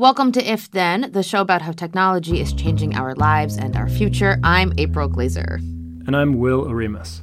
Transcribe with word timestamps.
Welcome 0.00 0.32
to 0.32 0.42
If 0.42 0.70
Then, 0.70 1.10
the 1.12 1.22
show 1.22 1.42
about 1.42 1.60
how 1.60 1.72
technology 1.72 2.40
is 2.40 2.54
changing 2.54 2.94
our 2.94 3.14
lives 3.16 3.58
and 3.58 3.76
our 3.76 3.86
future. 3.86 4.40
I'm 4.42 4.72
April 4.78 5.08
Glaser. 5.08 5.56
And 6.06 6.16
I'm 6.16 6.38
Will 6.38 6.64
Oremus. 6.64 7.20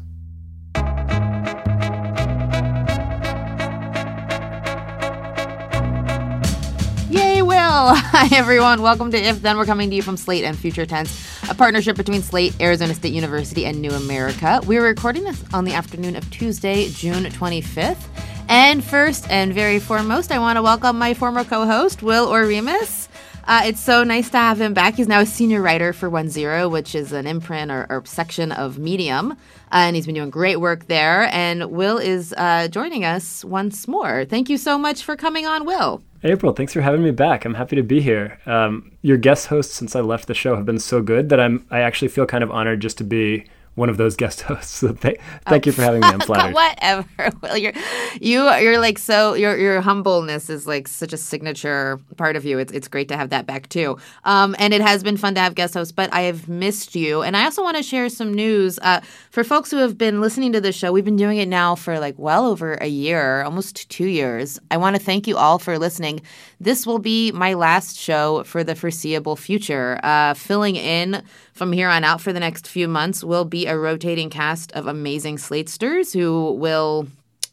Yay, 7.10 7.42
Will! 7.42 7.58
Hi, 7.58 8.30
everyone. 8.38 8.84
Welcome 8.84 9.10
to 9.10 9.18
If 9.18 9.42
Then. 9.42 9.58
We're 9.58 9.66
coming 9.66 9.90
to 9.90 9.96
you 9.96 10.04
from 10.04 10.16
Slate 10.16 10.44
and 10.44 10.56
Future 10.56 10.86
Tense, 10.86 11.50
a 11.50 11.56
partnership 11.56 11.98
between 11.98 12.22
Slate, 12.22 12.62
Arizona 12.62 12.94
State 12.94 13.14
University, 13.14 13.66
and 13.66 13.82
New 13.82 13.90
America. 13.90 14.62
We're 14.68 14.86
recording 14.86 15.24
this 15.24 15.44
on 15.52 15.66
the 15.66 15.74
afternoon 15.74 16.16
of 16.16 16.30
Tuesday, 16.30 16.90
June 16.90 17.24
25th. 17.24 18.27
And 18.50 18.82
first 18.82 19.30
and 19.30 19.54
very 19.54 19.78
foremost, 19.80 20.32
I 20.32 20.40
want 20.40 20.56
to 20.56 20.62
welcome 20.62 20.98
my 20.98 21.14
former 21.14 21.44
co 21.44 21.66
host, 21.66 22.02
Will 22.02 22.28
Oremus. 22.28 23.10
Uh, 23.44 23.64
it's 23.66 23.80
so 23.80 24.04
nice 24.04 24.30
to 24.30 24.38
have 24.38 24.60
him 24.60 24.74
back. 24.74 24.96
He's 24.96 25.08
now 25.08 25.22
a 25.22 25.26
senior 25.26 25.62
writer 25.62 25.92
for 25.94 26.10
OneZero, 26.10 26.70
which 26.70 26.96
is 26.96 27.12
an 27.12 27.28
imprint 27.28 27.72
or, 27.72 27.88
or 27.90 28.04
section 28.06 28.52
of 28.52 28.78
Medium. 28.78 29.32
Uh, 29.32 29.36
and 29.72 29.96
he's 29.96 30.06
been 30.06 30.16
doing 30.16 30.30
great 30.30 30.58
work 30.58 30.88
there. 30.88 31.30
And 31.34 31.72
Will 31.72 31.98
is 31.98 32.34
uh, 32.38 32.68
joining 32.70 33.04
us 33.04 33.44
once 33.44 33.88
more. 33.88 34.26
Thank 34.26 34.50
you 34.50 34.58
so 34.58 34.78
much 34.78 35.04
for 35.04 35.16
coming 35.16 35.46
on, 35.46 35.66
Will. 35.66 36.02
April, 36.24 36.52
thanks 36.54 36.74
for 36.74 36.82
having 36.82 37.04
me 37.04 37.12
back. 37.12 37.46
I'm 37.46 37.54
happy 37.54 37.76
to 37.76 37.84
be 37.84 38.02
here. 38.02 38.40
Um, 38.46 38.92
your 39.02 39.18
guest 39.18 39.48
hosts 39.48 39.76
since 39.76 39.96
I 39.96 40.02
left 40.02 40.28
the 40.28 40.34
show 40.34 40.56
have 40.56 40.66
been 40.66 40.80
so 40.80 41.02
good 41.02 41.30
that 41.30 41.40
I'm 41.40 41.66
I 41.70 41.80
actually 41.82 42.10
feel 42.10 42.26
kind 42.26 42.44
of 42.44 42.52
honored 42.52 42.82
just 42.82 42.98
to 43.00 43.04
be 43.04 43.46
one 43.78 43.90
of 43.90 43.98
those 43.98 44.16
guest 44.16 44.42
hosts. 44.50 44.74
So 44.74 44.92
th- 44.92 45.20
thank 45.46 45.66
oh, 45.66 45.70
you 45.70 45.72
for 45.72 45.84
having 45.84 46.02
me. 46.02 46.08
I'm 46.08 46.20
flattered. 46.30 46.54
Whatever. 46.54 47.08
Well, 47.42 47.58
you're 47.58 47.74
you 48.20 48.50
you're 48.56 48.80
like 48.80 48.98
so 48.98 49.36
your 49.36 49.56
your 49.58 49.80
humbleness 49.82 50.50
is 50.50 50.66
like 50.66 50.88
such 50.88 51.14
a 51.14 51.18
signature 51.18 52.00
part 52.16 52.36
of 52.36 52.46
you. 52.46 52.58
It's 52.58 52.74
it's 52.74 52.88
great 52.88 53.08
to 53.10 53.18
have 53.18 53.30
that 53.30 53.46
back 53.46 53.70
too. 53.70 53.98
Um, 54.24 54.56
and 54.58 54.74
it 54.74 54.82
has 54.82 55.04
been 55.04 55.18
fun 55.18 55.36
to 55.36 55.42
have 55.42 55.54
guest 55.54 55.76
hosts, 55.76 55.92
but 55.92 56.12
I 56.12 56.22
have 56.22 56.50
missed 56.50 56.96
you. 56.96 57.22
And 57.22 57.38
I 57.38 57.44
also 57.44 57.62
want 57.62 57.78
to 57.78 57.84
share 57.84 58.10
some 58.10 58.34
news 58.34 58.80
uh, 58.80 59.02
for 59.30 59.44
folks 59.44 59.70
who 59.70 59.78
have 59.78 59.98
been 59.98 60.20
listening 60.20 60.52
to 60.54 60.62
the 60.62 60.72
show. 60.72 60.92
We've 60.92 61.06
been 61.06 61.16
doing 61.16 61.38
it 61.38 61.48
now 61.48 61.76
for 61.76 62.00
like 62.00 62.16
well 62.18 62.48
over 62.48 62.74
a 62.76 62.88
year, 62.88 63.44
almost 63.44 63.90
two 63.90 64.08
years. 64.08 64.60
I 64.72 64.78
want 64.78 64.96
to 64.96 65.02
thank 65.02 65.28
you 65.28 65.38
all 65.38 65.60
for 65.60 65.78
listening. 65.78 66.22
This 66.60 66.88
will 66.88 67.00
be 67.00 67.32
my 67.34 67.54
last 67.54 67.98
show 67.98 68.44
for 68.46 68.64
the 68.64 68.74
foreseeable 68.74 69.36
future. 69.36 70.00
Uh, 70.02 70.34
filling 70.34 70.76
in 70.76 71.24
from 71.58 71.72
here 71.72 71.90
on 71.90 72.04
out 72.04 72.22
for 72.22 72.32
the 72.32 72.40
next 72.40 72.68
few 72.68 72.88
months 72.88 73.24
will 73.24 73.44
be 73.44 73.66
a 73.66 73.76
rotating 73.76 74.30
cast 74.30 74.72
of 74.74 74.86
amazing 74.86 75.40
Slatesters 75.40 76.14
who 76.14 76.52
will 76.54 77.08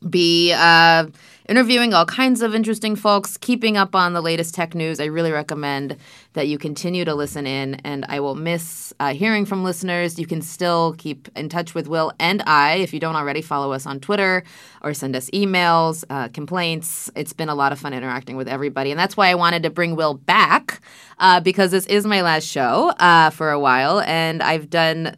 be 0.08 0.52
uh, 0.52 1.06
interviewing 1.48 1.92
all 1.92 2.06
kinds 2.06 2.42
of 2.42 2.54
interesting 2.54 2.96
folks, 2.96 3.36
keeping 3.36 3.76
up 3.76 3.94
on 3.94 4.12
the 4.12 4.20
latest 4.20 4.54
tech 4.54 4.74
news. 4.74 5.00
I 5.00 5.06
really 5.06 5.32
recommend 5.32 5.96
that 6.32 6.48
you 6.48 6.58
continue 6.58 7.04
to 7.04 7.14
listen 7.14 7.46
in, 7.46 7.74
and 7.84 8.04
I 8.08 8.20
will 8.20 8.34
miss 8.34 8.92
uh, 8.98 9.12
hearing 9.12 9.44
from 9.44 9.62
listeners. 9.62 10.18
You 10.18 10.26
can 10.26 10.42
still 10.42 10.94
keep 10.98 11.28
in 11.36 11.48
touch 11.48 11.74
with 11.74 11.86
Will 11.86 12.12
and 12.18 12.42
I 12.46 12.76
if 12.76 12.94
you 12.94 13.00
don't 13.00 13.16
already 13.16 13.42
follow 13.42 13.72
us 13.72 13.86
on 13.86 14.00
Twitter 14.00 14.42
or 14.82 14.94
send 14.94 15.14
us 15.14 15.30
emails, 15.30 16.04
uh, 16.10 16.28
complaints. 16.28 17.10
It's 17.14 17.32
been 17.32 17.48
a 17.48 17.54
lot 17.54 17.72
of 17.72 17.78
fun 17.78 17.92
interacting 17.92 18.36
with 18.36 18.48
everybody, 18.48 18.90
and 18.90 18.98
that's 18.98 19.16
why 19.16 19.28
I 19.28 19.34
wanted 19.34 19.62
to 19.64 19.70
bring 19.70 19.96
Will 19.96 20.14
back 20.14 20.80
uh, 21.18 21.40
because 21.40 21.70
this 21.70 21.86
is 21.86 22.06
my 22.06 22.22
last 22.22 22.46
show 22.46 22.88
uh, 22.98 23.30
for 23.30 23.50
a 23.50 23.60
while, 23.60 24.00
and 24.00 24.42
I've 24.42 24.70
done 24.70 25.16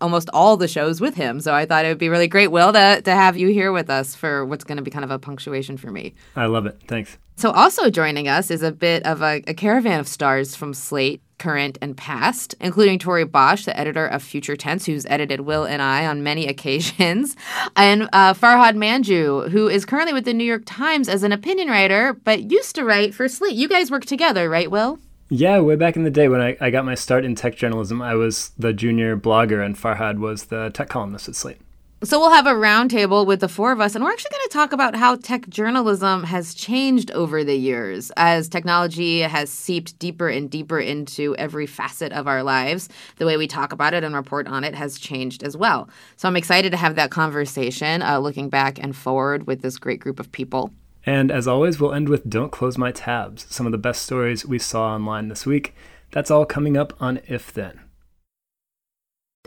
almost 0.00 0.28
all 0.32 0.56
the 0.56 0.68
shows 0.68 1.00
with 1.00 1.14
him. 1.14 1.40
So 1.40 1.54
I 1.54 1.66
thought 1.66 1.84
it 1.84 1.88
would 1.88 1.98
be 1.98 2.08
really 2.08 2.28
great, 2.28 2.48
Will, 2.48 2.72
to, 2.72 3.00
to 3.02 3.10
have 3.10 3.36
you 3.36 3.48
here 3.48 3.72
with 3.72 3.90
us 3.90 4.14
for 4.14 4.44
what's 4.44 4.64
going 4.64 4.76
to 4.76 4.82
be 4.82 4.90
kind 4.90 5.04
of 5.04 5.10
a 5.10 5.18
punctuation 5.18 5.76
for 5.76 5.90
me. 5.90 6.14
I 6.34 6.46
love 6.46 6.66
it. 6.66 6.80
Thanks. 6.86 7.18
So 7.38 7.50
also 7.50 7.90
joining 7.90 8.28
us 8.28 8.50
is 8.50 8.62
a 8.62 8.72
bit 8.72 9.04
of 9.04 9.20
a, 9.20 9.42
a 9.46 9.52
caravan 9.52 10.00
of 10.00 10.08
stars 10.08 10.56
from 10.56 10.72
Slate, 10.72 11.20
current 11.38 11.76
and 11.82 11.94
past, 11.94 12.54
including 12.60 12.98
Torie 12.98 13.24
Bosch, 13.24 13.66
the 13.66 13.78
editor 13.78 14.06
of 14.06 14.22
Future 14.22 14.56
Tense, 14.56 14.86
who's 14.86 15.04
edited 15.04 15.40
Will 15.40 15.64
and 15.64 15.82
I 15.82 16.06
on 16.06 16.22
many 16.22 16.46
occasions, 16.48 17.36
and 17.76 18.08
uh, 18.14 18.32
Farhad 18.32 18.76
Manjoo, 18.76 19.50
who 19.50 19.68
is 19.68 19.84
currently 19.84 20.14
with 20.14 20.24
the 20.24 20.32
New 20.32 20.44
York 20.44 20.62
Times 20.64 21.10
as 21.10 21.22
an 21.22 21.32
opinion 21.32 21.68
writer, 21.68 22.14
but 22.14 22.50
used 22.50 22.74
to 22.76 22.84
write 22.84 23.14
for 23.14 23.28
Slate. 23.28 23.54
You 23.54 23.68
guys 23.68 23.90
work 23.90 24.06
together, 24.06 24.48
right, 24.48 24.70
Will? 24.70 24.98
Yeah, 25.28 25.58
way 25.58 25.74
back 25.74 25.96
in 25.96 26.04
the 26.04 26.10
day 26.10 26.28
when 26.28 26.40
I, 26.40 26.56
I 26.60 26.70
got 26.70 26.84
my 26.84 26.94
start 26.94 27.24
in 27.24 27.34
tech 27.34 27.56
journalism, 27.56 28.00
I 28.00 28.14
was 28.14 28.50
the 28.56 28.72
junior 28.72 29.16
blogger 29.16 29.64
and 29.64 29.74
Farhad 29.74 30.18
was 30.18 30.44
the 30.44 30.70
tech 30.70 30.88
columnist 30.88 31.28
at 31.28 31.34
Slate. 31.34 31.58
So 32.04 32.20
we'll 32.20 32.30
have 32.30 32.46
a 32.46 32.52
roundtable 32.52 33.26
with 33.26 33.40
the 33.40 33.48
four 33.48 33.72
of 33.72 33.80
us, 33.80 33.94
and 33.94 34.04
we're 34.04 34.12
actually 34.12 34.30
going 34.30 34.48
to 34.48 34.52
talk 34.52 34.72
about 34.72 34.94
how 34.94 35.16
tech 35.16 35.48
journalism 35.48 36.24
has 36.24 36.54
changed 36.54 37.10
over 37.12 37.42
the 37.42 37.56
years 37.56 38.12
as 38.18 38.48
technology 38.50 39.20
has 39.20 39.50
seeped 39.50 39.98
deeper 39.98 40.28
and 40.28 40.50
deeper 40.50 40.78
into 40.78 41.34
every 41.36 41.66
facet 41.66 42.12
of 42.12 42.28
our 42.28 42.42
lives. 42.42 42.90
The 43.16 43.24
way 43.24 43.38
we 43.38 43.48
talk 43.48 43.72
about 43.72 43.94
it 43.94 44.04
and 44.04 44.14
report 44.14 44.46
on 44.46 44.62
it 44.62 44.74
has 44.74 44.98
changed 44.98 45.42
as 45.42 45.56
well. 45.56 45.88
So 46.16 46.28
I'm 46.28 46.36
excited 46.36 46.70
to 46.70 46.76
have 46.76 46.96
that 46.96 47.10
conversation, 47.10 48.02
uh, 48.02 48.18
looking 48.18 48.50
back 48.50 48.78
and 48.78 48.94
forward 48.94 49.46
with 49.46 49.62
this 49.62 49.78
great 49.78 49.98
group 49.98 50.20
of 50.20 50.30
people. 50.30 50.70
And 51.06 51.30
as 51.30 51.46
always, 51.46 51.78
we'll 51.78 51.94
end 51.94 52.08
with 52.08 52.28
Don't 52.28 52.50
Close 52.50 52.76
My 52.76 52.90
Tabs, 52.90 53.46
some 53.48 53.64
of 53.64 53.72
the 53.72 53.78
best 53.78 54.02
stories 54.02 54.44
we 54.44 54.58
saw 54.58 54.92
online 54.92 55.28
this 55.28 55.46
week. 55.46 55.72
That's 56.10 56.32
all 56.32 56.44
coming 56.44 56.76
up 56.76 57.00
on 57.00 57.20
If 57.28 57.52
Then. 57.52 57.80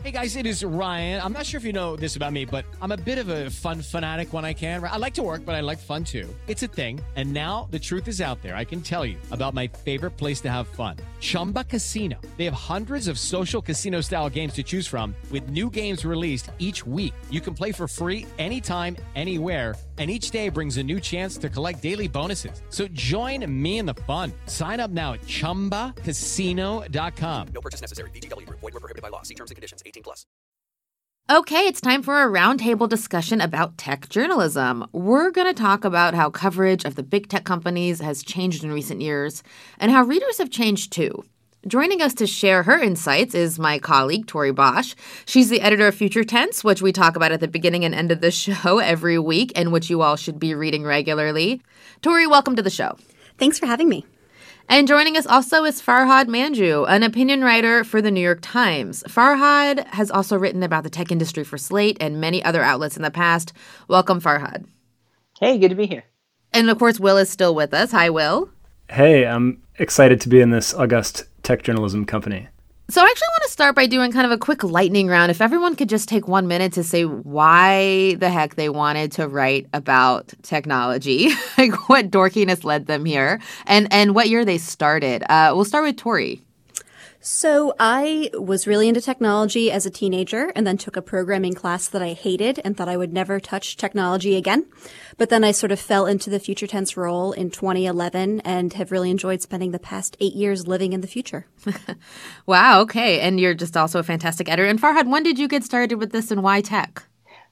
Hey 0.02 0.12
guys, 0.12 0.38
it 0.38 0.46
is 0.46 0.64
Ryan. 0.64 1.22
I'm 1.22 1.34
not 1.34 1.46
sure 1.46 1.58
if 1.58 1.66
you 1.66 1.74
know 1.74 1.98
this 1.98 2.16
about 2.16 2.32
me, 2.32 2.46
but 2.46 2.64
I'm 2.82 2.94
a 2.94 2.98
bit 2.98 3.18
of 3.18 3.28
a 3.28 3.50
fun 3.50 3.82
fanatic 3.82 4.32
when 4.32 4.46
I 4.46 4.54
can. 4.54 4.82
I 4.82 4.96
like 4.96 5.14
to 5.16 5.22
work, 5.22 5.44
but 5.46 5.56
I 5.56 5.60
like 5.60 5.78
fun 5.78 6.06
too. 6.06 6.34
It's 6.48 6.64
a 6.64 6.68
thing. 6.68 7.02
And 7.18 7.34
now 7.34 7.68
the 7.70 7.80
truth 7.80 8.08
is 8.08 8.22
out 8.22 8.42
there. 8.42 8.56
I 8.56 8.64
can 8.64 8.80
tell 8.80 9.06
you 9.06 9.18
about 9.32 9.54
my 9.54 9.68
favorite 9.68 10.12
place 10.12 10.40
to 10.42 10.50
have 10.50 10.70
fun 10.70 10.96
Chumba 11.20 11.66
Casino. 11.66 12.16
They 12.38 12.46
have 12.46 12.54
hundreds 12.54 13.10
of 13.10 13.20
social 13.20 13.62
casino 13.62 14.00
style 14.00 14.30
games 14.30 14.54
to 14.54 14.64
choose 14.64 14.88
from, 14.88 15.14
with 15.32 15.50
new 15.50 15.70
games 15.70 16.06
released 16.06 16.50
each 16.60 16.86
week. 16.86 17.14
You 17.30 17.42
can 17.42 17.54
play 17.54 17.74
for 17.74 17.86
free 17.86 18.26
anytime, 18.38 18.96
anywhere 19.16 19.76
and 20.00 20.10
each 20.10 20.32
day 20.32 20.48
brings 20.48 20.78
a 20.78 20.84
new 20.84 21.02
chance 21.02 21.36
to 21.38 21.50
collect 21.50 21.82
daily 21.82 22.08
bonuses. 22.08 22.62
So 22.70 22.88
join 22.88 23.46
me 23.52 23.80
in 23.80 23.86
the 23.86 23.96
fun. 24.08 24.32
Sign 24.46 24.80
up 24.80 24.92
now 24.92 25.12
at 25.14 25.22
ChumbaCasino.com. 25.22 27.48
No 27.54 27.62
purchase 27.62 27.82
necessary. 27.82 28.12
VGW. 28.12 28.48
Void 28.50 28.62
were 28.62 28.80
prohibited 28.80 29.02
by 29.02 29.10
law. 29.10 29.24
See 29.24 29.36
terms 29.36 29.52
and 29.52 29.56
conditions. 29.56 29.84
18 29.86 30.04
plus. 30.04 30.26
Okay, 31.32 31.68
it's 31.68 31.80
time 31.80 32.02
for 32.02 32.24
a 32.24 32.28
roundtable 32.28 32.90
discussion 32.90 33.40
about 33.40 33.78
tech 33.78 34.10
journalism. 34.10 34.88
We're 34.94 35.30
going 35.30 35.46
to 35.46 35.54
talk 35.54 35.86
about 35.86 36.16
how 36.16 36.32
coverage 36.32 36.86
of 36.86 36.96
the 36.96 37.04
big 37.04 37.30
tech 37.30 37.44
companies 37.44 38.00
has 38.00 38.24
changed 38.24 38.64
in 38.64 38.72
recent 38.72 39.02
years 39.02 39.44
and 39.78 39.92
how 39.92 40.02
readers 40.02 40.40
have 40.40 40.50
changed 40.50 40.92
too. 40.92 41.24
Joining 41.68 42.02
us 42.02 42.14
to 42.14 42.26
share 42.26 42.64
her 42.64 42.80
insights 42.80 43.36
is 43.36 43.60
my 43.60 43.80
colleague, 43.80 44.28
Torie 44.28 44.54
Bosch. 44.54 44.96
She's 45.26 45.50
the 45.50 45.60
editor 45.60 45.88
of 45.88 45.96
Future 45.96 46.24
Tense, 46.24 46.64
which 46.64 46.82
we 46.82 46.94
talk 46.94 47.18
about 47.18 47.34
at 47.34 47.42
the 47.42 47.50
beginning 47.50 47.84
and 47.84 47.94
end 47.94 48.14
of 48.14 48.22
the 48.22 48.32
show 48.32 48.80
every 48.80 49.20
week, 49.20 49.52
and 49.58 49.74
which 49.74 49.90
you 49.90 50.02
all 50.02 50.16
should 50.16 50.40
be 50.40 50.56
reading 50.56 50.86
regularly. 50.86 51.62
Torie, 52.02 52.28
welcome 52.28 52.56
to 52.56 52.62
the 52.62 52.70
show. 52.70 52.98
Thanks 53.38 53.60
for 53.60 53.66
having 53.66 53.90
me. 53.90 54.06
And 54.70 54.88
joining 54.88 55.18
us 55.18 55.28
also 55.28 55.66
is 55.66 55.82
Farhad 55.82 56.28
Manjoo, 56.28 56.88
an 56.88 57.04
opinion 57.04 57.44
writer 57.44 57.84
for 57.84 58.02
the 58.02 58.12
New 58.12 58.22
York 58.22 58.40
Times. 58.42 59.04
Farhad 59.10 59.86
has 59.88 60.10
also 60.10 60.38
written 60.38 60.64
about 60.64 60.84
the 60.84 60.90
tech 60.90 61.12
industry 61.12 61.44
for 61.44 61.58
Slate 61.58 61.98
and 62.00 62.22
many 62.22 62.42
other 62.42 62.64
outlets 62.64 62.96
in 62.96 63.04
the 63.04 63.12
past. 63.12 63.52
Welcome, 63.90 64.22
Farhad. 64.22 64.66
Hey, 65.42 65.58
good 65.58 65.70
to 65.70 65.76
be 65.76 65.88
here. 65.88 66.06
And 66.54 66.70
of 66.70 66.80
course, 66.80 67.02
Will 67.02 67.18
is 67.18 67.30
still 67.30 67.54
with 67.54 67.74
us. 67.74 67.92
Hi, 67.92 68.10
Will. 68.10 68.50
Hey, 68.90 69.26
I'm 69.26 69.62
excited 69.78 70.22
to 70.22 70.30
be 70.30 70.40
in 70.40 70.52
this 70.52 70.74
august 70.74 71.26
tech 71.50 71.64
journalism 71.64 72.06
company. 72.06 72.48
So 72.90 73.02
I 73.02 73.06
actually 73.06 73.28
want 73.28 73.44
to 73.46 73.50
start 73.50 73.76
by 73.76 73.88
doing 73.88 74.12
kind 74.12 74.28
of 74.28 74.32
a 74.32 74.38
quick 74.38 74.64
lightning 74.64 75.08
round. 75.08 75.32
If 75.32 75.42
everyone 75.42 75.76
could 75.76 75.90
just 75.90 76.08
take 76.08 76.28
one 76.28 76.48
minute 76.48 76.74
to 76.74 76.84
say 76.84 77.06
why 77.06 78.16
the 78.20 78.30
heck 78.30 78.54
they 78.54 78.70
wanted 78.70 79.12
to 79.14 79.28
write 79.28 79.66
about 79.74 80.32
technology, 80.44 81.30
like 81.58 81.90
what 81.90 82.12
dorkiness 82.12 82.64
led 82.64 82.86
them 82.86 83.04
here, 83.04 83.42
and 83.66 83.92
and 83.92 84.14
what 84.14 84.30
year 84.30 84.46
they 84.46 84.60
started. 84.60 85.24
Uh, 85.28 85.54
we'll 85.56 85.66
start 85.66 85.86
with 85.86 85.98
Torie. 85.98 86.40
So 87.22 87.76
I 87.78 88.30
was 88.34 88.66
really 88.66 88.88
into 88.88 89.02
technology 89.02 89.70
as 89.70 89.86
a 89.86 89.90
teenager 89.90 90.54
and 90.56 90.66
then 90.66 90.78
took 90.78 90.96
a 90.96 91.02
programming 91.02 91.54
class 91.54 91.88
that 91.90 92.02
I 92.02 92.14
hated 92.14 92.62
and 92.64 92.78
thought 92.78 92.88
I 92.88 92.96
would 92.96 93.12
never 93.12 93.42
touch 93.42 93.76
technology 93.76 94.38
again. 94.38 94.66
But 95.18 95.30
then 95.30 95.44
I 95.44 95.52
sort 95.52 95.74
of 95.74 95.82
fell 95.82 96.06
into 96.06 96.30
the 96.30 96.40
future 96.40 96.66
tense 96.66 96.96
role 96.96 97.34
in 97.34 97.50
2011 97.50 98.40
and 98.42 98.72
have 98.74 98.92
really 98.92 99.12
enjoyed 99.12 99.42
spending 99.42 99.72
the 99.72 99.80
past 99.80 100.16
eight 100.22 100.34
years 100.34 100.66
living 100.66 100.94
in 100.94 101.02
the 101.02 101.08
future. 101.08 101.46
wow. 102.46 102.80
Okay. 102.82 103.20
And 103.20 103.38
you're 103.38 103.54
just 103.54 103.76
also 103.76 104.00
a 104.00 104.04
fantastic 104.04 104.48
editor. 104.48 104.70
And 104.70 104.82
Farhad, 104.82 105.10
when 105.10 105.24
did 105.24 105.38
you 105.38 105.50
get 105.50 105.66
started 105.66 105.96
with 105.96 106.14
this 106.14 106.32
and 106.32 106.42
why 106.42 106.62
tech? 106.62 107.04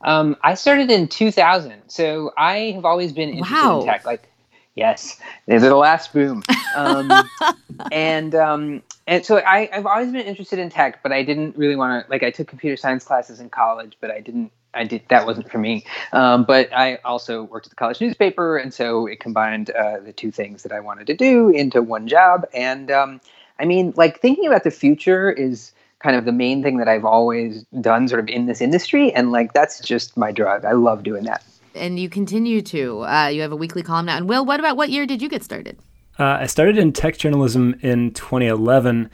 Um, 0.02 0.38
I 0.44 0.54
started 0.54 0.90
in 0.90 1.10
2000. 1.10 1.74
So 1.88 2.32
I 2.38 2.72
have 2.76 2.86
always 2.86 3.12
been 3.12 3.30
interested 3.30 3.56
wow. 3.56 3.82
in 3.82 3.86
tech. 3.86 4.06
Like, 4.06 4.30
yes, 4.76 5.20
there's 5.46 5.62
the 5.64 5.76
last 5.76 6.14
boom. 6.14 6.42
Um, 6.74 7.12
and 7.92 8.34
um, 8.34 8.84
and 9.08 9.26
so 9.26 9.38
I, 9.38 9.70
I've 9.72 9.86
always 9.86 10.12
been 10.12 10.26
interested 10.26 10.60
in 10.60 10.70
tech, 10.70 11.02
but 11.02 11.14
I 11.14 11.24
didn't 11.24 11.58
really 11.58 11.78
want 11.78 12.06
to 12.06 12.12
like 12.12 12.24
I 12.24 12.30
took 12.30 12.48
computer 12.48 12.76
science 12.76 13.06
classes 13.06 13.40
in 13.40 13.50
college, 13.50 13.98
but 14.02 14.12
I 14.12 14.20
didn't 14.20 14.52
I 14.74 14.84
did 14.84 15.04
that 15.10 15.26
wasn't 15.26 15.50
for 15.50 15.58
me. 15.58 15.86
Um, 16.12 16.44
but 16.44 16.72
I 16.74 16.96
also 17.06 17.44
worked 17.44 17.68
at 17.68 17.70
the 17.70 17.76
college 17.76 18.02
newspaper, 18.02 18.58
and 18.58 18.74
so 18.74 19.08
it 19.08 19.20
combined 19.20 19.70
uh, 19.72 20.00
the 20.00 20.14
two 20.14 20.30
things 20.30 20.64
that 20.64 20.72
I 20.74 20.82
wanted 20.82 21.08
to 21.08 21.16
do 21.16 21.50
into 21.50 21.82
one 21.82 22.08
job. 22.08 22.46
And 22.54 22.92
um, 22.92 23.22
I 23.60 23.66
mean, 23.66 23.94
like 23.96 24.20
thinking 24.20 24.46
about 24.46 24.64
the 24.64 24.72
future 24.72 25.32
is 25.32 25.72
kind 26.00 26.16
of 26.16 26.26
the 26.26 26.32
main 26.32 26.62
thing 26.62 26.78
that 26.78 26.88
I've 26.88 27.06
always 27.06 27.64
done, 27.82 28.08
sort 28.08 28.20
of 28.20 28.28
in 28.28 28.46
this 28.46 28.62
industry, 28.62 29.12
and 29.14 29.32
like 29.32 29.54
that's 29.54 29.80
just 29.80 30.18
my 30.18 30.32
drug. 30.32 30.66
I 30.66 30.74
love 30.74 31.04
doing 31.04 31.24
that. 31.24 31.44
And 31.76 32.00
you 32.00 32.10
continue 32.10 32.62
to. 32.64 33.06
Uh, 33.06 33.28
you 33.28 33.42
have 33.42 33.52
a 33.52 33.56
weekly 33.56 33.84
column 33.84 34.08
now. 34.08 34.18
And 34.18 34.28
Will, 34.28 34.46
what 34.46 34.60
about 34.60 34.78
what 34.78 34.90
year 34.90 35.06
did 35.06 35.22
you 35.22 35.30
get 35.30 35.44
started? 35.44 35.78
Uh, 36.20 36.38
I 36.42 36.48
started 36.48 36.78
in 36.78 36.94
tech 36.94 37.18
journalism 37.18 37.76
in 37.82 38.12
2011. 38.12 39.10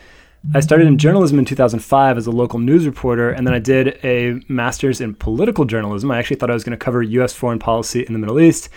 I 0.54 0.60
started 0.60 0.88
in 0.88 0.98
journalism 0.98 1.40
in 1.40 1.46
2005 1.46 2.18
as 2.18 2.28
a 2.28 2.32
local 2.32 2.60
news 2.60 2.86
reporter, 2.86 3.30
and 3.30 3.48
then 3.48 3.54
I 3.54 3.60
did 3.60 4.00
a 4.04 4.42
master's 4.48 5.00
in 5.00 5.16
political 5.16 5.64
journalism. 5.64 6.12
I 6.12 6.20
actually 6.20 6.36
thought 6.36 6.50
I 6.50 6.54
was 6.54 6.64
going 6.64 6.78
to 6.78 6.84
cover 6.84 7.02
U.S. 7.02 7.34
foreign 7.34 7.60
policy 7.60 8.02
in 8.06 8.14
the 8.14 8.20
Middle 8.20 8.40
East. 8.40 8.70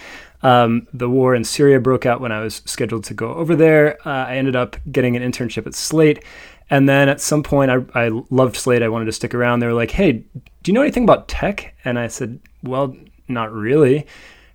Um, 0.43 0.87
the 0.93 1.09
war 1.09 1.35
in 1.35 1.45
Syria 1.45 1.81
broke 1.81 2.07
out 2.07 2.21
when 2.21 2.31
I 2.31 2.41
was 2.41 2.63
scheduled 2.67 3.05
to 3.05 3.15
go 3.15 3.35
over 3.35 3.57
there. 3.57 3.99
Uh, 4.07 4.27
I 4.27 4.37
ended 4.37 4.55
up 4.55 4.77
getting 4.93 5.17
an 5.17 5.23
internship 5.23 5.67
at 5.67 5.75
Slate. 5.75 6.23
And 6.69 6.89
then 6.89 7.09
at 7.09 7.21
some 7.21 7.43
point, 7.43 7.71
I, 7.71 7.85
I 7.95 8.11
loved 8.31 8.57
Slate. 8.57 8.83
I 8.83 8.89
wanted 8.89 9.07
to 9.07 9.13
stick 9.13 9.35
around. 9.35 9.61
They 9.61 9.67
were 9.67 9.73
like, 9.73 9.93
hey, 9.93 10.13
do 10.13 10.23
you 10.67 10.73
know 10.73 10.83
anything 10.83 11.05
about 11.05 11.29
tech? 11.29 11.75
And 11.85 11.99
I 11.99 12.09
said, 12.09 12.41
well, 12.63 12.97
not 13.29 13.53
really. 13.53 14.07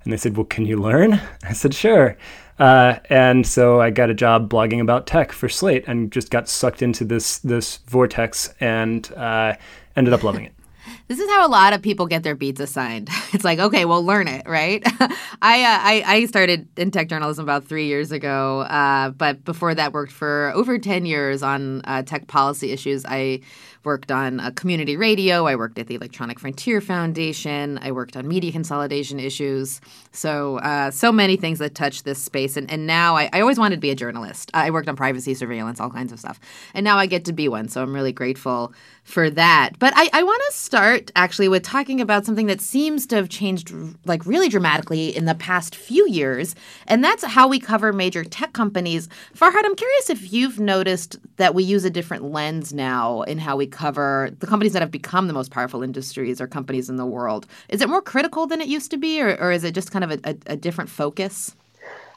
And 0.03 0.11
they 0.11 0.17
said, 0.17 0.35
well, 0.35 0.45
can 0.45 0.65
you 0.65 0.77
learn? 0.77 1.21
I 1.43 1.53
said, 1.53 1.73
sure. 1.73 2.17
Uh, 2.61 2.99
and 3.09 3.47
so 3.47 3.81
I 3.81 3.89
got 3.89 4.11
a 4.11 4.13
job 4.13 4.47
blogging 4.47 4.81
about 4.81 5.07
tech 5.07 5.31
for 5.31 5.49
Slate, 5.49 5.83
and 5.87 6.11
just 6.11 6.29
got 6.29 6.47
sucked 6.47 6.83
into 6.83 7.03
this 7.03 7.39
this 7.39 7.77
vortex, 7.87 8.53
and 8.59 9.11
uh, 9.13 9.55
ended 9.95 10.13
up 10.13 10.23
loving 10.23 10.45
it. 10.45 10.53
This 11.07 11.19
is 11.19 11.29
how 11.29 11.45
a 11.45 11.49
lot 11.49 11.73
of 11.73 11.81
people 11.81 12.07
get 12.07 12.23
their 12.23 12.35
beats 12.35 12.61
assigned. 12.61 13.09
It's 13.33 13.43
like, 13.43 13.59
okay, 13.59 13.85
well, 13.85 14.03
learn 14.03 14.27
it, 14.27 14.47
right? 14.47 14.81
I, 15.41 15.63
uh, 15.63 15.79
I, 15.81 16.03
I 16.05 16.25
started 16.25 16.67
in 16.77 16.91
tech 16.91 17.07
journalism 17.07 17.43
about 17.43 17.65
three 17.65 17.87
years 17.87 18.11
ago, 18.11 18.61
uh, 18.61 19.09
but 19.09 19.43
before 19.43 19.75
that, 19.75 19.93
worked 19.93 20.11
for 20.11 20.51
over 20.55 20.77
ten 20.77 21.05
years 21.05 21.41
on 21.43 21.81
uh, 21.85 22.03
tech 22.03 22.27
policy 22.27 22.71
issues. 22.71 23.05
I 23.05 23.41
worked 23.83 24.11
on 24.11 24.39
a 24.39 24.51
community 24.51 24.95
radio. 24.95 25.47
I 25.47 25.55
worked 25.55 25.79
at 25.79 25.87
the 25.87 25.95
Electronic 25.95 26.39
Frontier 26.39 26.81
Foundation. 26.81 27.79
I 27.81 27.91
worked 27.91 28.15
on 28.15 28.27
media 28.27 28.51
consolidation 28.51 29.19
issues. 29.19 29.81
So, 30.11 30.57
uh, 30.59 30.91
so 30.91 31.11
many 31.11 31.37
things 31.37 31.59
that 31.59 31.75
touch 31.75 32.03
this 32.03 32.21
space. 32.21 32.57
And, 32.57 32.69
and 32.69 32.85
now 32.85 33.15
I, 33.15 33.29
I 33.33 33.41
always 33.41 33.57
wanted 33.57 33.75
to 33.75 33.81
be 33.81 33.89
a 33.89 33.95
journalist. 33.95 34.51
I 34.53 34.69
worked 34.71 34.89
on 34.89 34.95
privacy 34.95 35.33
surveillance, 35.33 35.79
all 35.79 35.89
kinds 35.89 36.11
of 36.11 36.19
stuff. 36.19 36.39
And 36.73 36.83
now 36.83 36.97
I 36.97 37.05
get 37.05 37.25
to 37.25 37.33
be 37.33 37.47
one. 37.47 37.67
So 37.67 37.81
I'm 37.81 37.93
really 37.93 38.13
grateful 38.13 38.73
for 39.03 39.29
that. 39.29 39.71
But 39.79 39.93
I, 39.95 40.09
I 40.13 40.23
want 40.23 40.41
to 40.49 40.57
start 40.57 41.11
actually 41.15 41.47
with 41.47 41.63
talking 41.63 41.99
about 42.01 42.25
something 42.25 42.47
that 42.47 42.61
seems 42.61 43.05
to 43.07 43.15
have 43.15 43.29
changed 43.29 43.73
like 44.05 44.25
really 44.25 44.47
dramatically 44.47 45.15
in 45.15 45.25
the 45.25 45.35
past 45.35 45.75
few 45.75 46.07
years, 46.07 46.55
and 46.87 47.03
that's 47.03 47.23
how 47.23 47.47
we 47.47 47.59
cover 47.59 47.91
major 47.91 48.23
tech 48.23 48.53
companies. 48.53 49.09
Farhad, 49.35 49.65
I'm 49.65 49.75
curious 49.75 50.09
if 50.09 50.31
you've 50.31 50.59
noticed 50.59 51.17
that 51.37 51.55
we 51.55 51.63
use 51.63 51.83
a 51.83 51.89
different 51.89 52.25
lens 52.25 52.73
now 52.73 53.23
in 53.23 53.39
how 53.39 53.55
we 53.55 53.67
cover 53.71 54.29
the 54.39 54.47
companies 54.47 54.73
that 54.73 54.81
have 54.81 54.91
become 54.91 55.27
the 55.27 55.33
most 55.33 55.51
powerful 55.51 55.81
industries 55.81 56.39
or 56.39 56.47
companies 56.47 56.89
in 56.89 56.97
the 56.97 57.05
world. 57.05 57.47
Is 57.69 57.81
it 57.81 57.89
more 57.89 58.01
critical 58.01 58.47
than 58.47 58.61
it 58.61 58.67
used 58.67 58.91
to 58.91 58.97
be, 58.97 59.21
or, 59.21 59.35
or 59.39 59.51
is 59.51 59.63
it 59.63 59.73
just 59.73 59.91
kind 59.91 60.03
of 60.03 60.11
a, 60.11 60.19
a, 60.23 60.53
a 60.53 60.55
different 60.55 60.89
focus? 60.89 61.55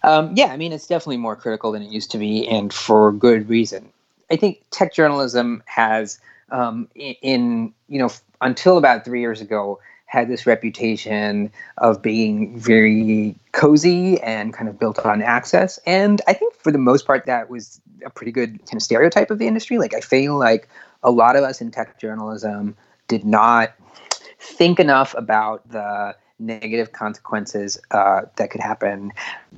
Um, 0.03 0.33
yeah, 0.37 0.47
I 0.47 0.57
mean, 0.57 0.73
it's 0.73 0.87
definitely 0.87 1.17
more 1.17 1.37
critical 1.37 1.73
than 1.73 1.83
it 1.83 1.91
used 1.91 2.11
to 2.11 2.19
be, 2.19 2.47
and 2.47 2.73
for 2.73 3.13
good 3.13 3.49
reason. 3.49 3.91
I 4.31 4.37
think 4.37 4.63
tech 4.71 4.93
journalism 4.93 5.63
has 5.67 6.19
um, 6.51 6.89
in, 6.95 7.73
you 7.89 7.99
know 7.99 8.11
until 8.41 8.77
about 8.77 9.05
three 9.05 9.21
years 9.21 9.41
ago 9.41 9.81
had 10.07 10.29
this 10.29 10.47
reputation 10.47 11.51
of 11.79 12.01
being 12.01 12.57
very 12.57 13.35
cozy 13.53 14.21
and 14.21 14.53
kind 14.53 14.69
of 14.69 14.79
built 14.79 14.99
on 15.01 15.23
access. 15.23 15.79
And 15.87 16.21
I 16.29 16.35
think 16.35 16.55
for 16.55 16.71
the 16.71 16.79
most 16.79 17.05
part, 17.05 17.27
that 17.27 17.51
was 17.51 17.81
a 18.05 18.11
pretty 18.11 18.31
good 18.31 18.59
kind 18.67 18.77
of 18.77 18.83
stereotype 18.83 19.31
of 19.31 19.39
the 19.39 19.49
industry. 19.49 19.79
Like 19.79 19.95
I 19.95 20.01
feel 20.01 20.39
like 20.39 20.69
a 21.05 21.11
lot 21.11 21.37
of 21.37 21.45
us 21.45 21.61
in 21.61 21.71
tech 21.71 22.01
journalism 22.01 22.77
did 23.07 23.25
not 23.25 23.75
think 24.41 24.81
enough 24.81 25.15
about 25.17 25.69
the 25.71 26.17
negative 26.39 26.93
consequences 26.93 27.79
uh, 27.91 28.23
that 28.37 28.51
could 28.51 28.61
happen, 28.61 29.13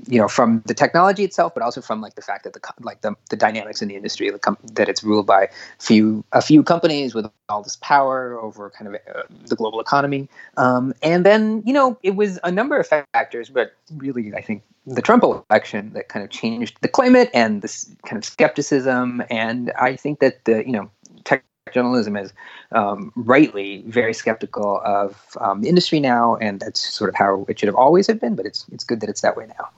you 0.07 0.21
know, 0.21 0.29
from 0.29 0.63
the 0.67 0.75
technology 0.75 1.25
itself, 1.25 1.55
but 1.55 1.63
also 1.63 1.81
from 1.81 2.01
like 2.01 2.15
the 2.15 2.23
fact 2.23 2.45
that 2.45 2.53
the 2.53 2.61
like 2.81 3.01
the, 3.01 3.15
the 3.31 3.37
dynamics 3.37 3.81
in 3.81 3.89
the 3.89 3.97
industry, 3.97 4.31
that 4.75 4.89
it's 4.89 5.03
ruled 5.03 5.27
by 5.27 5.49
few 5.79 6.25
a 6.33 6.43
few 6.43 6.63
companies 6.63 7.15
with 7.15 7.27
all 7.49 7.63
this 7.63 7.77
power 7.77 8.39
over 8.41 8.71
kind 8.71 8.89
of 8.89 8.95
uh, 9.15 9.23
the 9.47 9.57
global 9.57 9.81
economy, 9.81 10.29
um, 10.57 10.93
and 11.03 11.25
then 11.25 11.63
you 11.65 11.73
know 11.73 11.99
it 12.03 12.17
was 12.17 12.39
a 12.45 12.53
number 12.53 12.79
of 12.79 12.87
factors, 12.87 13.49
but 13.49 13.75
really 13.97 14.35
I 14.35 14.43
think 14.43 14.63
the 14.87 15.03
Trump 15.03 15.25
election 15.25 15.93
that 15.95 16.09
kind 16.09 16.25
of 16.25 16.31
changed 16.31 16.79
the 16.81 16.89
climate 16.89 17.31
and 17.35 17.63
this 17.63 17.91
kind 18.05 18.19
of 18.19 18.25
skepticism, 18.25 19.23
and 19.31 19.73
I 19.79 19.97
think 19.97 20.21
that 20.21 20.45
the 20.45 20.65
you 20.67 20.73
know 20.73 20.91
tech 21.25 21.43
journalism 21.73 22.17
is 22.17 22.33
um, 22.73 23.13
rightly 23.17 23.83
very 23.87 24.15
skeptical 24.15 24.81
of 24.85 25.37
um, 25.41 25.63
the 25.63 25.69
industry 25.69 26.01
now, 26.01 26.37
and 26.37 26.61
that's 26.61 26.81
sort 26.95 27.09
of 27.09 27.17
how 27.17 27.45
it 27.49 27.59
should 27.59 27.67
have 27.67 27.77
always 27.77 28.07
have 28.07 28.21
been. 28.21 28.35
But 28.35 28.47
it's 28.47 28.67
it's 28.73 28.85
good 28.85 29.01
that 29.01 29.09
it's 29.09 29.21
that 29.23 29.37
way 29.37 29.47
now. 29.47 29.69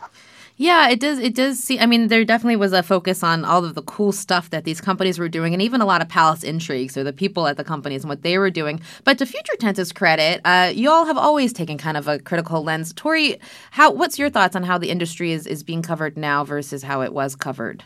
Yeah, 0.60 0.88
it 0.88 0.98
does. 0.98 1.20
It 1.20 1.36
does 1.36 1.58
see. 1.58 1.78
I 1.78 1.86
mean, 1.86 2.08
there 2.08 2.24
definitely 2.24 2.56
was 2.56 2.72
a 2.72 2.82
focus 2.82 3.22
on 3.22 3.44
all 3.44 3.64
of 3.64 3.74
the 3.74 3.82
cool 3.82 4.10
stuff 4.10 4.50
that 4.50 4.64
these 4.64 4.80
companies 4.80 5.18
were 5.18 5.28
doing, 5.28 5.52
and 5.54 5.62
even 5.62 5.80
a 5.80 5.86
lot 5.86 6.02
of 6.02 6.08
palace 6.08 6.42
intrigues 6.42 6.96
or 6.96 7.04
the 7.04 7.12
people 7.12 7.46
at 7.46 7.56
the 7.56 7.64
companies 7.64 8.02
and 8.02 8.08
what 8.08 8.22
they 8.22 8.38
were 8.38 8.50
doing. 8.50 8.80
But 9.04 9.18
to 9.18 9.26
Future 9.26 9.56
Tense's 9.56 9.92
credit, 9.92 10.40
uh, 10.44 10.72
you 10.74 10.90
all 10.90 11.06
have 11.06 11.16
always 11.16 11.52
taken 11.52 11.78
kind 11.78 11.96
of 11.96 12.08
a 12.08 12.18
critical 12.18 12.64
lens. 12.64 12.92
Torie, 12.92 13.38
how? 13.70 13.92
What's 13.92 14.18
your 14.18 14.30
thoughts 14.30 14.56
on 14.56 14.64
how 14.64 14.78
the 14.78 14.90
industry 14.90 15.32
is 15.32 15.46
is 15.46 15.62
being 15.62 15.80
covered 15.80 16.16
now 16.16 16.44
versus 16.44 16.82
how 16.82 17.02
it 17.02 17.12
was 17.12 17.36
covered? 17.36 17.84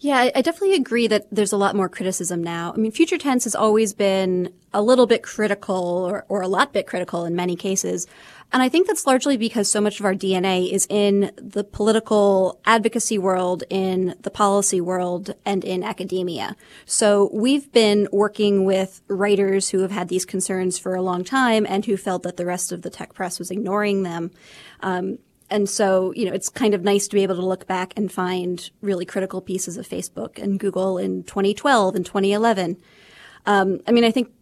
Yeah, 0.00 0.30
I 0.32 0.42
definitely 0.42 0.76
agree 0.76 1.08
that 1.08 1.26
there's 1.32 1.52
a 1.52 1.56
lot 1.56 1.74
more 1.74 1.88
criticism 1.88 2.42
now. 2.42 2.72
I 2.72 2.76
mean, 2.76 2.92
future 2.92 3.18
tense 3.18 3.42
has 3.44 3.56
always 3.56 3.92
been 3.92 4.52
a 4.72 4.80
little 4.80 5.08
bit 5.08 5.24
critical 5.24 5.74
or, 5.74 6.24
or 6.28 6.40
a 6.40 6.46
lot 6.46 6.72
bit 6.72 6.86
critical 6.86 7.24
in 7.24 7.34
many 7.34 7.56
cases. 7.56 8.06
And 8.52 8.62
I 8.62 8.68
think 8.68 8.86
that's 8.86 9.08
largely 9.08 9.36
because 9.36 9.68
so 9.68 9.80
much 9.80 9.98
of 9.98 10.06
our 10.06 10.14
DNA 10.14 10.70
is 10.72 10.86
in 10.88 11.32
the 11.36 11.64
political 11.64 12.60
advocacy 12.64 13.18
world, 13.18 13.64
in 13.70 14.14
the 14.20 14.30
policy 14.30 14.80
world, 14.80 15.34
and 15.44 15.64
in 15.64 15.82
academia. 15.82 16.54
So 16.86 17.28
we've 17.32 17.70
been 17.72 18.08
working 18.12 18.64
with 18.64 19.02
writers 19.08 19.70
who 19.70 19.80
have 19.80 19.90
had 19.90 20.08
these 20.08 20.24
concerns 20.24 20.78
for 20.78 20.94
a 20.94 21.02
long 21.02 21.24
time 21.24 21.66
and 21.68 21.84
who 21.84 21.96
felt 21.96 22.22
that 22.22 22.36
the 22.36 22.46
rest 22.46 22.70
of 22.70 22.82
the 22.82 22.90
tech 22.90 23.14
press 23.14 23.38
was 23.38 23.50
ignoring 23.50 24.04
them. 24.04 24.30
Um, 24.80 25.18
and 25.50 25.68
so, 25.68 26.12
you 26.14 26.26
know, 26.26 26.32
it's 26.32 26.48
kind 26.48 26.74
of 26.74 26.82
nice 26.82 27.08
to 27.08 27.16
be 27.16 27.22
able 27.22 27.36
to 27.36 27.46
look 27.46 27.66
back 27.66 27.92
and 27.96 28.12
find 28.12 28.70
really 28.82 29.06
critical 29.06 29.40
pieces 29.40 29.76
of 29.76 29.88
Facebook 29.88 30.38
and 30.42 30.60
Google 30.60 30.98
in 30.98 31.22
2012 31.24 31.94
and 31.94 32.04
2011. 32.04 32.76
Um, 33.46 33.80
I 33.86 33.92
mean, 33.92 34.04
I 34.04 34.10
think 34.10 34.32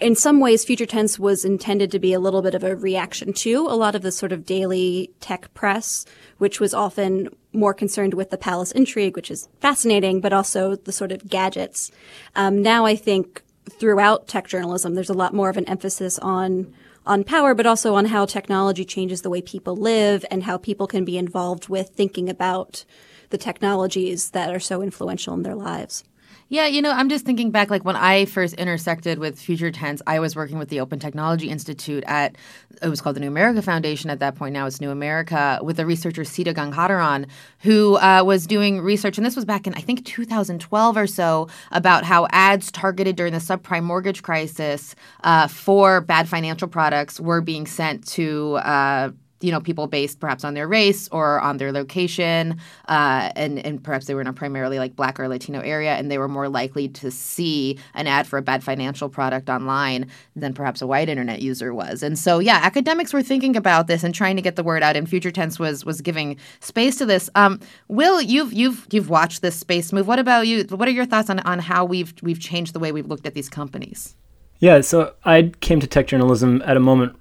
in 0.00 0.14
some 0.14 0.38
ways, 0.38 0.64
Future 0.64 0.86
Tense 0.86 1.18
was 1.18 1.44
intended 1.44 1.90
to 1.90 1.98
be 1.98 2.12
a 2.12 2.20
little 2.20 2.40
bit 2.40 2.54
of 2.54 2.62
a 2.62 2.76
reaction 2.76 3.32
to 3.32 3.66
a 3.66 3.74
lot 3.74 3.96
of 3.96 4.02
the 4.02 4.12
sort 4.12 4.30
of 4.30 4.46
daily 4.46 5.10
tech 5.18 5.52
press, 5.54 6.06
which 6.38 6.60
was 6.60 6.72
often 6.72 7.28
more 7.52 7.74
concerned 7.74 8.14
with 8.14 8.30
the 8.30 8.38
palace 8.38 8.70
intrigue, 8.70 9.16
which 9.16 9.30
is 9.30 9.48
fascinating, 9.58 10.20
but 10.20 10.32
also 10.32 10.76
the 10.76 10.92
sort 10.92 11.10
of 11.10 11.28
gadgets. 11.28 11.90
Um, 12.36 12.62
now 12.62 12.84
I 12.84 12.94
think 12.94 13.42
throughout 13.68 14.28
tech 14.28 14.46
journalism, 14.46 14.94
there's 14.94 15.10
a 15.10 15.14
lot 15.14 15.34
more 15.34 15.50
of 15.50 15.56
an 15.56 15.68
emphasis 15.68 16.18
on 16.20 16.72
on 17.08 17.24
power, 17.24 17.54
but 17.54 17.66
also 17.66 17.94
on 17.94 18.04
how 18.04 18.26
technology 18.26 18.84
changes 18.84 19.22
the 19.22 19.30
way 19.30 19.40
people 19.40 19.74
live 19.74 20.24
and 20.30 20.44
how 20.44 20.58
people 20.58 20.86
can 20.86 21.04
be 21.04 21.18
involved 21.18 21.68
with 21.68 21.88
thinking 21.88 22.28
about 22.28 22.84
the 23.30 23.38
technologies 23.38 24.30
that 24.30 24.54
are 24.54 24.60
so 24.60 24.82
influential 24.82 25.34
in 25.34 25.42
their 25.42 25.54
lives. 25.54 26.04
Yeah, 26.50 26.66
you 26.66 26.80
know, 26.80 26.92
I'm 26.92 27.10
just 27.10 27.26
thinking 27.26 27.50
back 27.50 27.68
like 27.68 27.84
when 27.84 27.94
I 27.94 28.24
first 28.24 28.54
intersected 28.54 29.18
with 29.18 29.38
Future 29.38 29.70
Tense, 29.70 30.00
I 30.06 30.18
was 30.18 30.34
working 30.34 30.58
with 30.58 30.70
the 30.70 30.80
Open 30.80 30.98
Technology 30.98 31.50
Institute 31.50 32.02
at 32.06 32.36
it 32.80 32.88
was 32.88 33.02
called 33.02 33.16
the 33.16 33.20
New 33.20 33.28
America 33.28 33.60
Foundation 33.60 34.08
at 34.08 34.20
that 34.20 34.34
point. 34.34 34.54
Now 34.54 34.64
it's 34.64 34.80
New 34.80 34.90
America 34.90 35.58
with 35.62 35.76
the 35.76 35.84
researcher 35.84 36.22
Seeta 36.22 36.54
Gangadharan, 36.54 37.26
who 37.60 37.96
uh, 37.96 38.22
was 38.24 38.46
doing 38.46 38.80
research, 38.80 39.18
and 39.18 39.26
this 39.26 39.36
was 39.36 39.44
back 39.44 39.66
in 39.66 39.74
I 39.74 39.80
think 39.80 40.06
2012 40.06 40.96
or 40.96 41.06
so 41.06 41.48
about 41.70 42.04
how 42.04 42.26
ads 42.30 42.72
targeted 42.72 43.14
during 43.16 43.34
the 43.34 43.40
subprime 43.40 43.84
mortgage 43.84 44.22
crisis 44.22 44.94
uh, 45.24 45.48
for 45.48 46.00
bad 46.00 46.30
financial 46.30 46.68
products 46.68 47.20
were 47.20 47.42
being 47.42 47.66
sent 47.66 48.06
to. 48.08 48.54
Uh, 48.54 49.10
you 49.40 49.52
know 49.52 49.60
people 49.60 49.86
based 49.86 50.20
perhaps 50.20 50.44
on 50.44 50.54
their 50.54 50.66
race 50.66 51.08
or 51.12 51.40
on 51.40 51.56
their 51.58 51.72
location 51.72 52.58
uh, 52.88 53.30
and 53.36 53.58
and 53.64 53.82
perhaps 53.82 54.06
they 54.06 54.14
were 54.14 54.20
in 54.20 54.26
a 54.26 54.32
primarily 54.32 54.78
like 54.78 54.96
black 54.96 55.18
or 55.20 55.28
latino 55.28 55.60
area 55.60 55.94
and 55.94 56.10
they 56.10 56.18
were 56.18 56.28
more 56.28 56.48
likely 56.48 56.88
to 56.88 57.10
see 57.10 57.78
an 57.94 58.06
ad 58.06 58.26
for 58.26 58.38
a 58.38 58.42
bad 58.42 58.62
financial 58.62 59.08
product 59.08 59.48
online 59.48 60.06
than 60.36 60.52
perhaps 60.52 60.82
a 60.82 60.86
white 60.86 61.08
internet 61.08 61.40
user 61.40 61.72
was. 61.72 62.02
And 62.02 62.18
so 62.18 62.38
yeah 62.38 62.60
academics 62.62 63.12
were 63.12 63.22
thinking 63.22 63.56
about 63.56 63.86
this 63.86 64.02
and 64.02 64.14
trying 64.14 64.36
to 64.36 64.42
get 64.42 64.56
the 64.56 64.64
word 64.64 64.82
out 64.82 64.96
and 64.96 65.08
future 65.08 65.30
tense 65.30 65.58
was 65.58 65.84
was 65.84 66.00
giving 66.00 66.36
space 66.60 66.96
to 66.96 67.06
this. 67.06 67.30
Um, 67.34 67.60
will 67.88 68.20
you've 68.20 68.52
you've 68.52 68.86
you've 68.90 69.10
watched 69.10 69.42
this 69.42 69.56
space 69.56 69.92
move. 69.92 70.06
What 70.06 70.18
about 70.18 70.46
you? 70.46 70.64
What 70.64 70.88
are 70.88 70.92
your 70.92 71.06
thoughts 71.06 71.30
on 71.30 71.40
on 71.40 71.58
how 71.58 71.84
we've 71.84 72.12
we've 72.22 72.40
changed 72.40 72.72
the 72.72 72.78
way 72.78 72.92
we've 72.92 73.06
looked 73.06 73.26
at 73.26 73.34
these 73.34 73.48
companies? 73.48 74.16
Yeah, 74.60 74.80
so 74.80 75.14
I 75.24 75.52
came 75.60 75.78
to 75.80 75.86
tech 75.86 76.08
journalism 76.08 76.62
at 76.64 76.76
a 76.76 76.80
moment 76.80 77.16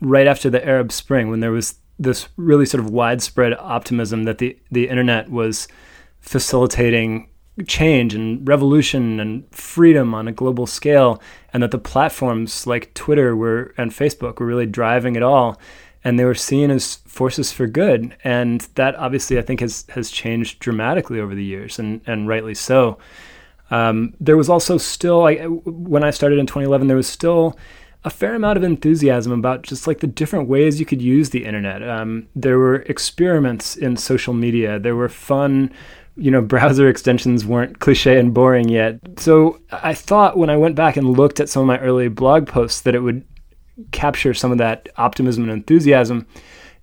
right 0.00 0.26
after 0.26 0.50
the 0.50 0.64
Arab 0.66 0.92
Spring 0.92 1.28
when 1.28 1.40
there 1.40 1.52
was 1.52 1.76
this 1.98 2.28
really 2.36 2.64
sort 2.64 2.82
of 2.82 2.90
widespread 2.90 3.54
optimism 3.58 4.24
that 4.24 4.38
the, 4.38 4.58
the 4.70 4.88
internet 4.88 5.30
was 5.30 5.68
facilitating 6.20 7.28
change 7.66 8.14
and 8.14 8.46
revolution 8.48 9.20
and 9.20 9.44
freedom 9.54 10.14
on 10.14 10.26
a 10.28 10.32
global 10.32 10.66
scale, 10.66 11.20
and 11.52 11.62
that 11.62 11.70
the 11.70 11.78
platforms 11.78 12.66
like 12.66 12.94
Twitter 12.94 13.36
were 13.36 13.74
and 13.76 13.90
Facebook 13.90 14.38
were 14.38 14.46
really 14.46 14.66
driving 14.66 15.16
it 15.16 15.22
all, 15.22 15.60
and 16.02 16.18
they 16.18 16.24
were 16.24 16.34
seen 16.34 16.70
as 16.70 16.96
forces 17.06 17.52
for 17.52 17.66
good. 17.66 18.16
And 18.24 18.62
that 18.76 18.96
obviously, 18.96 19.38
I 19.38 19.42
think, 19.42 19.60
has 19.60 19.84
has 19.90 20.10
changed 20.10 20.58
dramatically 20.60 21.20
over 21.20 21.34
the 21.34 21.44
years, 21.44 21.78
and 21.78 22.00
and 22.06 22.28
rightly 22.28 22.54
so. 22.54 22.98
Um, 23.70 24.14
there 24.18 24.36
was 24.36 24.48
also 24.48 24.78
still, 24.78 25.26
I, 25.26 25.36
when 25.44 26.02
I 26.02 26.10
started 26.10 26.40
in 26.40 26.46
2011, 26.46 26.88
there 26.88 26.96
was 26.96 27.06
still 27.06 27.56
a 28.04 28.10
fair 28.10 28.34
amount 28.34 28.56
of 28.56 28.62
enthusiasm 28.62 29.32
about 29.32 29.62
just 29.62 29.86
like 29.86 30.00
the 30.00 30.06
different 30.06 30.48
ways 30.48 30.80
you 30.80 30.86
could 30.86 31.02
use 31.02 31.30
the 31.30 31.44
internet. 31.44 31.86
Um, 31.86 32.28
there 32.34 32.58
were 32.58 32.76
experiments 32.76 33.76
in 33.76 33.96
social 33.96 34.32
media. 34.32 34.78
There 34.78 34.96
were 34.96 35.08
fun, 35.08 35.70
you 36.16 36.30
know, 36.30 36.40
browser 36.54 36.88
extensions 36.88 37.44
weren't 37.44 37.80
cliche 37.80 38.18
and 38.18 38.32
boring 38.32 38.68
yet. 38.68 39.00
So 39.18 39.60
I 39.70 39.92
thought 39.94 40.38
when 40.38 40.50
I 40.50 40.56
went 40.56 40.76
back 40.76 40.96
and 40.96 41.10
looked 41.10 41.40
at 41.40 41.48
some 41.48 41.60
of 41.60 41.66
my 41.66 41.78
early 41.78 42.08
blog 42.08 42.46
posts 42.46 42.80
that 42.82 42.94
it 42.94 43.00
would 43.00 43.24
capture 43.92 44.34
some 44.34 44.52
of 44.52 44.58
that 44.58 44.88
optimism 44.96 45.44
and 45.44 45.52
enthusiasm. 45.52 46.26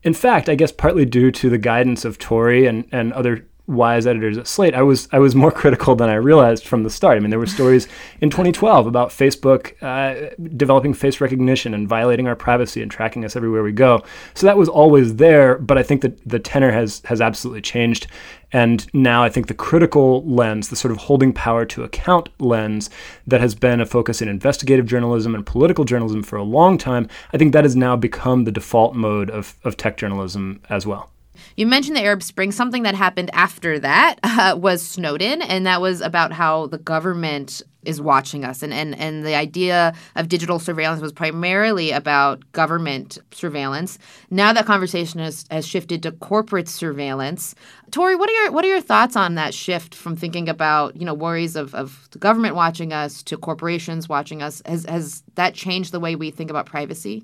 In 0.04 0.14
fact, 0.14 0.50
I 0.50 0.56
guess 0.56 0.72
partly 0.72 1.06
due 1.06 1.32
to 1.32 1.50
the 1.50 1.58
guidance 1.58 2.06
of 2.06 2.20
Torie 2.20 2.68
and, 2.68 2.88
and 2.92 3.12
other 3.14 3.47
wise 3.68 4.08
editors 4.08 4.38
at 4.38 4.48
Slate, 4.48 4.74
I 4.74 4.82
was 4.82 5.08
I 5.12 5.20
was 5.20 5.36
more 5.36 5.52
critical 5.62 5.96
than 5.96 6.10
I 6.10 6.16
realized 6.16 6.66
from 6.66 6.84
the 6.84 6.90
start. 6.90 7.18
I 7.18 7.20
mean, 7.20 7.30
there 7.30 7.40
were 7.40 7.46
stories 7.46 7.88
in 8.22 8.30
2012 8.30 8.88
about 8.88 9.10
Facebook 9.10 9.74
uh, 9.84 10.34
developing 10.56 10.94
face 10.94 11.20
recognition 11.22 11.74
and 11.74 11.88
violating 11.88 12.28
our 12.28 12.36
privacy 12.36 12.82
and 12.82 12.90
tracking 12.90 13.26
us 13.26 13.36
everywhere 13.36 13.64
we 13.64 13.74
go. 13.74 14.04
So 14.34 14.48
that 14.48 14.58
was 14.58 14.70
always 14.70 15.18
there, 15.18 15.58
but 15.58 15.78
I 15.78 15.84
think 15.84 16.02
that 16.02 16.18
the 16.28 16.40
tenor 16.40 16.72
has 16.72 17.02
has 17.06 17.22
absolutely 17.22 17.62
changed. 17.62 18.08
And 18.54 18.88
now 18.94 19.24
I 19.24 19.30
think 19.30 19.48
the 19.48 19.54
critical 19.54 20.24
lens, 20.24 20.70
the 20.70 20.78
sort 20.78 20.94
of 20.94 21.00
holding 21.00 21.34
power 21.34 21.66
to 21.66 21.84
account 21.84 22.30
lens 22.40 22.90
that 23.26 23.42
has 23.42 23.54
been 23.56 23.82
a 23.82 23.86
focus 23.86 24.22
in 24.22 24.30
investigative 24.30 24.86
journalism 24.86 25.36
and 25.36 25.46
political 25.46 25.84
journalism 25.84 26.24
for 26.24 26.38
a 26.38 26.44
long 26.44 26.78
time, 26.78 27.10
I 27.34 27.38
think 27.38 27.52
that 27.52 27.66
has 27.66 27.76
now 27.76 27.98
become 27.98 28.46
the 28.46 28.52
default 28.54 28.96
mode 28.96 29.30
of, 29.30 29.56
of 29.66 29.76
tech 29.76 29.98
journalism 29.98 30.62
as 30.70 30.88
well. 30.88 31.12
You 31.56 31.68
mentioned 31.68 31.96
the 31.96 32.04
Arab 32.04 32.24
Spring. 32.24 32.52
Something 32.52 32.84
that 32.84 32.96
happened 32.96 33.30
after 33.34 33.80
that 33.80 34.20
uh, 34.24 34.56
was 34.58 34.82
Snowden, 34.82 35.42
and 35.42 35.66
that 35.66 35.82
was 35.82 36.02
about 36.02 36.32
how 36.32 36.68
the 36.68 36.78
government 36.78 37.62
is 37.88 38.02
watching 38.02 38.44
us. 38.44 38.62
And, 38.62 38.74
and, 38.74 39.00
and 39.00 39.26
the 39.26 39.34
idea 39.34 39.94
of 40.18 40.28
digital 40.28 40.60
surveillance 40.60 41.02
was 41.02 41.14
primarily 41.14 41.92
about 41.92 42.52
government 42.52 43.18
surveillance. 43.32 43.98
Now 44.30 44.52
that 44.52 44.66
conversation 44.66 45.22
has, 45.22 45.46
has 45.50 45.66
shifted 45.66 46.04
to 46.04 46.12
corporate 46.12 46.68
surveillance. 46.68 47.56
Torie, 47.92 48.16
what 48.16 48.30
are 48.30 48.34
your 48.34 48.52
what 48.52 48.66
are 48.66 48.68
your 48.68 48.82
thoughts 48.82 49.16
on 49.16 49.36
that 49.36 49.54
shift 49.54 49.96
from 49.96 50.18
thinking 50.18 50.50
about, 50.50 50.98
you 50.98 51.06
know, 51.06 51.14
worries 51.14 51.56
of, 51.56 51.74
of 51.74 52.10
the 52.12 52.20
government 52.20 52.56
watching 52.56 52.92
us 52.92 53.24
to 53.24 53.38
corporations 53.38 54.10
watching 54.10 54.42
us? 54.42 54.62
Has 54.66 54.86
has 54.86 55.24
that 55.36 55.54
changed 55.54 55.94
the 55.94 56.00
way 56.02 56.18
we 56.18 56.30
think 56.30 56.50
about 56.50 56.66
privacy? 56.66 57.24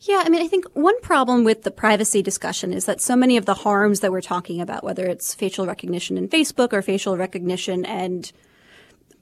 Yeah, 0.00 0.22
I 0.24 0.28
mean, 0.28 0.42
I 0.42 0.46
think 0.46 0.64
one 0.74 1.00
problem 1.00 1.42
with 1.44 1.62
the 1.62 1.70
privacy 1.72 2.22
discussion 2.22 2.72
is 2.72 2.84
that 2.84 3.00
so 3.00 3.16
many 3.16 3.36
of 3.36 3.46
the 3.46 3.54
harms 3.54 4.00
that 4.00 4.12
we're 4.12 4.20
talking 4.20 4.60
about, 4.60 4.84
whether 4.84 5.06
it's 5.06 5.34
facial 5.34 5.66
recognition 5.66 6.16
in 6.16 6.28
Facebook 6.28 6.72
or 6.72 6.82
facial 6.82 7.16
recognition 7.16 7.84
and 7.84 8.30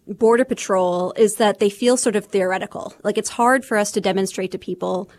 Border 0.07 0.45
Patrol, 0.45 1.15
is 1.17 1.37
that 1.37 1.59
they 1.61 1.71
feel 1.71 1.97
sort 1.97 2.15
of 2.15 2.27
theoretical. 2.27 2.95
Like 3.03 3.17
it's 3.17 3.31
hard 3.31 3.65
for 3.65 3.79
us 3.79 3.91
to 3.93 4.01
demonstrate 4.03 4.53
to 4.53 4.59
people 4.59 5.11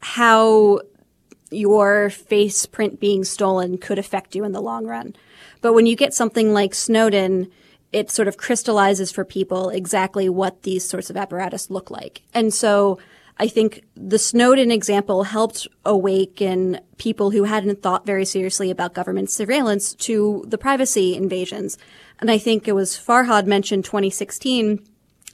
how 0.00 0.80
your 1.50 2.10
face 2.10 2.66
print 2.66 3.00
being 3.00 3.24
stolen 3.24 3.78
could 3.78 3.98
affect 3.98 4.34
you 4.34 4.44
in 4.44 4.52
the 4.52 4.60
long 4.60 4.86
run. 4.86 5.16
But 5.62 5.72
when 5.72 5.86
you 5.86 5.96
get 5.96 6.12
something 6.12 6.52
like 6.52 6.74
Snowden, 6.74 7.50
it 7.90 8.10
sort 8.10 8.28
of 8.28 8.36
crystallizes 8.36 9.10
for 9.10 9.24
people 9.24 9.70
exactly 9.70 10.28
what 10.28 10.62
these 10.62 10.86
sorts 10.86 11.08
of 11.08 11.16
apparatus 11.16 11.70
look 11.70 11.90
like. 11.90 12.22
And 12.34 12.52
so 12.52 12.98
I 13.36 13.48
think 13.48 13.82
the 13.96 14.18
Snowden 14.18 14.70
example 14.70 15.24
helped 15.24 15.66
awaken 15.84 16.80
people 16.98 17.30
who 17.30 17.44
hadn't 17.44 17.82
thought 17.82 18.06
very 18.06 18.24
seriously 18.24 18.70
about 18.70 18.94
government 18.94 19.30
surveillance 19.30 19.92
to 19.94 20.44
the 20.46 20.58
privacy 20.58 21.16
invasions. 21.16 21.76
And 22.20 22.30
I 22.30 22.38
think 22.38 22.68
it 22.68 22.72
was 22.72 22.96
Farhad 22.96 23.46
mentioned 23.46 23.84
2016. 23.84 24.86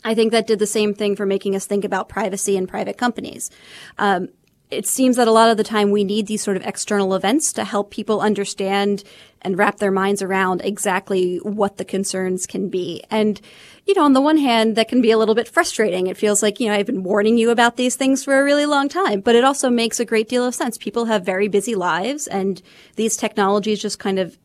I 0.03 0.15
think 0.15 0.33
that 0.33 0.47
did 0.47 0.59
the 0.59 0.67
same 0.67 0.95
thing 0.95 1.15
for 1.15 1.27
making 1.27 1.55
us 1.55 1.67
think 1.67 1.85
about 1.85 2.09
privacy 2.09 2.57
in 2.57 2.67
private 2.67 2.97
companies. 2.97 3.51
Um, 3.99 4.29
it 4.71 4.87
seems 4.87 5.17
that 5.17 5.27
a 5.27 5.33
lot 5.33 5.51
of 5.51 5.57
the 5.57 5.65
time 5.65 5.91
we 5.91 6.05
need 6.05 6.27
these 6.27 6.43
sort 6.43 6.57
of 6.57 6.65
external 6.65 7.15
events 7.15 7.53
to 7.55 7.65
help 7.65 7.91
people 7.91 8.21
understand 8.21 9.03
and 9.43 9.59
wrap 9.59 9.79
their 9.79 9.91
minds 9.91 10.23
around 10.23 10.61
exactly 10.63 11.39
what 11.39 11.77
the 11.77 11.85
concerns 11.85 12.47
can 12.47 12.69
be. 12.69 13.03
And, 13.11 13.41
you 13.87 13.95
know, 13.95 14.05
on 14.05 14.13
the 14.13 14.21
one 14.21 14.37
hand, 14.37 14.77
that 14.77 14.89
can 14.89 15.01
be 15.01 15.11
a 15.11 15.19
little 15.19 15.35
bit 15.35 15.49
frustrating. 15.49 16.07
It 16.07 16.17
feels 16.17 16.43
like, 16.43 16.61
you 16.61 16.69
know, 16.69 16.75
I've 16.75 16.87
been 16.87 17.03
warning 17.03 17.37
you 17.37 17.51
about 17.51 17.77
these 17.77 17.97
things 17.97 18.23
for 18.23 18.39
a 18.39 18.45
really 18.45 18.67
long 18.67 18.89
time, 18.89 19.21
but 19.21 19.35
it 19.35 19.45
also 19.45 19.71
makes 19.71 19.99
a 19.99 20.05
great 20.05 20.29
deal 20.29 20.45
of 20.45 20.55
sense. 20.55 20.79
People 20.79 21.07
have 21.07 21.25
very 21.25 21.49
busy 21.49 21.75
lives 21.75 22.27
and 22.29 22.63
these 22.97 23.17
technologies 23.17 23.83
just 23.83 23.99
kind 23.99 24.19
of, 24.19 24.39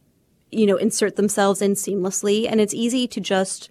you 0.49 0.65
know, 0.65 0.77
insert 0.77 1.17
themselves 1.17 1.61
in 1.61 1.73
seamlessly. 1.73 2.49
And 2.49 2.59
it's 2.59 2.73
easy 2.73 3.07
to 3.09 3.19
just 3.19 3.69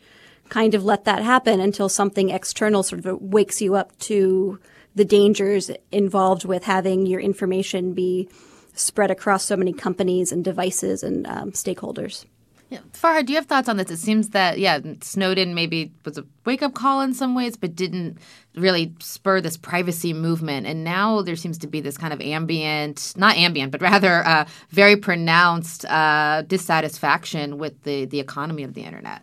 kind 0.51 0.75
of 0.75 0.85
let 0.85 1.05
that 1.05 1.23
happen 1.23 1.59
until 1.59 1.89
something 1.89 2.29
external 2.31 2.83
sort 2.83 3.05
of 3.05 3.21
wakes 3.21 3.61
you 3.63 3.75
up 3.75 3.99
to 3.99 4.61
the 4.95 5.05
dangers 5.05 5.71
involved 5.91 6.45
with 6.45 6.65
having 6.65 7.07
your 7.07 7.21
information 7.21 7.95
be 7.95 8.29
spread 8.75 9.11
across 9.11 9.45
so 9.45 9.57
many 9.57 9.73
companies 9.73 10.33
and 10.33 10.45
devices 10.45 11.03
and 11.03 11.27
um, 11.27 11.53
stakeholders. 11.53 12.25
Yeah. 12.71 12.81
Farhad, 12.93 13.27
do 13.27 13.33
you 13.33 13.39
have 13.39 13.47
thoughts 13.47 13.69
on 13.69 13.77
this? 13.77 13.91
It 13.91 13.99
seems 13.99 14.31
that, 14.31 14.59
yeah, 14.59 14.81
Snowden 15.01 15.55
maybe 15.55 15.93
was 16.05 16.19
a 16.19 16.25
wake 16.45 16.63
up 16.63 16.75
call 16.75 17.03
in 17.03 17.15
some 17.15 17.35
ways, 17.35 17.57
but 17.57 17.77
didn't 17.77 18.19
really 18.57 18.95
spur 19.01 19.41
this 19.41 19.57
privacy 19.57 20.13
movement. 20.13 20.67
And 20.67 20.83
now 20.83 21.23
there 21.23 21.37
seems 21.37 21.59
to 21.59 21.67
be 21.67 21.81
this 21.81 21.97
kind 21.97 22.13
of 22.13 22.21
ambient, 22.21 23.15
not 23.17 23.37
ambient, 23.37 23.71
but 23.71 23.81
rather 23.81 24.27
uh, 24.27 24.47
very 24.71 24.97
pronounced 24.97 25.85
uh, 25.85 26.43
dissatisfaction 26.43 27.59
with 27.59 27.81
the, 27.83 28.07
the 28.07 28.19
economy 28.19 28.65
of 28.65 28.75
the 28.75 28.83
internet. 28.83 29.23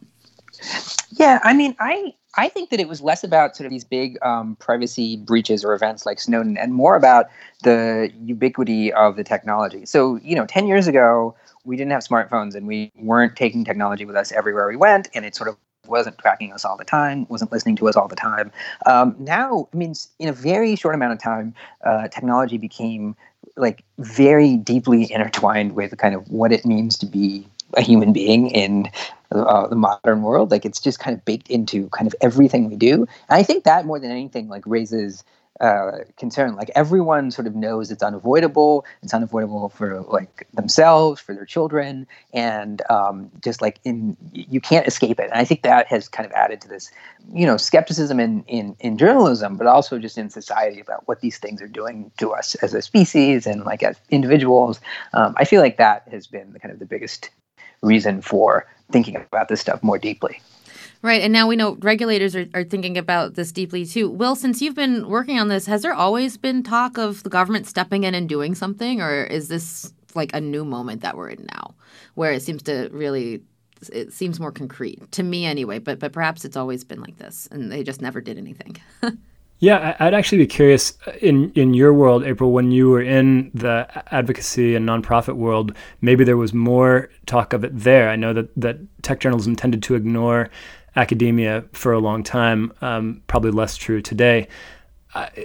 Yeah, 1.10 1.40
I 1.44 1.54
mean, 1.54 1.76
I 1.80 2.14
I 2.36 2.48
think 2.48 2.70
that 2.70 2.80
it 2.80 2.88
was 2.88 3.02
less 3.02 3.24
about 3.24 3.56
sort 3.56 3.66
of 3.66 3.72
these 3.72 3.84
big 3.84 4.18
um, 4.22 4.56
privacy 4.58 5.18
breaches 5.18 5.66
or 5.66 5.74
events 5.74 6.06
like 6.06 6.20
Snowden, 6.20 6.58
and 6.58 6.74
more 6.74 6.96
about 6.96 7.28
the 7.64 8.12
ubiquity 8.24 8.94
of 8.94 9.16
the 9.16 9.24
technology. 9.24 9.86
So, 9.86 10.18
you 10.24 10.36
know, 10.36 10.46
ten 10.46 10.68
years 10.68 10.88
ago, 10.88 11.36
we 11.66 11.76
didn't 11.76 11.92
have 11.92 12.04
smartphones, 12.04 12.56
and 12.56 12.68
we 12.68 12.92
weren't 12.96 13.36
taking 13.36 13.66
technology 13.66 14.06
with 14.06 14.16
us 14.16 14.32
everywhere 14.32 14.68
we 14.68 14.78
went, 14.78 15.10
and 15.14 15.26
it 15.26 15.36
sort 15.36 15.50
of 15.50 15.58
wasn't 15.88 16.18
tracking 16.18 16.54
us 16.54 16.64
all 16.64 16.78
the 16.78 16.86
time, 16.86 17.26
wasn't 17.30 17.52
listening 17.52 17.76
to 17.76 17.90
us 17.90 17.96
all 17.96 18.08
the 18.08 18.16
time. 18.16 18.52
Um, 18.86 19.16
now, 19.20 19.68
I 19.74 19.78
mean, 19.78 19.94
in 20.20 20.30
a 20.30 20.34
very 20.34 20.76
short 20.76 20.96
amount 20.96 21.14
of 21.14 21.20
time, 21.20 21.54
uh, 21.86 22.08
technology 22.08 22.58
became 22.58 23.16
like 23.58 23.84
very 23.98 24.56
deeply 24.56 25.12
intertwined 25.12 25.74
with 25.74 25.98
kind 25.98 26.16
of 26.16 26.30
what 26.30 26.52
it 26.52 26.66
means 26.66 26.98
to 27.00 27.06
be 27.06 27.46
a 27.76 27.82
human 27.82 28.14
being 28.14 28.50
in 28.50 28.90
uh, 29.32 29.68
the 29.68 29.76
modern 29.76 30.24
world. 30.24 30.52
Like 30.52 30.66
it's 30.66 30.80
just 30.80 31.00
kind 31.00 31.18
of 31.18 31.24
baked 31.26 31.50
into 31.50 31.88
kind 31.90 32.08
of 32.08 32.16
everything 32.22 32.70
we 32.70 32.76
do. 32.76 32.96
And 32.96 33.08
I 33.30 33.44
think 33.44 33.64
that 33.64 33.86
more 33.86 34.00
than 34.00 34.12
anything, 34.12 34.48
like 34.48 34.64
raises 34.66 35.24
uh, 35.62 36.00
concern. 36.18 36.56
Like 36.56 36.72
everyone 36.74 37.30
sort 37.30 37.46
of 37.46 37.56
knows 37.56 37.92
it's 37.92 38.02
unavoidable. 38.02 38.84
It's 39.04 39.14
unavoidable 39.14 39.70
for 39.70 40.02
like 40.02 40.48
themselves, 40.54 41.22
for 41.22 41.36
their 41.36 41.46
children, 41.46 42.08
and 42.34 42.82
um, 42.90 43.30
just 43.44 43.62
like 43.62 43.80
in 43.84 44.18
you 44.34 44.60
can't 44.60 44.88
escape 44.88 45.20
it. 45.20 45.26
And 45.26 45.34
I 45.34 45.46
think 45.46 45.62
that 45.62 45.86
has 45.88 46.08
kind 46.08 46.26
of 46.26 46.32
added 46.32 46.62
to 46.62 46.68
this, 46.68 46.90
you 47.32 47.46
know, 47.46 47.58
skepticism 47.58 48.20
in 48.20 48.44
in 48.48 48.76
in 48.80 48.98
journalism, 48.98 49.56
but 49.56 49.68
also 49.68 50.00
just 50.00 50.18
in 50.18 50.32
society 50.32 50.80
about 50.80 51.08
what 51.08 51.22
these 51.22 51.38
things 51.38 51.62
are 51.62 51.68
doing 51.68 52.12
to 52.18 52.32
us 52.32 52.56
as 52.56 52.74
a 52.74 52.82
species 52.82 53.46
and 53.46 53.64
like 53.64 53.84
as 53.84 53.98
individuals. 54.10 54.80
Um, 55.14 55.36
I 55.38 55.46
feel 55.46 55.62
like 55.62 55.78
that 55.78 56.08
has 56.10 56.26
been 56.26 56.58
kind 56.60 56.74
of 56.74 56.80
the 56.80 56.88
biggest 56.88 57.30
reason 57.82 58.22
for 58.22 58.68
thinking 58.92 59.16
about 59.16 59.48
this 59.48 59.62
stuff 59.62 59.82
more 59.84 59.98
deeply. 59.98 60.42
Right. 61.04 61.22
And 61.22 61.34
now 61.34 61.48
we 61.48 61.56
know 61.56 61.78
regulators 61.82 62.36
are, 62.36 62.48
are 62.54 62.64
thinking 62.64 62.98
about 62.98 63.34
this 63.34 63.52
deeply 63.52 63.86
too. 63.86 64.10
Will, 64.10 64.36
since 64.36 64.62
you've 64.62 64.76
been 64.76 65.10
working 65.10 65.40
on 65.40 65.48
this, 65.48 65.66
has 65.66 65.82
there 65.82 65.94
always 65.94 66.38
been 66.38 66.62
talk 66.62 66.98
of 66.98 67.24
the 67.24 67.30
government 67.30 67.66
stepping 67.66 68.04
in 68.04 68.14
and 68.14 68.30
doing 68.30 68.54
something? 68.54 69.02
Or 69.02 69.24
is 69.24 69.48
this 69.48 69.94
like 70.16 70.34
a 70.34 70.42
new 70.42 70.64
moment 70.64 71.02
that 71.02 71.18
we're 71.18 71.30
in 71.30 71.48
now 71.54 71.74
where 72.16 72.32
it 72.32 72.42
seems 72.42 72.64
to 72.64 72.90
really 72.92 73.42
it 73.92 74.14
seems 74.14 74.40
more 74.40 74.52
concrete 74.52 75.12
to 75.12 75.24
me 75.24 75.46
anyway 75.46 75.80
but 75.80 76.00
but 76.00 76.12
perhaps 76.12 76.46
it's 76.46 76.58
always 76.58 76.84
been 76.84 77.02
like 77.02 77.18
this 77.18 77.48
and 77.52 77.72
they 77.72 77.84
just 77.84 78.02
never 78.02 78.22
did 78.22 78.38
anything 78.38 78.76
Yeah, 79.62 79.96
I'd 80.00 80.16
actually 80.16 80.40
be 80.40 80.48
curious 80.48 80.98
uh, 81.06 81.12
in 81.22 81.52
in 81.52 81.76
your 81.76 81.94
world, 81.94 82.24
April, 82.24 82.52
when 82.52 82.72
you 82.72 82.90
were 82.90 83.02
in 83.02 83.52
the 83.54 83.88
advocacy 84.12 84.76
and 84.76 84.90
nonprofit 84.90 85.36
world, 85.36 85.76
maybe 86.02 86.24
there 86.24 86.36
was 86.36 86.52
more 86.52 87.12
talk 87.28 87.54
of 87.54 87.64
it 87.64 87.78
there. 87.78 88.10
I 88.10 88.16
know 88.16 88.34
that 88.34 88.50
that 88.60 88.80
tech 89.04 89.20
journalism 89.20 89.56
tended 89.56 89.84
to 89.84 89.94
ignore 89.94 90.50
academia 90.96 91.64
for 91.74 91.94
a 91.94 92.00
long 92.00 92.24
time, 92.24 92.74
um, 92.82 93.22
probably 93.28 93.52
less 93.52 93.78
true 93.78 94.02
today. 94.02 94.48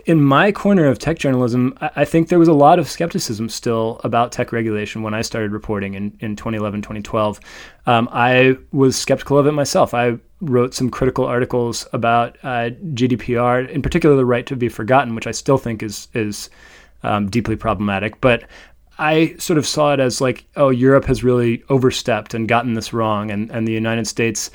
In 0.07 0.23
my 0.23 0.53
corner 0.53 0.87
of 0.87 0.99
tech 0.99 1.19
journalism, 1.19 1.77
I, 1.81 2.05
think 2.05 2.29
there 2.29 2.39
was 2.39 2.49
a 2.49 2.53
lot 2.53 2.79
of 2.79 2.89
skepticism 2.89 3.49
still 3.49 4.01
about 4.05 4.31
tech 4.31 4.53
regulation 4.53 5.03
when 5.03 5.13
I 5.13 5.23
started 5.23 5.51
reporting 5.51 5.95
in, 5.95 6.17
in 6.21 6.37
2011, 6.37 6.83
2012. 6.83 7.41
Um, 7.87 8.09
I 8.13 8.57
was 8.71 8.97
skeptical 8.97 9.39
of 9.39 9.47
it 9.47 9.53
myself. 9.53 9.93
I 9.93 10.19
wrote 10.41 10.73
some 10.73 10.89
critical 10.89 11.25
articles 11.25 11.87
about 11.93 12.37
uh, 12.45 12.71
GDPR, 12.95 13.69
in 13.69 13.83
particular 13.83 14.15
the 14.15 14.25
right 14.25 14.47
to 14.47 14.55
be 14.55 14.69
forgotten, 14.69 15.17
which 15.17 15.27
I 15.27 15.33
still 15.33 15.59
think 15.59 15.83
is 15.83 16.09
is 16.15 16.49
um, 17.03 17.29
deeply 17.29 17.57
problematic. 17.57 18.21
But 18.21 18.45
I 18.99 19.35
sort 19.39 19.59
of 19.59 19.67
saw 19.67 19.93
it 19.93 20.01
as 20.01 20.21
like, 20.21 20.45
oh, 20.57 20.71
Europe 20.71 21.07
has 21.07 21.25
really 21.25 21.65
overstepped 21.69 22.35
and 22.35 22.49
gotten 22.49 22.75
this 22.75 22.93
wrong, 22.93 23.33
and 23.33 23.51
and 23.51 23.67
the 23.67 23.73
United 23.73 24.07
States 24.07 24.51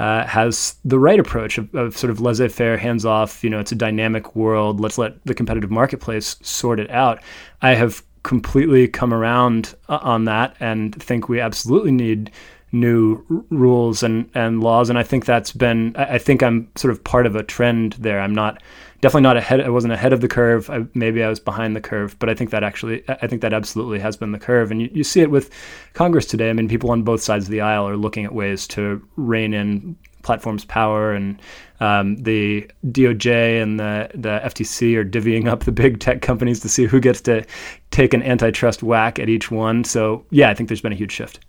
uh, 0.00 0.24
has 0.26 0.76
the 0.84 0.98
right 0.98 1.20
approach 1.20 1.58
of, 1.58 1.74
of 1.74 1.96
sort 1.96 2.10
of 2.10 2.20
laissez-faire, 2.20 2.78
hands-off. 2.78 3.44
You 3.44 3.50
know, 3.50 3.60
it's 3.60 3.72
a 3.72 3.76
dynamic 3.86 4.34
world. 4.34 4.80
Let's 4.80 4.96
let 4.96 5.12
the 5.26 5.34
competitive 5.34 5.70
marketplace 5.70 6.36
sort 6.40 6.80
it 6.80 6.90
out. 6.90 7.22
I 7.60 7.74
have 7.74 8.02
completely 8.22 8.88
come 8.88 9.12
around 9.12 9.74
uh, 9.88 9.98
on 10.00 10.24
that 10.24 10.56
and 10.60 10.94
think 11.02 11.28
we 11.28 11.38
absolutely 11.40 11.92
need 11.92 12.30
new 12.72 13.24
r- 13.30 13.44
rules 13.50 14.02
and, 14.02 14.30
and 14.34 14.62
laws. 14.62 14.88
And 14.88 14.98
I 14.98 15.02
think 15.02 15.26
that's 15.26 15.52
been, 15.52 15.94
I, 15.96 16.14
I 16.14 16.18
think 16.18 16.42
I'm 16.42 16.68
sort 16.76 16.92
of 16.92 17.04
part 17.04 17.26
of 17.26 17.36
a 17.36 17.42
trend 17.42 17.96
there. 17.98 18.20
I'm 18.20 18.34
not 18.34 18.62
definitely 19.00 19.22
not 19.22 19.36
ahead. 19.36 19.60
I 19.60 19.68
wasn't 19.70 19.92
ahead 19.92 20.12
of 20.12 20.20
the 20.20 20.28
curve. 20.28 20.68
I, 20.70 20.84
maybe 20.94 21.22
I 21.22 21.28
was 21.28 21.40
behind 21.40 21.74
the 21.74 21.80
curve, 21.80 22.18
but 22.18 22.28
I 22.28 22.34
think 22.34 22.50
that 22.50 22.62
actually, 22.62 23.02
I 23.08 23.26
think 23.26 23.42
that 23.42 23.52
absolutely 23.52 23.98
has 24.00 24.16
been 24.16 24.32
the 24.32 24.38
curve. 24.38 24.70
And 24.70 24.82
you, 24.82 24.90
you 24.92 25.04
see 25.04 25.20
it 25.20 25.30
with 25.30 25.50
Congress 25.94 26.26
today. 26.26 26.50
I 26.50 26.52
mean, 26.52 26.68
people 26.68 26.90
on 26.90 27.02
both 27.02 27.22
sides 27.22 27.46
of 27.46 27.50
the 27.50 27.60
aisle 27.60 27.88
are 27.88 27.96
looking 27.96 28.24
at 28.24 28.34
ways 28.34 28.66
to 28.68 29.06
rein 29.16 29.54
in 29.54 29.96
platforms' 30.22 30.64
power, 30.64 31.12
and 31.12 31.40
um, 31.80 32.16
the 32.16 32.70
DOJ 32.86 33.62
and 33.62 33.80
the 33.80 34.10
the 34.14 34.40
FTC 34.44 34.96
are 34.96 35.04
divvying 35.04 35.48
up 35.48 35.64
the 35.64 35.72
big 35.72 35.98
tech 35.98 36.22
companies 36.22 36.60
to 36.60 36.68
see 36.68 36.84
who 36.84 37.00
gets 37.00 37.20
to 37.22 37.44
take 37.90 38.12
an 38.14 38.22
antitrust 38.22 38.82
whack 38.82 39.18
at 39.18 39.28
each 39.28 39.50
one. 39.50 39.84
So 39.84 40.24
yeah, 40.30 40.50
I 40.50 40.54
think 40.54 40.68
there's 40.68 40.82
been 40.82 40.92
a 40.92 40.96
huge 40.96 41.12
shift. 41.12 41.40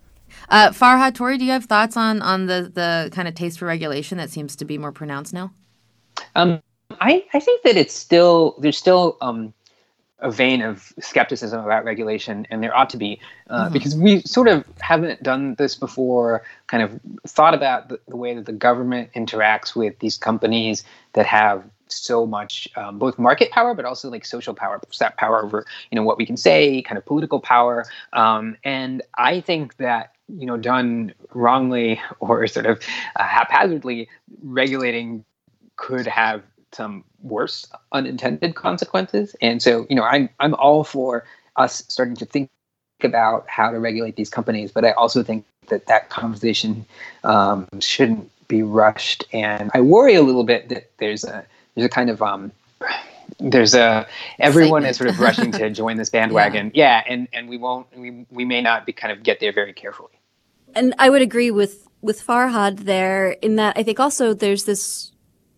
Uh, 0.48 0.70
Farhad 0.70 1.14
Torie, 1.14 1.38
do 1.38 1.44
you 1.44 1.52
have 1.52 1.66
thoughts 1.66 1.96
on 1.96 2.22
on 2.22 2.46
the 2.46 2.70
the 2.72 3.10
kind 3.12 3.28
of 3.28 3.34
taste 3.34 3.58
for 3.58 3.66
regulation 3.66 4.18
that 4.18 4.30
seems 4.30 4.56
to 4.56 4.64
be 4.64 4.78
more 4.78 4.92
pronounced 4.92 5.32
now? 5.32 5.52
Um, 6.34 6.62
I, 7.00 7.24
I 7.32 7.40
think 7.40 7.62
that 7.62 7.76
it's 7.76 7.94
still 7.94 8.56
there's 8.60 8.78
still 8.78 9.16
um, 9.20 9.52
a 10.22 10.30
vein 10.30 10.62
of 10.62 10.92
skepticism 11.00 11.62
about 11.62 11.84
regulation, 11.84 12.46
and 12.50 12.62
there 12.62 12.74
ought 12.74 12.90
to 12.90 12.96
be 12.96 13.20
uh, 13.50 13.64
mm-hmm. 13.64 13.72
because 13.72 13.96
we 13.96 14.22
sort 14.22 14.48
of 14.48 14.64
haven't 14.80 15.22
done 15.22 15.54
this 15.56 15.74
before. 15.74 16.42
Kind 16.68 16.82
of 16.82 16.98
thought 17.26 17.54
about 17.54 17.88
the, 17.88 18.00
the, 18.08 18.16
way 18.16 18.34
that 18.34 18.46
the 18.46 18.52
government 18.52 19.10
interacts 19.14 19.76
with 19.76 19.98
these 19.98 20.16
companies 20.16 20.84
that 21.12 21.26
have 21.26 21.64
so 21.88 22.24
much 22.24 22.68
um, 22.76 22.98
both 22.98 23.18
market 23.18 23.50
power, 23.50 23.74
but 23.74 23.84
also 23.84 24.08
like 24.08 24.24
social 24.24 24.54
power, 24.54 24.80
that 24.98 25.16
power 25.16 25.44
over 25.44 25.66
you 25.90 25.96
know 25.96 26.02
what 26.02 26.16
we 26.16 26.24
can 26.24 26.36
say, 26.36 26.80
kind 26.82 26.96
of 26.96 27.04
political 27.04 27.40
power. 27.40 27.84
Um, 28.12 28.56
and 28.64 29.02
I 29.18 29.40
think 29.40 29.76
that 29.76 30.14
you 30.28 30.46
know 30.46 30.56
done 30.56 31.14
wrongly 31.34 32.00
or 32.20 32.46
sort 32.46 32.66
of 32.66 32.80
uh, 33.16 33.24
haphazardly, 33.24 34.08
regulating 34.42 35.24
could 35.76 36.06
have 36.06 36.42
some 36.72 37.04
worse 37.22 37.66
unintended 37.92 38.54
consequences. 38.54 39.36
And 39.40 39.62
so, 39.62 39.86
you 39.88 39.96
know, 39.96 40.04
I'm 40.04 40.28
I'm 40.40 40.54
all 40.54 40.84
for 40.84 41.24
us 41.56 41.84
starting 41.88 42.16
to 42.16 42.24
think 42.24 42.50
about 43.02 43.48
how 43.48 43.70
to 43.70 43.78
regulate 43.78 44.16
these 44.16 44.30
companies, 44.30 44.72
but 44.72 44.84
I 44.84 44.92
also 44.92 45.22
think 45.22 45.44
that 45.68 45.86
that 45.86 46.10
conversation 46.10 46.86
um, 47.24 47.68
shouldn't 47.80 48.30
be 48.48 48.62
rushed. 48.62 49.24
And 49.32 49.70
I 49.74 49.80
worry 49.80 50.14
a 50.14 50.22
little 50.22 50.44
bit 50.44 50.68
that 50.68 50.90
there's 50.98 51.24
a 51.24 51.44
there's 51.74 51.86
a 51.86 51.88
kind 51.88 52.10
of 52.10 52.22
um, 52.22 52.52
there's 53.40 53.74
a 53.74 54.06
everyone 54.38 54.84
is 54.84 54.96
sort 54.96 55.10
of 55.10 55.20
rushing 55.20 55.52
to 55.52 55.70
join 55.70 55.96
this 55.96 56.10
bandwagon. 56.16 56.70
Yeah. 56.74 57.02
yeah, 57.06 57.12
and 57.12 57.28
and 57.32 57.48
we 57.48 57.56
won't 57.56 57.86
we 57.96 58.26
we 58.30 58.44
may 58.44 58.60
not 58.60 58.86
be 58.86 58.92
kind 58.92 59.12
of 59.12 59.22
get 59.22 59.40
there 59.40 59.52
very 59.52 59.72
carefully. 59.72 60.12
And 60.74 60.94
I 60.98 61.10
would 61.10 61.22
agree 61.22 61.50
with 61.50 61.88
with 62.00 62.24
Farhad 62.24 62.80
there 62.80 63.32
in 63.42 63.56
that 63.56 63.76
I 63.76 63.82
think 63.82 64.00
also 64.00 64.34
there's 64.34 64.64
this 64.64 65.11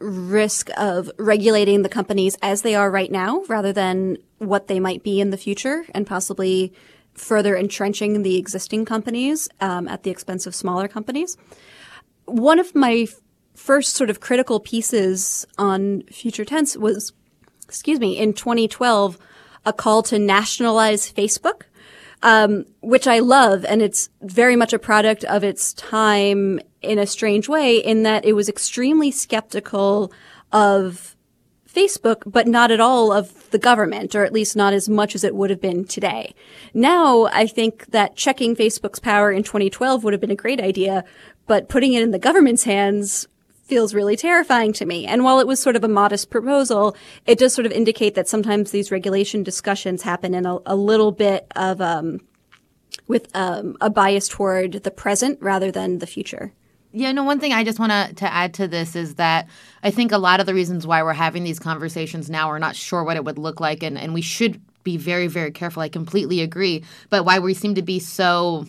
risk 0.05 0.69
of 0.77 1.11
regulating 1.19 1.83
the 1.83 1.89
companies 1.89 2.37
as 2.43 2.63
they 2.63 2.75
are 2.75 2.91
right 2.91 3.11
now 3.11 3.43
rather 3.49 3.73
than 3.73 4.19
what 4.39 4.69
they 4.69 4.79
might 4.79 5.03
be 5.03 5.21
in 5.21 5.31
the 5.31 5.37
future 5.37 5.85
and 5.95 6.07
possibly 6.07 6.73
further 7.15 7.57
entrenching 7.57 8.23
the 8.23 8.37
existing 8.37 8.85
companies 8.85 9.49
um, 9.61 9.89
at 9.89 10.03
the 10.03 10.11
expense 10.11 10.47
of 10.47 10.55
smaller 10.55 10.89
companies. 10.89 11.37
One 12.27 12.59
of 12.59 12.75
my 12.75 13.07
first 13.55 13.95
sort 13.95 14.11
of 14.11 14.21
critical 14.21 14.61
pieces 14.61 15.47
on 15.59 16.03
future 16.03 16.45
tense 16.45 16.77
was, 16.77 17.13
excuse 17.65 18.01
me, 18.01 18.19
in 18.19 18.33
2012, 18.33 19.19
a 19.65 19.73
call 19.73 20.03
to 20.03 20.19
nationalize 20.19 21.11
Facebook 21.11 21.63
um, 22.25 22.65
which 22.81 23.07
I 23.07 23.19
love, 23.19 23.67
and 23.67 23.83
it's 23.83 24.09
very 24.23 24.57
much 24.57 24.73
a 24.73 24.79
product 24.79 25.25
of 25.25 25.45
its 25.45 25.75
time 25.75 26.59
in 26.85 26.99
a 26.99 27.07
strange 27.07 27.49
way, 27.49 27.77
in 27.77 28.03
that 28.05 28.25
it 28.25 28.35
was 28.35 28.49
extremely 28.49 29.11
skeptical 29.11 30.13
of 30.53 31.15
Facebook, 31.75 32.23
but 32.27 32.47
not 32.47 32.71
at 32.71 32.81
all 32.81 33.13
of 33.13 33.51
the 33.51 33.59
government, 33.59 34.15
or 34.15 34.25
at 34.25 34.33
least 34.33 34.55
not 34.55 34.73
as 34.73 34.89
much 34.89 35.15
as 35.15 35.25
it 35.25 35.35
would 35.35 35.51
have 35.51 35.61
been 35.61 35.85
today. 35.85 36.35
Now, 36.73 37.25
I 37.33 37.47
think 37.47 37.87
that 37.87 38.17
checking 38.17 38.55
Facebook's 38.55 39.01
power 39.01 39.33
in 39.33 39.43
2012 39.43 40.05
would 40.05 40.13
have 40.13 40.21
been 40.21 40.31
a 40.31 40.37
great 40.37 40.61
idea, 40.61 41.05
but 41.47 41.69
putting 41.69 41.93
it 41.93 42.03
in 42.03 42.13
the 42.13 42.19
government's 42.19 42.65
hands 42.65 43.27
feels 43.65 43.95
really 43.95 44.17
terrifying 44.17 44.73
to 44.75 44.85
me. 44.85 45.07
And 45.07 45.25
while 45.25 45.41
it 45.41 45.47
was 45.47 45.61
sort 45.61 45.75
of 45.75 45.83
a 45.83 45.89
modest 45.89 46.31
proposal, 46.31 46.97
it 47.27 47.39
does 47.39 47.55
sort 47.55 47.67
of 47.67 47.73
indicate 47.73 48.15
that 48.15 48.29
sometimes 48.29 48.71
these 48.71 48.91
regulation 48.91 49.43
discussions 49.43 50.03
happen 50.03 50.35
in 50.35 50.47
a, 50.47 50.59
a 50.67 50.77
little 50.77 51.13
bit 51.13 51.47
of 51.57 51.81
um, 51.81 52.21
with 53.09 53.35
um, 53.35 53.77
a 53.81 53.91
bias 53.91 54.29
toward 54.29 54.73
the 54.85 54.91
present 54.91 55.39
rather 55.41 55.71
than 55.71 55.99
the 55.99 56.07
future. 56.07 56.53
Yeah, 56.97 57.11
no, 57.11 57.25
one 57.25 57.41
thing 57.41 57.53
I 57.53 57.65
just 57.65 57.81
want 57.81 57.91
to 57.91 58.15
to 58.15 58.33
add 58.33 58.55
to 58.55 58.69
this 58.69 58.95
is 58.95 59.17
that 59.17 59.49
I 59.83 59.91
think 59.91 60.13
a 60.13 60.19
lot 60.19 60.39
of 60.39 60.47
the 60.47 60.55
reasons 60.55 60.87
why 60.87 61.03
we're 61.03 61.13
having 61.13 61.43
these 61.43 61.59
conversations 61.59 62.31
now, 62.31 62.49
we're 62.49 62.61
not 62.61 62.77
sure 62.77 63.03
what 63.03 63.17
it 63.17 63.25
would 63.25 63.37
look 63.37 63.59
like, 63.59 63.83
and, 63.83 63.99
and 63.99 64.15
we 64.15 64.23
should 64.23 64.61
be 64.85 64.97
very, 64.97 65.27
very 65.27 65.51
careful. 65.51 65.83
I 65.83 65.89
completely 65.89 66.41
agree. 66.41 66.85
But 67.11 67.25
why 67.25 67.41
we 67.41 67.53
seem 67.53 67.75
to 67.75 67.83
be 67.83 67.99
so 67.99 68.67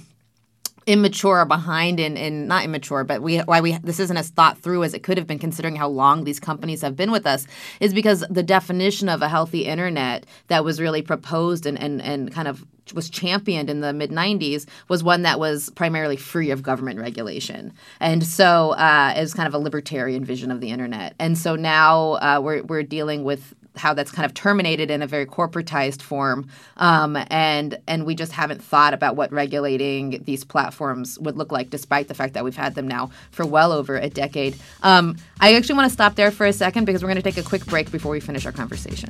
immature 0.88 1.46
behind 1.46 2.00
and 2.00 2.18
in 2.18 2.48
not 2.48 2.64
immature, 2.66 3.04
but 3.04 3.22
we 3.22 3.38
why 3.40 3.62
we 3.62 3.78
this 3.80 4.00
isn't 4.00 4.18
as 4.18 4.30
thought 4.30 4.58
through 4.58 4.84
as 4.84 4.96
it 4.96 5.04
could 5.04 5.20
have 5.20 5.28
been 5.28 5.40
considering 5.40 5.76
how 5.76 5.88
long 5.88 6.24
these 6.24 6.40
companies 6.40 6.82
have 6.82 6.96
been 6.96 7.12
with 7.12 7.28
us 7.28 7.46
is 7.80 7.94
because 7.94 8.24
the 8.32 8.44
definition 8.44 9.08
of 9.08 9.22
a 9.22 9.30
healthy 9.30 9.66
internet 9.66 10.26
that 10.48 10.64
was 10.64 10.82
really 10.82 11.04
proposed 11.04 11.68
and 11.68 11.80
and, 11.80 12.02
and 12.02 12.32
kind 12.32 12.48
of 12.48 12.66
was 12.94 13.10
championed 13.10 13.70
in 13.70 13.82
the 13.82 13.94
mid 13.94 14.12
90s 14.12 14.66
was 14.88 15.04
one 15.04 15.24
that 15.24 15.40
was 15.40 15.70
primarily 15.72 16.18
free 16.18 16.52
of 16.52 16.62
government 16.62 17.00
regulation. 17.00 17.74
And 18.00 18.26
so 18.26 18.72
uh, 18.72 19.14
it 19.16 19.22
was 19.22 19.34
kind 19.34 19.48
of 19.48 19.54
a 19.54 19.60
libertarian 19.60 20.24
vision 20.24 20.52
of 20.52 20.62
the 20.62 20.70
internet. 20.70 21.16
And 21.20 21.38
so 21.38 21.56
now 21.56 22.14
uh, 22.14 22.40
we're, 22.44 22.64
we're 22.64 22.84
dealing 22.84 23.24
with 23.24 23.56
how 23.78 23.94
that's 23.94 24.12
kind 24.12 24.26
of 24.26 24.34
terminated 24.34 24.90
in 24.90 25.02
a 25.02 25.08
very 25.08 25.26
corporatized 25.26 26.02
form, 26.02 26.48
um, 26.78 27.18
and 27.30 27.78
and 27.88 28.06
we 28.06 28.16
just 28.16 28.32
haven't 28.32 28.64
thought 28.64 28.94
about 28.94 29.16
what 29.16 29.32
regulating 29.32 30.24
these 30.24 30.44
platforms 30.44 31.20
would 31.20 31.38
look 31.38 31.52
like, 31.52 31.70
despite 31.70 32.08
the 32.08 32.14
fact 32.14 32.34
that 32.34 32.44
we've 32.44 32.56
had 32.56 32.76
them 32.76 32.88
now 32.88 33.10
for 33.32 33.46
well 33.46 33.72
over 33.72 33.98
a 33.98 34.10
decade. 34.10 34.56
Um, 34.84 35.18
I 35.40 35.56
actually 35.56 35.76
want 35.76 35.88
to 35.88 35.94
stop 35.94 36.16
there 36.16 36.32
for 36.32 36.46
a 36.46 36.54
second 36.54 36.86
because 36.86 37.04
we're 37.04 37.10
going 37.10 37.22
to 37.22 37.22
take 37.22 37.38
a 37.38 37.48
quick 37.48 37.66
break 37.66 37.92
before 37.92 38.12
we 38.12 38.20
finish 38.20 38.46
our 38.46 38.52
conversation. 38.52 39.10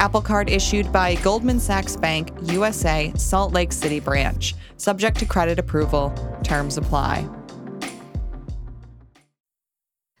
Apple 0.00 0.22
Card 0.22 0.50
issued 0.50 0.92
by 0.92 1.14
Goldman 1.16 1.60
Sachs 1.60 1.96
Bank, 1.96 2.30
USA, 2.42 3.12
Salt 3.16 3.52
Lake 3.52 3.72
City 3.72 4.00
branch. 4.00 4.54
Subject 4.76 5.18
to 5.18 5.26
credit 5.26 5.58
approval. 5.58 6.12
Terms 6.42 6.76
apply. 6.76 7.28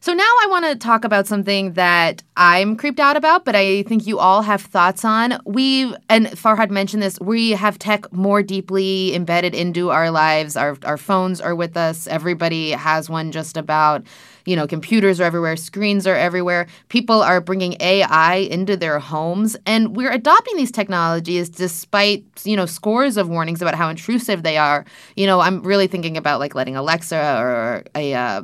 So 0.04 0.12
now 0.12 0.22
I 0.22 0.48
want 0.50 0.66
to 0.66 0.76
talk 0.76 1.04
about 1.04 1.26
something 1.26 1.72
that 1.72 2.22
I'm 2.36 2.76
creeped 2.76 3.00
out 3.00 3.16
about, 3.16 3.46
but 3.46 3.56
I 3.56 3.84
think 3.84 4.06
you 4.06 4.18
all 4.18 4.42
have 4.42 4.60
thoughts 4.60 5.02
on. 5.02 5.38
We 5.46 5.94
and 6.10 6.26
Farhad 6.26 6.68
mentioned 6.68 7.02
this. 7.02 7.18
We 7.20 7.52
have 7.52 7.78
tech 7.78 8.12
more 8.12 8.42
deeply 8.42 9.14
embedded 9.14 9.54
into 9.54 9.88
our 9.88 10.10
lives. 10.10 10.58
Our 10.58 10.76
our 10.84 10.98
phones 10.98 11.40
are 11.40 11.54
with 11.54 11.78
us. 11.78 12.06
Everybody 12.06 12.72
has 12.72 13.08
one 13.08 13.32
just 13.32 13.56
about. 13.56 14.02
You 14.46 14.56
know, 14.56 14.66
computers 14.66 15.20
are 15.20 15.24
everywhere, 15.24 15.56
screens 15.56 16.06
are 16.06 16.14
everywhere. 16.14 16.66
People 16.88 17.22
are 17.22 17.40
bringing 17.40 17.76
AI 17.80 18.34
into 18.36 18.76
their 18.76 18.98
homes, 18.98 19.56
and 19.66 19.96
we're 19.96 20.12
adopting 20.12 20.56
these 20.56 20.70
technologies 20.70 21.48
despite 21.48 22.24
you 22.44 22.56
know 22.56 22.66
scores 22.66 23.16
of 23.16 23.28
warnings 23.28 23.62
about 23.62 23.74
how 23.74 23.88
intrusive 23.88 24.42
they 24.42 24.56
are. 24.56 24.84
You 25.16 25.26
know, 25.26 25.40
I'm 25.40 25.62
really 25.62 25.86
thinking 25.86 26.16
about 26.16 26.40
like 26.40 26.54
letting 26.54 26.76
Alexa 26.76 27.38
or 27.38 27.84
a 27.94 28.14
uh, 28.14 28.42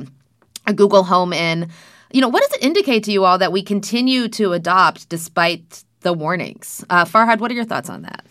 a 0.67 0.73
Google 0.73 1.05
Home 1.05 1.33
in. 1.33 1.69
You 2.13 2.21
know, 2.21 2.29
what 2.29 2.43
does 2.43 2.53
it 2.59 2.65
indicate 2.65 3.05
to 3.05 3.13
you 3.13 3.25
all 3.25 3.39
that 3.39 3.53
we 3.53 3.63
continue 3.63 4.29
to 4.29 4.53
adopt 4.53 5.09
despite 5.09 5.85
the 6.01 6.13
warnings? 6.13 6.85
Uh, 6.91 7.05
Farhad, 7.05 7.39
what 7.39 7.51
are 7.51 7.55
your 7.55 7.65
thoughts 7.65 7.89
on 7.89 8.03
that? 8.03 8.25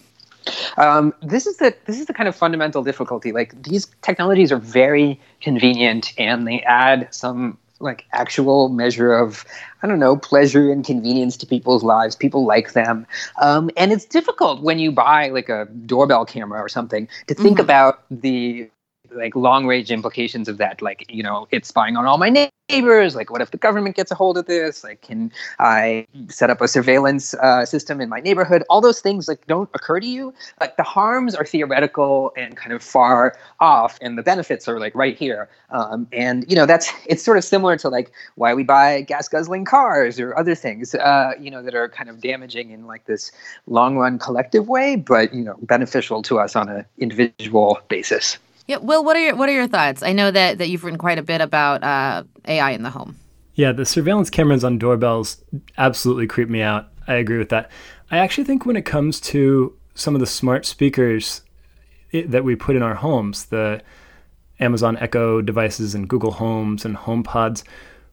Um, 0.78 1.14
this 1.22 1.46
is 1.46 1.58
the 1.58 1.76
this 1.86 2.00
is 2.00 2.06
the 2.06 2.14
kind 2.14 2.28
of 2.28 2.36
fundamental 2.36 2.84
difficulty. 2.84 3.32
Like 3.32 3.62
these 3.64 3.88
technologies 4.02 4.52
are 4.52 4.58
very 4.58 5.20
convenient, 5.42 6.14
and 6.18 6.48
they 6.48 6.62
add 6.62 7.08
some 7.12 7.58
like 7.80 8.06
actual 8.12 8.70
measure 8.70 9.14
of 9.14 9.46
I 9.82 9.88
don't 9.88 10.00
know 10.00 10.18
pleasure 10.18 10.72
and 10.72 10.86
convenience 10.86 11.38
to 11.38 11.46
people's 11.46 11.84
lives. 11.84 12.16
People 12.16 12.46
like 12.46 12.74
them, 12.74 13.08
um, 13.42 13.70
and 13.78 13.92
it's 13.92 14.06
difficult 14.06 14.62
when 14.62 14.80
you 14.80 14.92
buy 14.92 15.30
like 15.30 15.50
a 15.50 15.66
doorbell 15.86 16.26
camera 16.26 16.60
or 16.60 16.70
something 16.70 17.08
to 17.28 17.34
think 17.34 17.58
mm-hmm. 17.58 17.64
about 17.64 18.04
the 18.12 18.70
like 19.12 19.36
long 19.36 19.66
range 19.66 19.92
implications 19.92 20.48
of 20.48 20.58
that 20.58 20.82
like 20.82 21.06
you 21.10 21.24
know 21.24 21.48
it's 21.52 21.70
spying 21.70 21.98
on 21.98 22.06
all 22.06 22.18
my 22.18 22.30
neighbors 22.30 23.16
like 23.16 23.32
what 23.32 23.42
if 23.42 23.52
the 23.52 23.58
government 23.58 23.96
gets 23.96 24.12
a 24.12 24.16
hold 24.16 24.38
of 24.38 24.46
this? 24.46 24.84
Like 24.84 25.02
can 25.02 25.32
i 25.60 26.06
set 26.28 26.50
up 26.50 26.62
a 26.62 26.68
surveillance 26.68 27.34
uh, 27.36 27.66
system 27.66 28.00
in 28.02 28.10
my 28.10 28.20
neighborhood? 28.20 28.64
All 28.70 28.82
those 28.82 29.02
things 29.02 29.28
like 29.28 29.46
don't 29.48 29.70
occur 29.74 30.00
to 30.00 30.08
you 30.08 30.34
like 30.62 30.78
the 30.78 30.84
harms 30.84 31.36
are 31.36 31.46
theoretical 31.46 32.32
and 32.38 32.56
kind 32.56 32.74
of 32.74 32.84
far 32.84 33.38
off 33.60 33.98
and 34.02 34.18
the 34.18 34.24
benefits 34.24 34.68
are 34.68 34.80
like 34.80 34.94
right 34.96 35.18
here. 35.18 35.50
Um, 35.72 36.08
and 36.12 36.46
you 36.50 36.56
know 36.56 36.66
that's 36.66 36.92
it's 37.06 37.24
sort 37.24 37.38
of 37.38 37.44
similar 37.44 37.78
to 37.78 37.90
like 37.90 38.12
why 38.36 38.54
we 38.54 38.64
buy 38.64 39.02
gas 39.02 39.28
guzzling 39.28 39.66
cars 39.66 40.20
or 40.20 40.38
other 40.38 40.56
things 40.56 40.96
uh, 40.96 41.32
you 41.40 41.52
know 41.52 41.62
that 41.64 41.76
are 41.76 41.90
kind 41.90 42.10
of 42.10 42.22
damaging 42.22 42.72
in 42.72 42.86
like 42.88 43.06
this 43.06 43.32
long 43.68 43.98
run 43.98 44.20
collective 44.20 44.68
way 44.68 44.96
but 44.96 45.34
you 45.34 45.44
know 45.44 45.56
beneficial 45.62 46.22
to 46.22 46.40
us 46.40 46.56
on 46.56 46.70
an 46.70 46.86
individual 46.98 47.80
basis 47.88 48.38
yeah, 48.70 48.78
Will, 48.78 49.04
what 49.04 49.18
are 49.18 49.20
your 49.20 49.36
what 49.36 49.50
are 49.50 49.54
your 49.54 49.68
thoughts? 49.68 50.04
I 50.04 50.14
know 50.14 50.30
that 50.30 50.60
that 50.60 50.70
you've 50.70 50.84
written 50.84 51.00
quite 51.00 51.18
a 51.18 51.24
bit 51.24 51.42
about 51.42 51.84
uh, 51.84 52.24
AI 52.48 52.70
in 52.70 52.84
the 52.84 52.92
home. 52.92 53.18
Yeah, 53.56 53.72
the 53.72 53.84
surveillance 53.84 54.30
cameras 54.30 54.64
on 54.64 54.78
doorbells 54.78 55.44
absolutely 55.80 56.28
creep 56.28 56.50
me 56.50 56.62
out. 56.62 56.90
I 57.08 57.16
agree 57.16 57.40
with 57.40 57.50
that. 57.50 57.72
I 58.12 58.20
actually 58.20 58.44
think 58.44 58.68
when 58.68 58.76
it 58.76 58.84
comes 58.86 59.20
to 59.22 59.76
some 59.96 60.14
of 60.14 60.22
the 60.22 60.28
smart 60.28 60.68
speakers 60.68 61.42
that 62.14 62.44
we 62.44 62.56
put 62.56 62.76
in 62.76 62.84
our 62.84 62.94
homes, 62.94 63.46
the 63.46 63.82
Amazon 64.60 64.98
Echo 64.98 65.42
devices 65.42 65.96
and 65.96 66.08
Google 66.08 66.34
Homes 66.34 66.86
and 66.86 66.96
HomePods, 66.96 67.64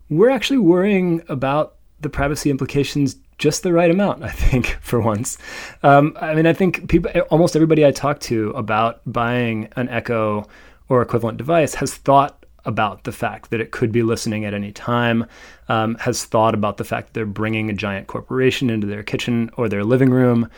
we're 0.09 0.31
actually 0.31 0.59
worrying 0.59 1.23
about 1.29 1.75
the 2.01 2.09
privacy 2.09 2.49
implications 2.49 3.17
just 3.39 3.63
the 3.63 3.73
right 3.73 3.91
amount, 3.91 4.23
I 4.23 4.31
think, 4.31 4.67
for 4.81 5.01
once. 5.01 5.39
Um, 5.83 6.17
I 6.21 6.35
mean, 6.35 6.47
I 6.47 6.53
think 6.53 6.89
people, 6.89 7.11
almost 7.31 7.57
everybody 7.57 7.85
I 7.85 7.91
talk 7.91 8.21
to 8.21 8.51
about 8.51 9.01
buying 9.07 9.69
an 9.77 9.89
Echo 9.89 10.47
or 10.89 11.03
equivalent 11.03 11.39
device 11.39 11.75
has 11.75 11.95
thought 11.95 12.45
about 12.65 13.05
the 13.05 13.13
fact 13.13 13.51
that 13.51 13.61
it 13.61 13.71
could 13.71 13.93
be 13.93 14.03
listening 14.03 14.45
at 14.45 14.53
any 14.53 14.73
time, 14.73 15.25
um, 15.69 15.95
has 15.97 16.25
thought 16.25 16.55
about 16.55 16.77
the 16.77 16.85
fact 16.85 17.09
that 17.09 17.15
they're 17.15 17.27
bringing 17.27 17.71
a 17.71 17.73
giant 17.73 18.09
corporation 18.09 18.71
into 18.71 18.87
their 18.87 19.03
kitchen 19.03 19.51
or 19.57 19.69
their 19.69 19.85
living 19.85 20.11
room. 20.11 20.51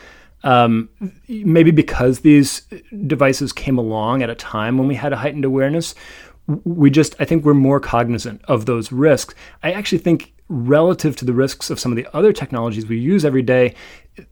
Um, 0.45 0.89
maybe 1.29 1.71
because 1.71 2.21
these 2.21 2.63
devices 3.07 3.53
came 3.53 3.77
along 3.77 4.23
at 4.23 4.31
a 4.31 4.35
time 4.35 4.79
when 4.79 4.89
we 4.89 4.95
had 4.95 5.13
a 5.13 5.17
heightened 5.17 5.45
awareness, 5.45 5.95
we 6.65 6.91
just, 6.91 7.15
I 7.21 7.25
think 7.25 7.45
we're 7.45 7.55
more 7.55 7.81
cognizant 7.81 8.41
of 8.47 8.65
those 8.65 8.91
risks. 8.91 9.35
I 9.63 9.73
actually 9.73 9.99
think 9.99 10.33
relative 10.49 11.17
to 11.17 11.25
the 11.25 11.33
risks 11.33 11.71
of 11.71 11.79
some 11.79 11.93
of 11.93 11.97
the 11.97 12.07
other 12.17 12.33
technologies 12.33 12.87
we 12.87 12.99
use 12.99 13.25
every 13.25 13.43
day, 13.43 13.75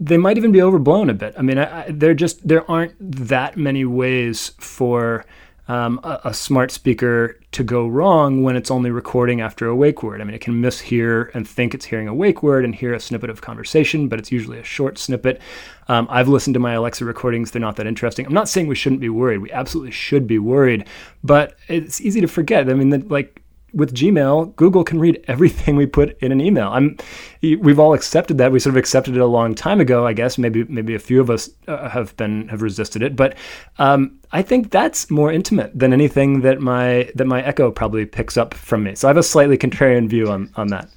they 0.01 0.17
might 0.17 0.37
even 0.37 0.53
be 0.53 0.63
overblown 0.63 1.11
a 1.11 1.15
bit. 1.15 1.35
I 1.39 1.43
mean, 1.43 1.59
I, 1.59 1.85
I, 1.85 1.91
there 1.91 2.15
just 2.15 2.47
there 2.47 2.69
aren't 2.71 2.95
that 3.01 3.57
many 3.57 3.85
ways 3.85 4.53
for 4.59 5.25
um, 5.69 5.99
a, 6.05 6.21
a, 6.27 6.35
smart 6.35 6.71
speaker 6.71 7.41
to 7.51 7.65
go 7.65 7.89
wrong 7.89 8.45
when 8.45 8.55
it's 8.55 8.71
only 8.71 8.91
recording 8.91 9.41
after 9.41 9.67
a 9.67 9.75
wake 9.75 10.01
word. 10.01 10.21
I 10.21 10.25
mean, 10.25 10.35
it 10.35 10.41
can 10.41 10.63
mishear 10.63 11.35
and 11.35 11.47
think 11.47 11.75
it's 11.75 11.87
hearing 11.87 12.07
a 12.07 12.15
wake 12.15 12.41
word 12.41 12.65
and 12.65 12.73
hear 12.73 12.95
a 12.95 13.01
snippet 13.01 13.31
of 13.31 13.41
conversation, 13.41 14.07
but 14.09 14.21
it's 14.21 14.31
usually 14.31 14.61
a 14.61 14.65
short 14.65 14.97
snippet. 14.97 15.41
Um, 15.89 16.07
I've 16.09 16.29
listened 16.29 16.55
to 16.55 16.61
my 16.61 16.75
Alexa 16.75 17.05
recordings; 17.05 17.51
they're 17.51 17.61
not 17.61 17.77
that 17.77 17.87
interesting. 17.87 18.27
I'm 18.27 18.33
not 18.33 18.49
saying 18.49 18.69
we 18.69 18.77
shouldn't 18.77 19.01
be 19.01 19.09
worried. 19.09 19.39
We 19.39 19.51
absolutely 19.51 19.91
should 19.91 20.29
be 20.29 20.39
worried, 20.39 20.87
but 21.25 21.57
it's 21.67 22.01
easy 22.01 22.21
to 22.21 22.29
forget. 22.29 22.71
I 22.71 22.75
mean, 22.75 22.91
the, 22.91 22.99
like 22.99 23.43
with 23.77 23.95
Gmail, 23.95 24.57
Google 24.57 24.83
can 24.83 24.99
read 24.99 25.23
everything 25.29 25.77
we 25.77 25.87
put 25.87 26.19
in 26.21 26.33
an 26.33 26.41
email. 26.41 26.69
I'm, 26.69 26.97
we've 27.43 27.79
all 27.79 27.95
accepted 27.95 28.39
that. 28.39 28.51
We 28.51 28.59
sort 28.59 28.75
of 28.75 28.79
accepted 28.79 29.15
it 29.15 29.21
a 29.21 29.27
long 29.27 29.55
time 29.55 29.81
ago, 29.81 30.07
I 30.07 30.13
guess. 30.13 30.39
Maybe 30.39 30.65
maybe 30.65 30.95
a 30.95 30.99
few 30.99 31.21
of 31.21 31.31
us 31.31 31.51
uh, 31.69 31.89
have 31.89 32.17
been 32.17 32.49
have 32.49 32.63
resisted 32.63 33.03
it, 33.03 33.15
but 33.15 33.37
um, 33.79 34.19
I 34.33 34.43
think 34.43 34.71
that's 34.71 35.11
more 35.11 35.31
intimate 35.31 35.79
than 35.79 35.93
anything 35.93 36.41
that 36.41 36.61
my 36.61 37.11
that 37.15 37.27
my 37.27 37.43
Echo 37.43 37.71
probably 37.71 38.07
picks 38.07 38.37
up 38.37 38.55
from 38.55 38.83
me. 38.83 38.95
So 38.95 39.09
I 39.09 39.11
have 39.11 39.17
a 39.17 39.23
slightly 39.23 39.59
contrarian 39.59 40.09
view 40.09 40.31
on 40.31 40.51
on 40.57 40.69
that. 40.69 40.89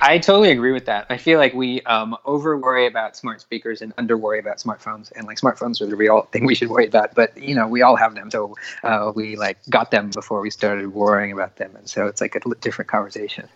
I 0.00 0.18
totally 0.18 0.50
agree 0.50 0.72
with 0.72 0.86
that. 0.86 1.06
I 1.08 1.16
feel 1.16 1.38
like 1.38 1.54
we 1.54 1.80
um, 1.82 2.16
over 2.24 2.56
worry 2.56 2.86
about 2.86 3.16
smart 3.16 3.40
speakers 3.40 3.80
and 3.80 3.92
under 3.96 4.16
worry 4.16 4.38
about 4.38 4.58
smartphones, 4.58 5.12
and 5.14 5.26
like 5.26 5.38
smartphones 5.38 5.80
are 5.80 5.86
the 5.86 5.96
real 5.96 6.22
thing 6.32 6.44
we 6.44 6.54
should 6.54 6.68
worry 6.68 6.86
about. 6.86 7.14
But 7.14 7.36
you 7.40 7.54
know, 7.54 7.68
we 7.68 7.82
all 7.82 7.96
have 7.96 8.14
them, 8.14 8.30
so 8.30 8.56
uh, 8.82 9.12
we 9.14 9.36
like 9.36 9.58
got 9.70 9.90
them 9.90 10.10
before 10.10 10.40
we 10.40 10.50
started 10.50 10.92
worrying 10.92 11.32
about 11.32 11.56
them, 11.56 11.76
and 11.76 11.88
so 11.88 12.06
it's 12.06 12.20
like 12.20 12.34
a 12.34 12.40
different 12.60 12.90
conversation. 12.90 13.48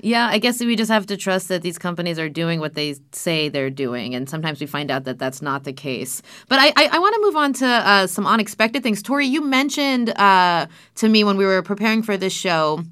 Yeah, 0.00 0.28
I 0.28 0.38
guess 0.38 0.60
we 0.60 0.76
just 0.76 0.92
have 0.92 1.06
to 1.06 1.16
trust 1.16 1.48
that 1.48 1.62
these 1.62 1.76
companies 1.76 2.20
are 2.20 2.28
doing 2.28 2.60
what 2.60 2.74
they 2.74 2.94
say 3.12 3.48
they're 3.48 3.70
doing, 3.70 4.14
and 4.14 4.28
sometimes 4.28 4.60
we 4.60 4.66
find 4.66 4.90
out 4.90 5.04
that 5.04 5.18
that's 5.18 5.42
not 5.42 5.64
the 5.64 5.72
case. 5.72 6.22
But 6.48 6.60
I, 6.60 6.68
I, 6.76 6.88
I 6.92 6.98
want 7.00 7.14
to 7.16 7.20
move 7.20 7.36
on 7.36 7.52
to 7.54 7.66
uh, 7.66 8.06
some 8.06 8.26
unexpected 8.26 8.84
things. 8.84 9.02
Torie, 9.02 9.26
you 9.26 9.42
mentioned 9.42 10.10
uh, 10.10 10.66
to 10.96 11.08
me 11.08 11.24
when 11.24 11.36
we 11.36 11.44
were 11.44 11.62
preparing 11.62 12.02
for 12.02 12.16
this 12.16 12.32
show 12.32 12.84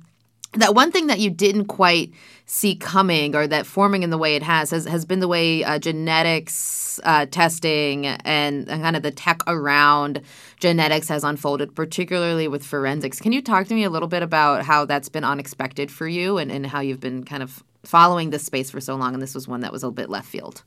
that 0.55 0.75
one 0.75 0.91
thing 0.93 1.09
that 1.09 1.19
you 1.19 1.31
didn't 1.31 1.67
quite 1.67 2.13
see 2.47 2.77
coming 2.77 3.35
or 3.35 3.47
that 3.47 3.67
forming 3.67 4.03
in 4.03 4.11
the 4.11 4.19
way 4.19 4.37
it 4.37 4.43
has 4.43 4.71
has, 4.71 4.85
has 4.87 5.05
been 5.05 5.21
the 5.21 5.29
way 5.29 5.65
uh, 5.65 5.79
genetics 5.79 7.01
uh, 7.05 7.27
testing 7.27 8.07
and, 8.07 8.69
and, 8.69 8.83
kind 8.83 8.97
of 8.97 9.03
the 9.03 9.11
tech 9.11 9.43
around 9.47 10.23
genetics 10.59 11.09
has 11.09 11.25
unfolded, 11.25 11.75
particularly 11.75 12.49
with 12.49 12.65
forensics. 12.65 13.21
Can 13.21 13.33
you 13.33 13.43
talk 13.43 13.67
to 13.67 13.75
me 13.75 13.85
a 13.85 13.91
little 13.91 14.09
bit 14.09 14.23
about 14.23 14.65
how 14.65 14.85
that's 14.85 15.09
been 15.09 15.25
unexpected 15.25 15.91
for 15.91 16.07
you 16.09 16.39
and, 16.39 16.51
and 16.51 16.67
how 16.67 16.81
you've 16.81 17.01
been 17.01 17.25
kind 17.25 17.43
of 17.43 17.63
following 17.85 18.31
this 18.31 18.45
space 18.45 18.71
for 18.71 18.81
so 18.81 18.95
long? 18.95 19.13
And 19.13 19.23
this 19.23 19.35
was 19.35 19.47
one 19.47 19.61
that 19.61 19.73
was 19.73 19.85
a 19.85 19.91
bit 19.91 20.09
left 20.09 20.29
field. 20.29 20.63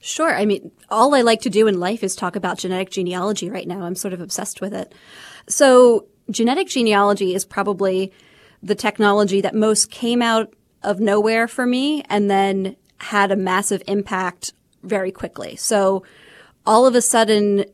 Sure. 0.00 0.34
I 0.34 0.46
mean, 0.46 0.70
all 0.88 1.14
I 1.14 1.22
like 1.22 1.42
to 1.42 1.50
do 1.50 1.66
in 1.66 1.78
life 1.78 2.02
is 2.02 2.16
talk 2.16 2.36
about 2.36 2.58
genetic 2.58 2.90
genealogy 2.90 3.50
right 3.50 3.66
now. 3.66 3.82
I'm 3.82 3.94
sort 3.94 4.14
of 4.14 4.20
obsessed 4.20 4.60
with 4.60 4.72
it. 4.72 4.94
So, 5.46 6.06
genetic 6.30 6.68
genealogy 6.68 7.34
is 7.34 7.44
probably 7.44 8.12
the 8.62 8.74
technology 8.74 9.40
that 9.40 9.54
most 9.54 9.90
came 9.90 10.22
out 10.22 10.52
of 10.82 11.00
nowhere 11.00 11.48
for 11.48 11.66
me 11.66 12.02
and 12.08 12.30
then 12.30 12.76
had 12.98 13.30
a 13.30 13.36
massive 13.36 13.82
impact 13.86 14.52
very 14.82 15.10
quickly. 15.10 15.56
So 15.56 16.04
all 16.66 16.86
of 16.86 16.94
a 16.94 17.02
sudden, 17.02 17.64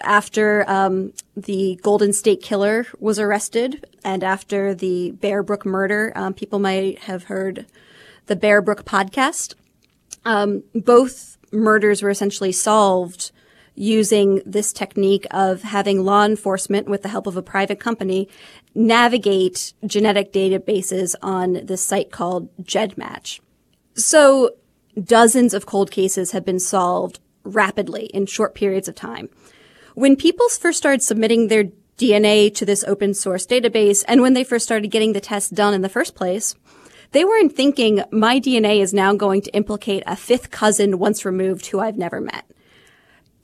after 0.00 0.68
um, 0.68 1.12
the 1.36 1.78
Golden 1.82 2.12
State 2.12 2.42
Killer 2.42 2.86
was 2.98 3.18
arrested 3.18 3.86
and 4.04 4.22
after 4.22 4.74
the 4.74 5.12
Bear 5.12 5.42
Brook 5.42 5.64
murder, 5.64 6.12
um, 6.14 6.34
people 6.34 6.58
might 6.58 6.98
have 7.00 7.24
heard 7.24 7.66
the 8.26 8.36
Bear 8.36 8.60
Brook 8.60 8.84
podcast. 8.84 9.54
Um, 10.24 10.64
both 10.74 11.38
murders 11.52 12.02
were 12.02 12.10
essentially 12.10 12.52
solved 12.52 13.30
using 13.74 14.40
this 14.46 14.72
technique 14.72 15.26
of 15.30 15.62
having 15.62 16.04
law 16.04 16.24
enforcement, 16.24 16.88
with 16.88 17.02
the 17.02 17.08
help 17.08 17.26
of 17.26 17.36
a 17.36 17.42
private 17.42 17.80
company, 17.80 18.28
navigate 18.74 19.72
genetic 19.86 20.32
databases 20.32 21.14
on 21.22 21.64
this 21.64 21.84
site 21.84 22.10
called 22.10 22.48
GEDmatch. 22.62 23.40
So 23.94 24.50
dozens 25.00 25.54
of 25.54 25.66
cold 25.66 25.90
cases 25.90 26.32
have 26.32 26.44
been 26.44 26.58
solved 26.58 27.20
rapidly 27.44 28.06
in 28.06 28.26
short 28.26 28.54
periods 28.54 28.88
of 28.88 28.94
time. 28.94 29.28
When 29.94 30.16
people 30.16 30.48
first 30.48 30.78
started 30.78 31.02
submitting 31.02 31.48
their 31.48 31.64
DNA 31.98 32.52
to 32.56 32.64
this 32.64 32.82
open 32.84 33.14
source 33.14 33.46
database 33.46 34.02
and 34.08 34.20
when 34.20 34.34
they 34.34 34.42
first 34.42 34.64
started 34.64 34.88
getting 34.88 35.12
the 35.12 35.20
test 35.20 35.54
done 35.54 35.74
in 35.74 35.82
the 35.82 35.88
first 35.88 36.16
place, 36.16 36.56
they 37.12 37.24
weren't 37.24 37.54
thinking 37.54 38.02
my 38.10 38.40
DNA 38.40 38.80
is 38.80 38.92
now 38.92 39.14
going 39.14 39.42
to 39.42 39.54
implicate 39.54 40.02
a 40.04 40.16
fifth 40.16 40.50
cousin 40.50 40.98
once 40.98 41.24
removed 41.24 41.66
who 41.66 41.78
I've 41.78 41.96
never 41.96 42.20
met 42.20 42.44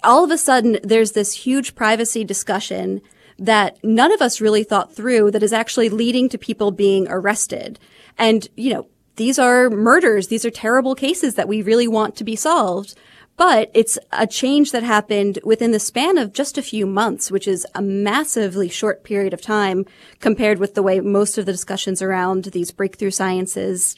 all 0.03 0.25
of 0.25 0.31
a 0.31 0.39
sudden 0.39 0.79
there's 0.83 1.13
this 1.13 1.33
huge 1.33 1.75
privacy 1.75 2.25
discussion 2.25 3.01
that 3.41 3.83
none 3.83 4.13
of 4.13 4.21
us 4.21 4.41
really 4.41 4.63
thought 4.63 4.95
through 4.95 5.31
that 5.33 5.43
is 5.43 5.53
actually 5.53 5.89
leading 5.89 6.29
to 6.29 6.39
people 6.39 6.71
being 6.71 7.09
arrested. 7.09 7.81
And, 8.19 8.47
you 8.55 8.73
know, 8.73 8.87
these 9.17 9.39
are 9.39 9.71
murders. 9.71 10.29
These 10.29 10.45
are 10.45 10.51
terrible 10.51 10.95
cases 10.95 11.35
that 11.35 11.49
we 11.49 11.63
really 11.63 11.89
want 11.89 12.17
to 12.17 12.25
be 12.25 12.37
solved. 12.37 12.95
But 13.37 13.71
it's 13.73 13.99
a 14.13 14.27
change 14.27 14.73
that 14.73 14.83
happened 14.83 15.39
within 15.43 15.71
the 15.71 15.81
span 15.81 16.19
of 16.19 16.35
just 16.35 16.59
a 16.59 16.63
few 16.63 16.87
months, 16.87 17.31
which 17.31 17.49
is 17.49 17.67
a 17.75 17.81
massively 17.81 18.69
short 18.69 19.03
period 19.03 19.33
of 19.33 19.41
time 19.41 19.87
compared 20.21 20.59
with 20.59 20.75
the 20.75 20.83
way 20.83 21.01
most 21.01 21.39
of 21.39 21.47
the 21.47 21.53
discussions 21.53 22.03
around 22.03 22.45
these 22.45 22.71
breakthrough 22.71 23.11
sciences 23.11 23.97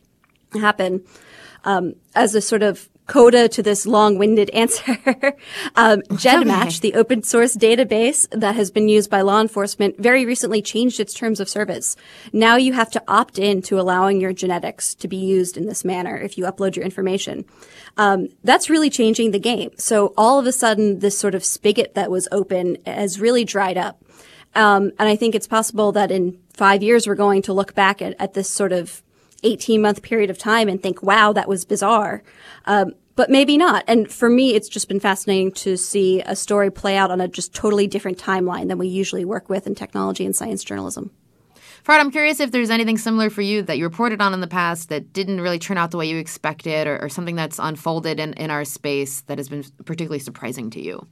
happen. 0.52 1.04
Um, 1.64 1.94
as 2.14 2.36
a 2.36 2.40
sort 2.40 2.62
of 2.62 2.88
coda 3.06 3.48
to 3.48 3.62
this 3.62 3.86
long-winded 3.86 4.50
answer. 4.54 4.96
um, 5.76 6.02
GEDmatch, 6.02 6.78
okay. 6.78 6.90
the 6.90 6.94
open 6.94 7.22
source 7.22 7.56
database 7.56 8.28
that 8.30 8.54
has 8.54 8.70
been 8.70 8.88
used 8.88 9.10
by 9.10 9.20
law 9.20 9.40
enforcement, 9.40 9.98
very 9.98 10.24
recently 10.24 10.62
changed 10.62 11.00
its 11.00 11.14
terms 11.14 11.40
of 11.40 11.48
service. 11.48 11.96
Now 12.32 12.56
you 12.56 12.72
have 12.72 12.90
to 12.92 13.02
opt 13.08 13.38
in 13.38 13.62
to 13.62 13.80
allowing 13.80 14.20
your 14.20 14.32
genetics 14.32 14.94
to 14.96 15.08
be 15.08 15.16
used 15.16 15.56
in 15.56 15.66
this 15.66 15.84
manner 15.84 16.16
if 16.16 16.38
you 16.38 16.44
upload 16.44 16.76
your 16.76 16.84
information. 16.84 17.44
Um, 17.96 18.28
that's 18.42 18.70
really 18.70 18.90
changing 18.90 19.30
the 19.30 19.38
game. 19.38 19.70
So 19.76 20.14
all 20.16 20.38
of 20.38 20.46
a 20.46 20.52
sudden, 20.52 21.00
this 21.00 21.18
sort 21.18 21.34
of 21.34 21.44
spigot 21.44 21.94
that 21.94 22.10
was 22.10 22.28
open 22.32 22.78
has 22.86 23.20
really 23.20 23.44
dried 23.44 23.76
up. 23.76 24.02
Um, 24.54 24.92
and 24.98 25.08
I 25.08 25.16
think 25.16 25.34
it's 25.34 25.46
possible 25.46 25.92
that 25.92 26.10
in 26.10 26.38
five 26.52 26.82
years, 26.82 27.06
we're 27.06 27.14
going 27.14 27.42
to 27.42 27.52
look 27.52 27.74
back 27.74 28.02
at, 28.02 28.14
at 28.18 28.34
this 28.34 28.50
sort 28.50 28.72
of 28.72 29.02
18 29.42 29.80
month 29.80 30.02
period 30.02 30.30
of 30.30 30.38
time 30.38 30.68
and 30.68 30.82
think, 30.82 31.02
wow, 31.02 31.32
that 31.32 31.48
was 31.48 31.64
bizarre. 31.64 32.22
Um, 32.66 32.94
but 33.14 33.30
maybe 33.30 33.58
not. 33.58 33.84
And 33.86 34.10
for 34.10 34.30
me, 34.30 34.54
it's 34.54 34.68
just 34.68 34.88
been 34.88 35.00
fascinating 35.00 35.52
to 35.52 35.76
see 35.76 36.22
a 36.22 36.34
story 36.34 36.70
play 36.70 36.96
out 36.96 37.10
on 37.10 37.20
a 37.20 37.28
just 37.28 37.54
totally 37.54 37.86
different 37.86 38.18
timeline 38.18 38.68
than 38.68 38.78
we 38.78 38.88
usually 38.88 39.24
work 39.24 39.48
with 39.48 39.66
in 39.66 39.74
technology 39.74 40.24
and 40.24 40.34
science 40.34 40.64
journalism. 40.64 41.10
Farhad, 41.84 41.98
I'm 41.98 42.12
curious 42.12 42.38
if 42.38 42.52
there's 42.52 42.70
anything 42.70 42.96
similar 42.96 43.28
for 43.28 43.42
you 43.42 43.62
that 43.62 43.76
you 43.76 43.84
reported 43.84 44.20
on 44.20 44.32
in 44.32 44.40
the 44.40 44.46
past 44.46 44.88
that 44.90 45.12
didn't 45.12 45.40
really 45.40 45.58
turn 45.58 45.76
out 45.76 45.90
the 45.90 45.96
way 45.96 46.06
you 46.06 46.16
expected 46.16 46.86
or, 46.86 47.02
or 47.02 47.08
something 47.08 47.34
that's 47.34 47.58
unfolded 47.58 48.20
in, 48.20 48.34
in 48.34 48.50
our 48.50 48.64
space 48.64 49.22
that 49.22 49.38
has 49.38 49.48
been 49.48 49.64
particularly 49.84 50.20
surprising 50.20 50.70
to 50.70 50.80
you. 50.80 51.06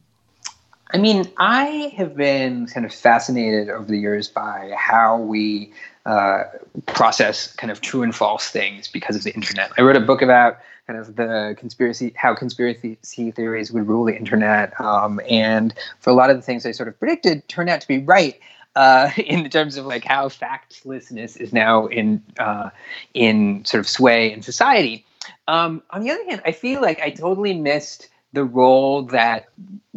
I 0.93 0.99
mean, 0.99 1.31
I 1.39 1.93
have 1.97 2.17
been 2.17 2.67
kind 2.67 2.87
of 2.87 2.93
fascinated 2.93 3.69
over 3.69 3.87
the 3.87 3.99
years 3.99 4.29
by 4.29 4.73
how 4.77 5.19
we 5.19 5.73
uh, 6.11 6.45
process 6.87 7.53
kind 7.55 7.71
of 7.71 7.81
true 7.81 8.03
and 8.03 8.17
false 8.17 8.49
things 8.49 8.89
because 8.89 9.15
of 9.15 9.23
the 9.23 9.33
internet. 9.33 9.71
I 9.79 9.83
wrote 9.83 9.95
a 9.95 10.01
book 10.01 10.23
about 10.23 10.59
kind 10.89 10.99
of 10.99 11.15
the 11.15 11.55
conspiracy, 11.57 12.13
how 12.17 12.35
conspiracy 12.35 12.99
theories 13.31 13.71
would 13.71 13.87
rule 13.87 14.05
the 14.05 14.17
internet, 14.17 14.79
um, 14.81 15.21
and 15.31 15.73
for 16.01 16.11
a 16.11 16.15
lot 16.15 16.29
of 16.31 16.37
the 16.37 16.43
things 16.43 16.67
I 16.67 16.73
sort 16.73 16.89
of 16.89 16.99
predicted 16.99 17.47
turned 17.47 17.71
out 17.71 17.81
to 17.83 17.89
be 17.89 17.99
right. 17.99 18.39
Uh, 18.77 19.11
in 19.17 19.49
terms 19.51 19.77
of 19.77 19.87
like 19.87 20.05
how 20.05 20.29
factlessness 20.29 21.37
is 21.37 21.53
now 21.53 21.87
in 21.87 22.23
uh, 22.39 22.71
in 23.15 23.65
sort 23.65 23.81
of 23.81 23.89
sway 23.89 24.33
in 24.33 24.43
society. 24.43 25.05
Um, 25.47 25.83
on 25.91 26.03
the 26.03 26.11
other 26.11 26.25
hand, 26.29 26.41
I 26.45 26.53
feel 26.53 26.81
like 26.81 27.01
I 27.01 27.11
totally 27.11 27.55
missed 27.55 28.09
the 28.33 28.45
role 28.45 29.03
that 29.03 29.49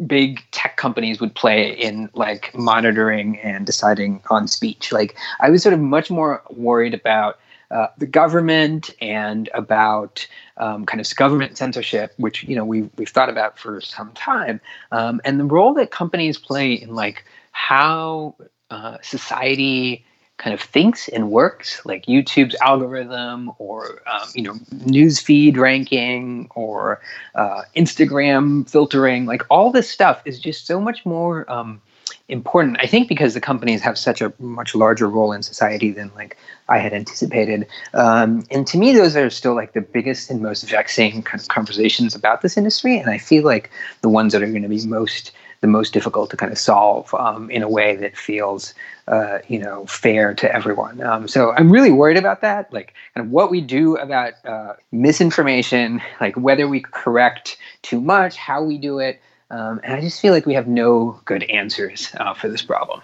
big 0.06 0.42
tech 0.50 0.76
companies 0.76 1.20
would 1.20 1.34
play 1.34 1.70
in 1.70 2.10
like 2.14 2.52
monitoring 2.54 3.38
and 3.38 3.64
deciding 3.64 4.22
on 4.30 4.48
speech. 4.48 4.92
Like 4.92 5.16
I 5.40 5.50
was 5.50 5.62
sort 5.62 5.72
of 5.72 5.80
much 5.80 6.10
more 6.10 6.42
worried 6.50 6.94
about 6.94 7.38
uh, 7.70 7.88
the 7.98 8.06
government 8.06 8.90
and 9.00 9.48
about 9.54 10.26
um, 10.58 10.84
kind 10.84 11.00
of 11.00 11.16
government 11.16 11.56
censorship, 11.56 12.12
which 12.18 12.44
you 12.44 12.54
know 12.54 12.64
we 12.64 12.82
we've 12.96 13.08
thought 13.08 13.28
about 13.28 13.58
for 13.58 13.80
some 13.80 14.12
time, 14.12 14.60
um, 14.92 15.20
and 15.24 15.40
the 15.40 15.44
role 15.44 15.74
that 15.74 15.90
companies 15.90 16.38
play 16.38 16.72
in 16.72 16.94
like 16.94 17.24
how 17.52 18.34
uh, 18.70 18.98
society 19.02 20.04
kind 20.36 20.52
of 20.52 20.60
thinks 20.60 21.08
and 21.08 21.30
works, 21.30 21.84
like 21.84 22.06
YouTube's 22.06 22.56
algorithm 22.60 23.52
or 23.58 24.02
um, 24.06 24.28
you 24.34 24.42
know 24.42 24.54
news 24.84 25.20
feed 25.20 25.56
ranking 25.56 26.48
or 26.54 27.00
uh, 27.34 27.62
Instagram 27.76 28.68
filtering, 28.68 29.26
like 29.26 29.42
all 29.50 29.70
this 29.70 29.88
stuff 29.88 30.22
is 30.24 30.38
just 30.38 30.66
so 30.66 30.80
much 30.80 31.06
more 31.06 31.50
um, 31.50 31.80
important. 32.28 32.78
I 32.80 32.86
think 32.86 33.08
because 33.08 33.34
the 33.34 33.40
companies 33.40 33.82
have 33.82 33.98
such 33.98 34.22
a 34.22 34.32
much 34.38 34.74
larger 34.74 35.08
role 35.08 35.32
in 35.32 35.42
society 35.42 35.90
than 35.90 36.10
like 36.14 36.36
I 36.68 36.78
had 36.78 36.92
anticipated. 36.92 37.66
Um, 37.92 38.44
and 38.50 38.66
to 38.68 38.78
me, 38.78 38.92
those 38.92 39.14
are 39.16 39.28
still 39.30 39.54
like 39.54 39.72
the 39.72 39.82
biggest 39.82 40.30
and 40.30 40.40
most 40.40 40.68
vexing 40.68 41.22
kind 41.22 41.40
of 41.40 41.48
conversations 41.48 42.14
about 42.14 42.40
this 42.40 42.56
industry. 42.56 42.98
And 42.98 43.10
I 43.10 43.18
feel 43.18 43.44
like 43.44 43.70
the 44.00 44.08
ones 44.08 44.32
that 44.32 44.42
are 44.42 44.46
going 44.46 44.62
to 44.62 44.68
be 44.68 44.86
most 44.86 45.32
the 45.60 45.68
most 45.68 45.94
difficult 45.94 46.28
to 46.28 46.36
kind 46.36 46.52
of 46.52 46.58
solve 46.58 47.14
um, 47.14 47.50
in 47.50 47.62
a 47.62 47.68
way 47.70 47.96
that 47.96 48.14
feels, 48.14 48.74
uh, 49.08 49.38
you 49.48 49.58
know, 49.58 49.86
fair 49.86 50.34
to 50.34 50.54
everyone. 50.54 51.02
Um, 51.02 51.26
so 51.26 51.52
I'm 51.52 51.72
really 51.72 51.90
worried 51.90 52.18
about 52.18 52.42
that, 52.42 52.70
like 52.70 52.92
kind 53.14 53.26
of 53.26 53.32
what 53.32 53.50
we 53.50 53.62
do 53.62 53.96
about 53.96 54.34
uh, 54.44 54.74
misinformation, 54.92 56.02
like 56.20 56.36
whether 56.36 56.68
we 56.68 56.80
correct 56.80 57.56
too 57.80 57.98
much, 57.98 58.36
how 58.36 58.62
we 58.62 58.76
do 58.76 58.98
it, 58.98 59.22
um, 59.50 59.80
and 59.84 59.94
I 59.94 60.00
just 60.00 60.20
feel 60.20 60.32
like 60.32 60.46
we 60.46 60.54
have 60.54 60.66
no 60.66 61.20
good 61.24 61.44
answers 61.44 62.10
uh, 62.18 62.34
for 62.34 62.48
this 62.48 62.62
problem. 62.62 63.02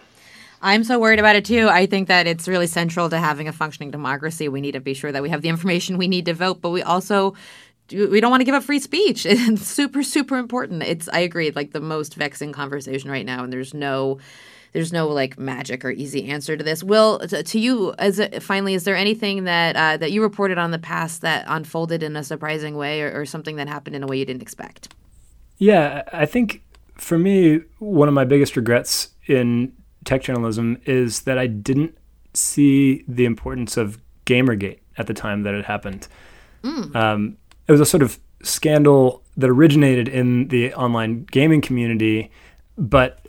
I'm 0.62 0.85
so 0.85 0.98
worried 0.98 1.18
about 1.18 1.37
it 1.37 1.44
too. 1.44 1.68
I 1.68 1.87
think 1.87 2.09
that 2.09 2.26
it's 2.26 2.46
really 2.46 2.66
central 2.66 3.09
to 3.09 3.18
having 3.18 3.48
a 3.48 3.53
functioning 3.53 3.90
democracy. 3.90 4.48
We 4.48 4.61
need 4.61 4.72
to 4.72 4.81
be 4.81 4.94
sure 4.94 5.11
that 5.11 5.22
we 5.22 5.31
have 5.31 5.42
the 5.42 5.48
information 5.48 5.96
we 5.96 6.09
need 6.09 6.26
to 6.26 6.35
vote, 6.35 6.61
but 6.61 6.70
we 6.70 6.83
also 6.83 7.35
we 7.90 8.20
don't 8.20 8.31
want 8.31 8.40
to 8.40 8.44
give 8.44 8.55
up 8.55 8.62
free 8.62 8.79
speech. 8.79 9.26
It's 9.29 9.66
super, 9.66 10.03
super 10.03 10.37
important. 10.37 10.83
It's 10.83 11.09
I 11.09 11.20
agree, 11.20 11.50
like 11.50 11.72
the 11.72 11.81
most 11.81 12.14
vexing 12.14 12.53
conversation 12.53 13.11
right 13.11 13.26
now, 13.26 13.42
and 13.42 13.53
there's 13.53 13.72
no 13.74 14.18
there's 14.72 14.92
no 14.92 15.09
like 15.09 15.38
magic 15.38 15.85
or 15.85 15.90
easy 15.90 16.29
answer 16.29 16.57
to 16.57 16.62
this. 16.62 16.85
Will, 16.85 17.18
to, 17.20 17.59
you, 17.59 17.92
as 17.98 18.20
a, 18.20 18.38
finally, 18.40 18.74
is 18.74 18.85
there 18.85 18.94
anything 18.94 19.44
that 19.44 19.76
uh, 19.76 19.96
that 19.96 20.12
you 20.12 20.22
reported 20.22 20.59
on 20.59 20.70
the 20.70 20.79
past 20.79 21.22
that 21.22 21.44
unfolded 21.48 22.03
in 22.03 22.16
a 22.16 22.22
surprising 22.22 22.76
way, 22.76 23.03
or, 23.03 23.20
or 23.20 23.26
something 23.26 23.57
that 23.57 23.68
happened 23.68 23.96
in 23.96 24.03
a 24.03 24.07
way 24.07 24.18
you 24.18 24.26
didn't 24.26 24.42
expect? 24.42 24.94
Yeah, 25.61 26.03
I 26.12 26.27
think 26.27 26.62
for 26.96 27.18
me, 27.18 27.61
one 27.79 28.09
of 28.09 28.14
my 28.14 28.25
biggest 28.25 28.57
regrets 28.57 29.11
in 29.27 29.73
tech 30.05 30.23
journalism 30.23 30.81
is 30.87 31.20
that 31.23 31.38
I 31.38 31.46
didn't 31.46 31.96
see 32.35 33.05
the 33.07 33.27
importance 33.27 33.77
of 33.77 34.01
Gamergate 34.25 34.79
at 34.96 35.07
the 35.07 35.14
time 35.14 35.42
that 35.42 35.55
it 35.55 35.66
happened. 35.66 36.09
Mm. 36.62 36.96
Um, 36.96 37.37
it 37.68 37.73
was 37.73 37.81
a 37.81 37.87
sort 37.87 38.03
of 38.03 38.18
scandal 38.42 39.23
that 39.37 39.51
originated 39.51 40.09
in 40.09 40.49
the 40.49 40.73
online 40.75 41.27
gaming 41.31 41.61
community, 41.61 42.31
but 42.79 43.27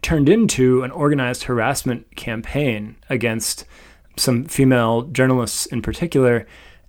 turned 0.00 0.28
into 0.28 0.82
an 0.82 0.90
organized 0.90 1.44
harassment 1.44 2.16
campaign 2.16 2.96
against 3.10 3.66
some 4.16 4.44
female 4.46 5.02
journalists 5.02 5.66
in 5.66 5.82
particular. 5.82 6.46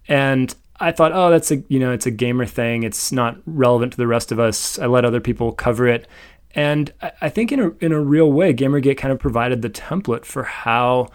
And 0.08 0.56
I 0.80 0.92
thought, 0.92 1.14
oh, 1.14 1.30
that's 1.30 1.52
a 1.52 1.64
you 1.68 1.80
know, 1.80 1.92
it's 1.92 2.06
a 2.06 2.12
gamer 2.12 2.46
thing. 2.46 2.84
It's 2.84 3.12
not 3.12 3.38
relevant 3.46 3.94
to 3.94 3.98
the 3.98 4.08
rest 4.08 4.32
of 4.32 4.40
us. 4.40 4.78
I 4.80 4.88
let 4.88 5.06
other 5.06 5.22
people 5.22 5.52
cover 5.52 5.88
it. 5.88 6.08
And 6.54 6.94
I 7.22 7.30
think 7.30 7.52
in 7.52 7.60
a 7.60 7.72
in 7.82 7.92
a 7.92 8.00
real 8.00 8.32
way, 8.32 8.54
Gamergate 8.54 8.98
kind 8.98 9.12
of 9.12 9.20
provided 9.20 9.62
the 9.62 9.70
template 9.70 10.26
for 10.26 10.44
how 10.44 11.10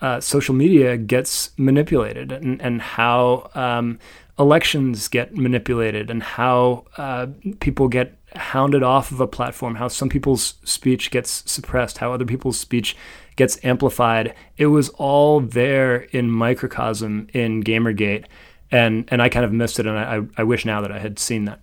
uh, 0.00 0.20
social 0.20 0.54
media 0.54 0.96
gets 0.96 1.50
manipulated 1.58 2.32
and, 2.32 2.60
and 2.62 2.80
how 2.80 3.50
um, 3.54 3.98
elections 4.38 5.08
get 5.08 5.36
manipulated 5.36 6.10
and 6.10 6.22
how 6.22 6.86
uh, 6.96 7.26
people 7.60 7.88
get 7.88 8.16
hounded 8.34 8.82
off 8.82 9.10
of 9.10 9.20
a 9.20 9.26
platform, 9.26 9.74
how 9.74 9.88
some 9.88 10.08
people's 10.08 10.54
speech 10.64 11.10
gets 11.10 11.42
suppressed, 11.50 11.98
how 11.98 12.12
other 12.12 12.24
people's 12.24 12.58
speech 12.58 12.96
gets 13.36 13.62
amplified. 13.62 14.34
It 14.56 14.66
was 14.66 14.88
all 14.90 15.40
there 15.40 16.02
in 16.12 16.30
microcosm 16.30 17.28
in 17.34 17.62
Gamergate, 17.62 18.24
and 18.70 19.08
and 19.08 19.20
I 19.22 19.28
kind 19.28 19.44
of 19.44 19.52
missed 19.52 19.78
it, 19.78 19.86
and 19.86 19.98
I, 19.98 20.22
I 20.36 20.44
wish 20.44 20.64
now 20.64 20.80
that 20.80 20.92
I 20.92 20.98
had 20.98 21.18
seen 21.18 21.44
that. 21.46 21.60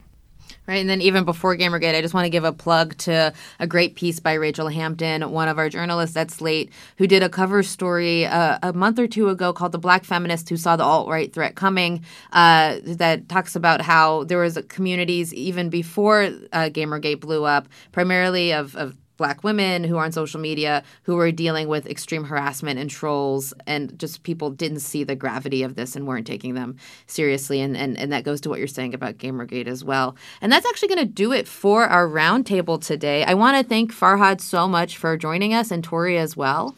Right. 0.67 0.81
And 0.81 0.89
then 0.89 1.01
even 1.01 1.23
before 1.23 1.55
Gamergate, 1.55 1.95
I 1.95 2.01
just 2.01 2.13
want 2.13 2.25
to 2.25 2.29
give 2.29 2.43
a 2.43 2.51
plug 2.51 2.97
to 2.97 3.33
a 3.57 3.65
great 3.65 3.95
piece 3.95 4.19
by 4.19 4.33
Rachel 4.33 4.67
Hampton, 4.67 5.31
one 5.31 5.47
of 5.47 5.57
our 5.57 5.69
journalists 5.69 6.17
at 6.17 6.29
Slate, 6.29 6.71
who 6.97 7.07
did 7.07 7.23
a 7.23 7.29
cover 7.29 7.63
story 7.63 8.25
uh, 8.25 8.59
a 8.61 8.73
month 8.73 8.99
or 8.99 9.07
two 9.07 9.29
ago 9.29 9.53
called 9.53 9.71
The 9.71 9.77
Black 9.77 10.03
Feminist 10.03 10.49
Who 10.49 10.57
Saw 10.57 10.75
the 10.75 10.83
Alt 10.83 11.07
Right 11.07 11.31
Threat 11.31 11.55
Coming, 11.55 12.03
uh, 12.33 12.79
that 12.83 13.29
talks 13.29 13.55
about 13.55 13.79
how 13.79 14.25
there 14.25 14.39
was 14.39 14.59
communities 14.67 15.33
even 15.33 15.69
before 15.69 16.23
uh, 16.51 16.69
Gamergate 16.69 17.21
blew 17.21 17.45
up, 17.45 17.69
primarily 17.93 18.51
of, 18.51 18.75
of 18.75 18.97
black 19.17 19.43
women 19.43 19.83
who 19.83 19.97
are 19.97 20.05
on 20.05 20.11
social 20.11 20.39
media 20.39 20.83
who 21.03 21.15
were 21.15 21.31
dealing 21.31 21.67
with 21.67 21.87
extreme 21.87 22.23
harassment 22.23 22.79
and 22.79 22.89
trolls 22.89 23.53
and 23.65 23.97
just 23.99 24.23
people 24.23 24.49
didn't 24.49 24.79
see 24.79 25.03
the 25.03 25.15
gravity 25.15 25.63
of 25.63 25.75
this 25.75 25.95
and 25.95 26.07
weren't 26.07 26.27
taking 26.27 26.53
them 26.53 26.77
seriously. 27.07 27.59
And 27.59 27.75
and, 27.75 27.97
and 27.97 28.11
that 28.13 28.23
goes 28.23 28.41
to 28.41 28.49
what 28.49 28.59
you're 28.59 28.67
saying 28.67 28.93
about 28.93 29.17
gamergate 29.17 29.67
as 29.67 29.83
well. 29.83 30.15
And 30.41 30.51
that's 30.51 30.65
actually 30.65 30.89
going 30.89 30.99
to 30.99 31.13
do 31.13 31.31
it 31.33 31.47
for 31.47 31.85
our 31.85 32.07
roundtable 32.07 32.83
today. 32.83 33.23
I 33.23 33.33
want 33.33 33.57
to 33.57 33.67
thank 33.67 33.93
farhad 33.93 34.41
so 34.41 34.67
much 34.67 34.97
for 34.97 35.17
joining 35.17 35.53
us 35.53 35.71
and 35.71 35.83
torie 35.83 36.17
as 36.17 36.37
well. 36.37 36.75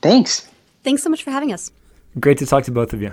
Thanks. 0.00 0.48
Thanks 0.84 1.02
so 1.02 1.10
much 1.10 1.22
for 1.22 1.30
having 1.30 1.52
us. 1.52 1.70
Great 2.20 2.38
to 2.38 2.46
talk 2.46 2.64
to 2.64 2.70
both 2.70 2.92
of 2.92 3.02
you. 3.02 3.12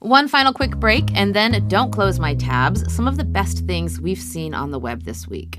One 0.00 0.28
final 0.28 0.52
quick 0.52 0.76
break, 0.76 1.04
and 1.14 1.34
then 1.34 1.66
don't 1.68 1.90
close 1.90 2.18
my 2.18 2.34
tabs. 2.34 2.94
Some 2.94 3.08
of 3.08 3.16
the 3.16 3.24
best 3.24 3.66
things 3.66 3.98
we've 3.98 4.20
seen 4.20 4.52
on 4.52 4.70
the 4.70 4.78
web 4.78 5.04
this 5.04 5.26
week. 5.26 5.58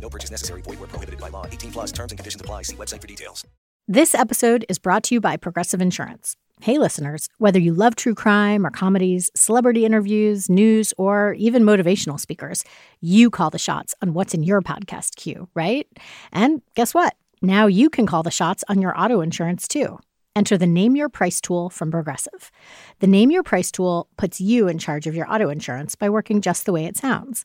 No 0.00 0.08
purchase 0.08 0.30
necessary. 0.30 0.62
Void 0.62 0.78
where 0.80 0.88
prohibited 0.88 1.20
by 1.20 1.28
law. 1.28 1.46
18 1.46 1.72
plus 1.72 1.92
terms 1.92 2.12
and 2.12 2.18
conditions 2.18 2.40
apply. 2.40 2.62
See 2.62 2.76
website 2.76 3.00
for 3.00 3.06
details. 3.06 3.44
This 3.88 4.14
episode 4.14 4.64
is 4.68 4.78
brought 4.78 5.02
to 5.04 5.16
you 5.16 5.20
by 5.20 5.36
Progressive 5.36 5.80
Insurance. 5.80 6.36
Hey, 6.60 6.78
listeners, 6.78 7.28
whether 7.38 7.58
you 7.58 7.72
love 7.72 7.96
true 7.96 8.14
crime 8.14 8.66
or 8.66 8.70
comedies, 8.70 9.30
celebrity 9.34 9.84
interviews, 9.84 10.48
news, 10.50 10.92
or 10.98 11.32
even 11.38 11.64
motivational 11.64 12.20
speakers, 12.20 12.64
you 13.00 13.30
call 13.30 13.50
the 13.50 13.58
shots 13.58 13.94
on 14.02 14.12
what's 14.12 14.34
in 14.34 14.42
your 14.42 14.60
podcast 14.60 15.16
queue, 15.16 15.48
right? 15.54 15.88
And 16.32 16.60
guess 16.76 16.94
what? 16.94 17.16
Now 17.42 17.66
you 17.66 17.88
can 17.88 18.06
call 18.06 18.22
the 18.22 18.30
shots 18.30 18.62
on 18.68 18.80
your 18.80 18.96
auto 18.96 19.22
insurance 19.22 19.66
too. 19.66 19.98
Enter 20.36 20.56
the 20.56 20.66
Name 20.66 20.94
Your 20.94 21.08
Price 21.08 21.40
tool 21.40 21.70
from 21.70 21.90
Progressive. 21.90 22.52
The 23.00 23.06
Name 23.06 23.30
Your 23.30 23.42
Price 23.42 23.72
tool 23.72 24.08
puts 24.16 24.40
you 24.40 24.68
in 24.68 24.78
charge 24.78 25.06
of 25.06 25.16
your 25.16 25.32
auto 25.32 25.48
insurance 25.48 25.96
by 25.96 26.08
working 26.08 26.40
just 26.40 26.66
the 26.66 26.72
way 26.72 26.84
it 26.84 26.96
sounds. 26.96 27.44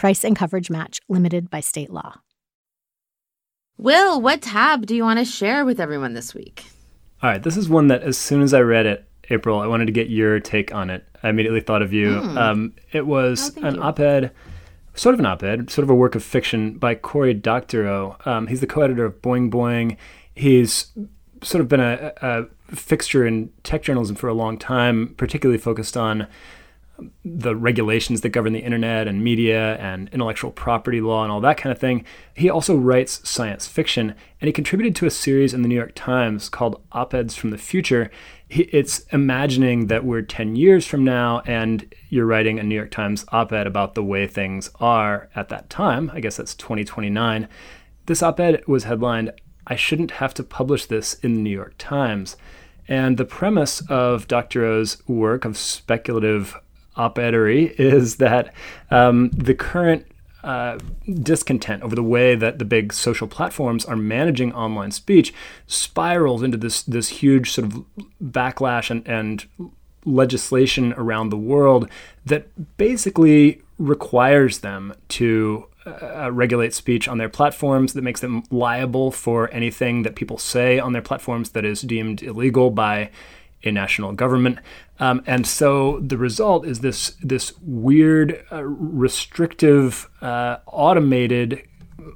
Price 0.00 0.24
and 0.24 0.34
coverage 0.34 0.70
match 0.70 0.98
limited 1.10 1.50
by 1.50 1.60
state 1.60 1.90
law. 1.90 2.22
Will, 3.76 4.18
what 4.18 4.40
tab 4.40 4.86
do 4.86 4.96
you 4.96 5.02
want 5.02 5.18
to 5.18 5.26
share 5.26 5.62
with 5.62 5.78
everyone 5.78 6.14
this 6.14 6.34
week? 6.34 6.64
All 7.22 7.28
right, 7.28 7.42
this 7.42 7.58
is 7.58 7.68
one 7.68 7.88
that 7.88 8.02
as 8.02 8.16
soon 8.16 8.40
as 8.40 8.54
I 8.54 8.60
read 8.60 8.86
it, 8.86 9.06
April, 9.28 9.60
I 9.60 9.66
wanted 9.66 9.84
to 9.84 9.92
get 9.92 10.08
your 10.08 10.40
take 10.40 10.74
on 10.74 10.88
it. 10.88 11.06
I 11.22 11.28
immediately 11.28 11.60
thought 11.60 11.82
of 11.82 11.92
you. 11.92 12.12
Mm. 12.12 12.38
Um, 12.38 12.72
it 12.92 13.06
was 13.06 13.54
Oh, 13.58 13.66
an 13.66 13.74
you. 13.74 13.82
op-ed, 13.82 14.32
sort 14.94 15.12
of 15.12 15.18
an 15.20 15.26
op-ed, 15.26 15.68
sort 15.68 15.82
of 15.82 15.90
a 15.90 15.94
work 15.94 16.14
of 16.14 16.24
fiction 16.24 16.78
by 16.78 16.94
Cory 16.94 17.34
Doctorow. 17.34 18.16
Um, 18.24 18.46
he's 18.46 18.60
the 18.60 18.66
co-editor 18.66 19.04
of 19.04 19.20
Boing 19.20 19.50
Boing. 19.50 19.98
He's 20.34 20.92
sort 21.42 21.60
of 21.60 21.68
been 21.68 21.80
a, 21.80 22.14
a 22.22 22.74
fixture 22.74 23.26
in 23.26 23.52
tech 23.64 23.82
journalism 23.82 24.16
for 24.16 24.28
a 24.28 24.34
long 24.34 24.56
time, 24.56 25.14
particularly 25.18 25.58
focused 25.58 25.94
on 25.94 26.26
the 27.24 27.56
regulations 27.56 28.20
that 28.20 28.30
govern 28.30 28.52
the 28.52 28.60
internet 28.60 29.08
and 29.08 29.22
media 29.22 29.76
and 29.76 30.08
intellectual 30.10 30.50
property 30.50 31.00
law 31.00 31.22
and 31.22 31.32
all 31.32 31.40
that 31.40 31.56
kind 31.56 31.72
of 31.72 31.78
thing. 31.78 32.04
He 32.34 32.50
also 32.50 32.76
writes 32.76 33.28
science 33.28 33.66
fiction, 33.66 34.14
and 34.40 34.48
he 34.48 34.52
contributed 34.52 34.96
to 34.96 35.06
a 35.06 35.10
series 35.10 35.54
in 35.54 35.62
the 35.62 35.68
New 35.68 35.74
York 35.74 35.92
Times 35.94 36.48
called 36.48 36.82
Op 36.92 37.14
Eds 37.14 37.34
from 37.34 37.50
the 37.50 37.58
Future. 37.58 38.10
It's 38.48 39.00
imagining 39.12 39.86
that 39.86 40.04
we're 40.04 40.22
10 40.22 40.56
years 40.56 40.86
from 40.86 41.04
now, 41.04 41.40
and 41.46 41.92
you're 42.08 42.26
writing 42.26 42.58
a 42.58 42.62
New 42.62 42.74
York 42.74 42.90
Times 42.90 43.24
op 43.30 43.52
ed 43.52 43.66
about 43.66 43.94
the 43.94 44.02
way 44.02 44.26
things 44.26 44.70
are 44.80 45.28
at 45.36 45.48
that 45.50 45.70
time. 45.70 46.10
I 46.12 46.20
guess 46.20 46.36
that's 46.36 46.54
2029. 46.54 47.48
This 48.06 48.22
op 48.22 48.40
ed 48.40 48.66
was 48.66 48.84
headlined, 48.84 49.32
I 49.66 49.76
shouldn't 49.76 50.12
have 50.12 50.34
to 50.34 50.42
publish 50.42 50.86
this 50.86 51.14
in 51.14 51.34
the 51.34 51.40
New 51.40 51.50
York 51.50 51.74
Times. 51.78 52.36
And 52.88 53.16
the 53.16 53.24
premise 53.24 53.82
of 53.88 54.26
Doctorow's 54.26 55.00
work 55.06 55.44
of 55.44 55.56
speculative 55.56 56.56
op-edery 56.96 57.72
is 57.78 58.16
that 58.16 58.52
um, 58.90 59.30
the 59.30 59.54
current 59.54 60.06
uh, 60.42 60.78
discontent 61.22 61.82
over 61.82 61.94
the 61.94 62.02
way 62.02 62.34
that 62.34 62.58
the 62.58 62.64
big 62.64 62.92
social 62.92 63.28
platforms 63.28 63.84
are 63.84 63.96
managing 63.96 64.52
online 64.54 64.90
speech 64.90 65.34
spirals 65.66 66.42
into 66.42 66.56
this 66.56 66.82
this 66.82 67.08
huge 67.08 67.50
sort 67.50 67.66
of 67.66 67.84
backlash 68.24 68.90
and, 68.90 69.06
and 69.06 69.46
legislation 70.06 70.94
around 70.94 71.28
the 71.28 71.36
world 71.36 71.88
that 72.24 72.48
basically 72.78 73.60
requires 73.78 74.60
them 74.60 74.94
to 75.08 75.66
uh, 75.86 76.30
regulate 76.32 76.74
speech 76.74 77.08
on 77.08 77.18
their 77.18 77.28
platforms 77.28 77.92
that 77.92 78.02
makes 78.02 78.20
them 78.20 78.42
liable 78.50 79.10
for 79.10 79.52
anything 79.52 80.02
that 80.02 80.14
people 80.14 80.38
say 80.38 80.78
on 80.78 80.92
their 80.92 81.02
platforms 81.02 81.50
that 81.50 81.64
is 81.64 81.82
deemed 81.82 82.22
illegal 82.22 82.70
by 82.70 83.10
a 83.62 83.70
national 83.70 84.12
government. 84.12 84.58
Um, 85.00 85.22
and 85.26 85.46
so 85.46 85.98
the 86.00 86.18
result 86.18 86.66
is 86.66 86.80
this 86.80 87.16
this 87.22 87.54
weird, 87.62 88.44
uh, 88.52 88.62
restrictive, 88.62 90.08
uh, 90.20 90.58
automated, 90.66 91.66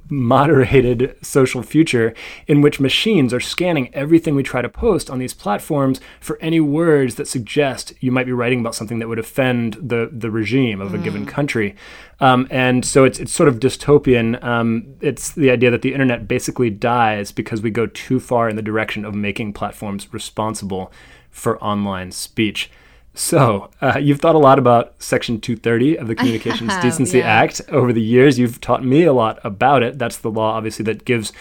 moderated 0.09 1.15
social 1.21 1.63
future 1.63 2.13
in 2.47 2.61
which 2.61 2.79
machines 2.79 3.33
are 3.33 3.39
scanning 3.39 3.93
everything 3.93 4.35
we 4.35 4.43
try 4.43 4.61
to 4.61 4.69
post 4.69 5.09
on 5.09 5.19
these 5.19 5.33
platforms 5.33 5.99
for 6.19 6.37
any 6.41 6.59
words 6.59 7.15
that 7.15 7.27
suggest 7.27 7.93
you 7.99 8.11
might 8.11 8.25
be 8.25 8.31
writing 8.31 8.59
about 8.59 8.75
something 8.75 8.99
that 8.99 9.07
would 9.07 9.19
offend 9.19 9.73
the 9.73 10.09
the 10.11 10.29
regime 10.29 10.79
of 10.79 10.93
a 10.93 10.97
given 10.97 11.25
country. 11.25 11.75
Um, 12.19 12.47
and 12.51 12.85
so 12.85 13.03
it's 13.03 13.19
it's 13.19 13.31
sort 13.31 13.49
of 13.49 13.59
dystopian. 13.59 14.41
Um, 14.43 14.95
it's 15.01 15.31
the 15.31 15.49
idea 15.49 15.71
that 15.71 15.81
the 15.81 15.93
internet 15.93 16.27
basically 16.27 16.69
dies 16.69 17.31
because 17.31 17.61
we 17.61 17.71
go 17.71 17.87
too 17.87 18.19
far 18.19 18.47
in 18.47 18.55
the 18.55 18.61
direction 18.61 19.05
of 19.05 19.15
making 19.15 19.53
platforms 19.53 20.13
responsible 20.13 20.91
for 21.35 21.61
online 21.63 22.11
speech. 22.11 22.71
So, 23.13 23.69
uh, 23.81 23.97
you've 23.97 24.19
thought 24.19 24.35
a 24.35 24.39
lot 24.39 24.59
about 24.59 25.01
Section 25.01 25.39
230 25.39 25.97
of 25.97 26.07
the 26.07 26.15
Communications 26.19 26.71
have, 26.71 26.81
Decency 26.81 27.19
yeah. 27.19 27.27
Act 27.27 27.61
over 27.69 27.93
the 27.93 28.01
years. 28.01 28.37
You've 28.39 28.59
taught 28.59 28.83
me 28.83 29.03
a 29.03 29.13
lot 29.13 29.39
about 29.43 29.83
it. 29.83 29.97
That's 29.97 30.17
the 30.17 30.29
law, 30.31 30.53
obviously, 30.53 30.83
that 30.85 31.05
gives 31.05 31.31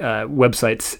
uh, 0.00 0.26
websites 0.26 0.98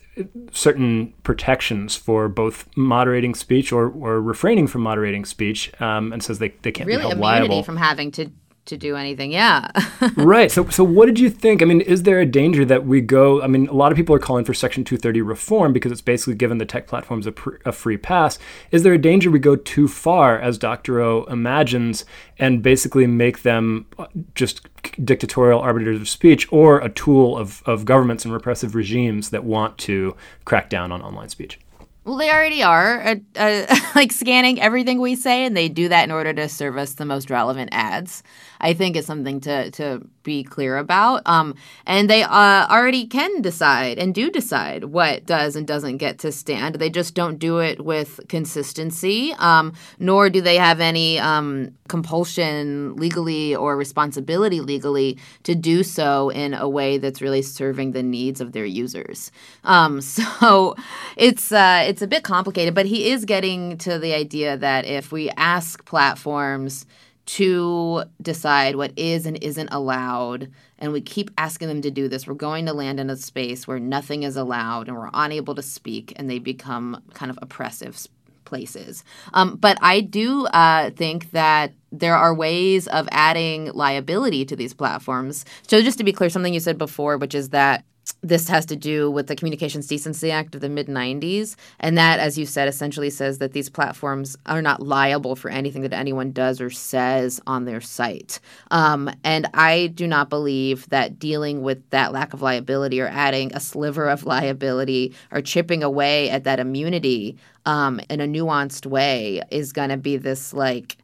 certain 0.52 1.12
protections 1.24 1.96
for 1.96 2.28
both 2.28 2.68
moderating 2.76 3.34
speech 3.34 3.72
or, 3.72 3.88
or 3.90 4.20
refraining 4.22 4.66
from 4.66 4.82
moderating 4.82 5.24
speech 5.24 5.72
um, 5.80 6.12
and 6.12 6.22
says 6.22 6.38
they, 6.38 6.50
they 6.62 6.70
can't 6.70 6.86
Really, 6.86 6.98
be 6.98 7.08
held 7.08 7.14
immunity 7.14 7.40
liable. 7.48 7.62
from 7.64 7.76
having 7.76 8.10
to 8.12 8.30
to 8.66 8.76
do 8.76 8.96
anything. 8.96 9.30
Yeah. 9.32 9.70
right. 10.16 10.50
So, 10.50 10.68
so 10.68 10.82
what 10.84 11.06
did 11.06 11.18
you 11.18 11.30
think? 11.30 11.62
I 11.62 11.64
mean, 11.64 11.80
is 11.80 12.04
there 12.04 12.20
a 12.20 12.26
danger 12.26 12.64
that 12.64 12.86
we 12.86 13.00
go? 13.00 13.42
I 13.42 13.46
mean, 13.46 13.68
a 13.68 13.72
lot 13.72 13.92
of 13.92 13.96
people 13.96 14.14
are 14.14 14.20
calling 14.20 14.44
for 14.44 14.54
Section 14.54 14.84
230 14.84 15.22
reform 15.22 15.72
because 15.72 15.92
it's 15.92 16.00
basically 16.00 16.34
given 16.34 16.58
the 16.58 16.64
tech 16.64 16.86
platforms 16.86 17.26
a, 17.26 17.32
pr- 17.32 17.56
a 17.64 17.72
free 17.72 17.96
pass. 17.96 18.38
Is 18.70 18.82
there 18.82 18.92
a 18.92 18.98
danger 18.98 19.30
we 19.30 19.38
go 19.38 19.56
too 19.56 19.88
far, 19.88 20.38
as 20.38 20.58
Doctorow 20.58 21.24
imagines, 21.24 22.04
and 22.38 22.62
basically 22.62 23.06
make 23.06 23.42
them 23.42 23.86
uh, 23.98 24.06
just 24.34 24.66
dictatorial 25.04 25.60
arbiters 25.60 26.00
of 26.00 26.08
speech 26.08 26.50
or 26.52 26.80
a 26.80 26.88
tool 26.88 27.36
of, 27.36 27.62
of 27.66 27.84
governments 27.84 28.24
and 28.24 28.32
repressive 28.32 28.74
regimes 28.74 29.30
that 29.30 29.44
want 29.44 29.76
to 29.78 30.16
crack 30.44 30.70
down 30.70 30.92
on 30.92 31.02
online 31.02 31.28
speech? 31.28 31.58
Well, 32.04 32.18
they 32.18 32.30
already 32.30 32.62
are 32.62 33.00
uh, 33.02 33.14
uh, 33.34 33.76
like 33.94 34.12
scanning 34.12 34.60
everything 34.60 35.00
we 35.00 35.16
say, 35.16 35.46
and 35.46 35.56
they 35.56 35.70
do 35.70 35.88
that 35.88 36.04
in 36.04 36.10
order 36.10 36.34
to 36.34 36.48
serve 36.48 36.76
us 36.76 36.94
the 36.94 37.06
most 37.06 37.30
relevant 37.30 37.70
ads. 37.72 38.22
I 38.64 38.72
think 38.72 38.96
is 38.96 39.04
something 39.04 39.40
to 39.40 39.70
to 39.72 40.00
be 40.22 40.42
clear 40.42 40.78
about. 40.78 41.20
Um, 41.26 41.54
and 41.84 42.08
they 42.08 42.22
uh, 42.22 42.66
already 42.68 43.06
can 43.06 43.42
decide 43.42 43.98
and 43.98 44.14
do 44.14 44.30
decide 44.30 44.84
what 44.84 45.26
does 45.26 45.54
and 45.54 45.66
doesn't 45.66 45.98
get 45.98 46.18
to 46.20 46.32
stand. 46.32 46.76
They 46.76 46.88
just 46.88 47.14
don't 47.14 47.38
do 47.38 47.58
it 47.58 47.84
with 47.84 48.20
consistency, 48.28 49.34
um, 49.38 49.74
nor 49.98 50.30
do 50.30 50.40
they 50.40 50.56
have 50.56 50.80
any 50.80 51.18
um, 51.18 51.74
compulsion 51.88 52.96
legally 52.96 53.54
or 53.54 53.76
responsibility 53.76 54.62
legally 54.62 55.18
to 55.42 55.54
do 55.54 55.82
so 55.82 56.30
in 56.30 56.54
a 56.54 56.66
way 56.66 56.96
that's 56.96 57.20
really 57.20 57.42
serving 57.42 57.92
the 57.92 58.02
needs 58.02 58.40
of 58.40 58.52
their 58.52 58.64
users. 58.64 59.30
Um, 59.62 60.00
so 60.16 60.74
it's 61.18 61.52
uh, 61.52 61.84
it's 61.86 62.00
a 62.00 62.06
bit 62.06 62.24
complicated, 62.24 62.74
but 62.74 62.86
he 62.86 63.10
is 63.10 63.26
getting 63.26 63.76
to 63.78 63.98
the 63.98 64.14
idea 64.14 64.56
that 64.56 64.86
if 64.86 65.12
we 65.12 65.28
ask 65.36 65.84
platforms 65.84 66.86
to 67.26 68.04
decide 68.20 68.76
what 68.76 68.92
is 68.96 69.26
and 69.26 69.42
isn't 69.42 69.68
allowed. 69.72 70.50
And 70.78 70.92
we 70.92 71.00
keep 71.00 71.30
asking 71.38 71.68
them 71.68 71.82
to 71.82 71.90
do 71.90 72.08
this. 72.08 72.26
We're 72.26 72.34
going 72.34 72.66
to 72.66 72.72
land 72.72 73.00
in 73.00 73.10
a 73.10 73.16
space 73.16 73.66
where 73.66 73.78
nothing 73.78 74.22
is 74.22 74.36
allowed 74.36 74.88
and 74.88 74.96
we're 74.96 75.10
unable 75.14 75.54
to 75.54 75.62
speak, 75.62 76.12
and 76.16 76.28
they 76.28 76.38
become 76.38 77.02
kind 77.14 77.30
of 77.30 77.38
oppressive 77.40 78.06
places. 78.44 79.04
Um, 79.32 79.56
but 79.56 79.78
I 79.80 80.00
do 80.00 80.46
uh, 80.46 80.90
think 80.90 81.30
that 81.30 81.72
there 81.90 82.16
are 82.16 82.34
ways 82.34 82.86
of 82.88 83.08
adding 83.10 83.72
liability 83.72 84.44
to 84.46 84.56
these 84.56 84.74
platforms. 84.74 85.44
So, 85.66 85.80
just 85.80 85.98
to 85.98 86.04
be 86.04 86.12
clear, 86.12 86.28
something 86.28 86.52
you 86.52 86.60
said 86.60 86.78
before, 86.78 87.16
which 87.16 87.34
is 87.34 87.50
that 87.50 87.84
this 88.22 88.48
has 88.48 88.66
to 88.66 88.76
do 88.76 89.10
with 89.10 89.26
the 89.26 89.36
Communications 89.36 89.86
Decency 89.86 90.30
Act 90.30 90.54
of 90.54 90.60
the 90.60 90.68
mid 90.68 90.86
90s. 90.86 91.56
And 91.80 91.96
that, 91.98 92.20
as 92.20 92.38
you 92.38 92.46
said, 92.46 92.68
essentially 92.68 93.10
says 93.10 93.38
that 93.38 93.52
these 93.52 93.68
platforms 93.68 94.36
are 94.46 94.62
not 94.62 94.82
liable 94.82 95.36
for 95.36 95.50
anything 95.50 95.82
that 95.82 95.92
anyone 95.92 96.32
does 96.32 96.60
or 96.60 96.70
says 96.70 97.40
on 97.46 97.64
their 97.64 97.80
site. 97.80 98.40
Um, 98.70 99.10
and 99.24 99.48
I 99.54 99.88
do 99.88 100.06
not 100.06 100.30
believe 100.30 100.88
that 100.88 101.18
dealing 101.18 101.62
with 101.62 101.88
that 101.90 102.12
lack 102.12 102.34
of 102.34 102.42
liability 102.42 103.00
or 103.00 103.08
adding 103.08 103.52
a 103.54 103.60
sliver 103.60 104.08
of 104.08 104.24
liability 104.24 105.14
or 105.30 105.40
chipping 105.40 105.82
away 105.82 106.30
at 106.30 106.44
that 106.44 106.60
immunity 106.60 107.36
um, 107.66 108.00
in 108.10 108.20
a 108.20 108.26
nuanced 108.26 108.86
way 108.86 109.42
is 109.50 109.72
going 109.72 109.90
to 109.90 109.96
be 109.96 110.16
this 110.16 110.52
like 110.52 110.96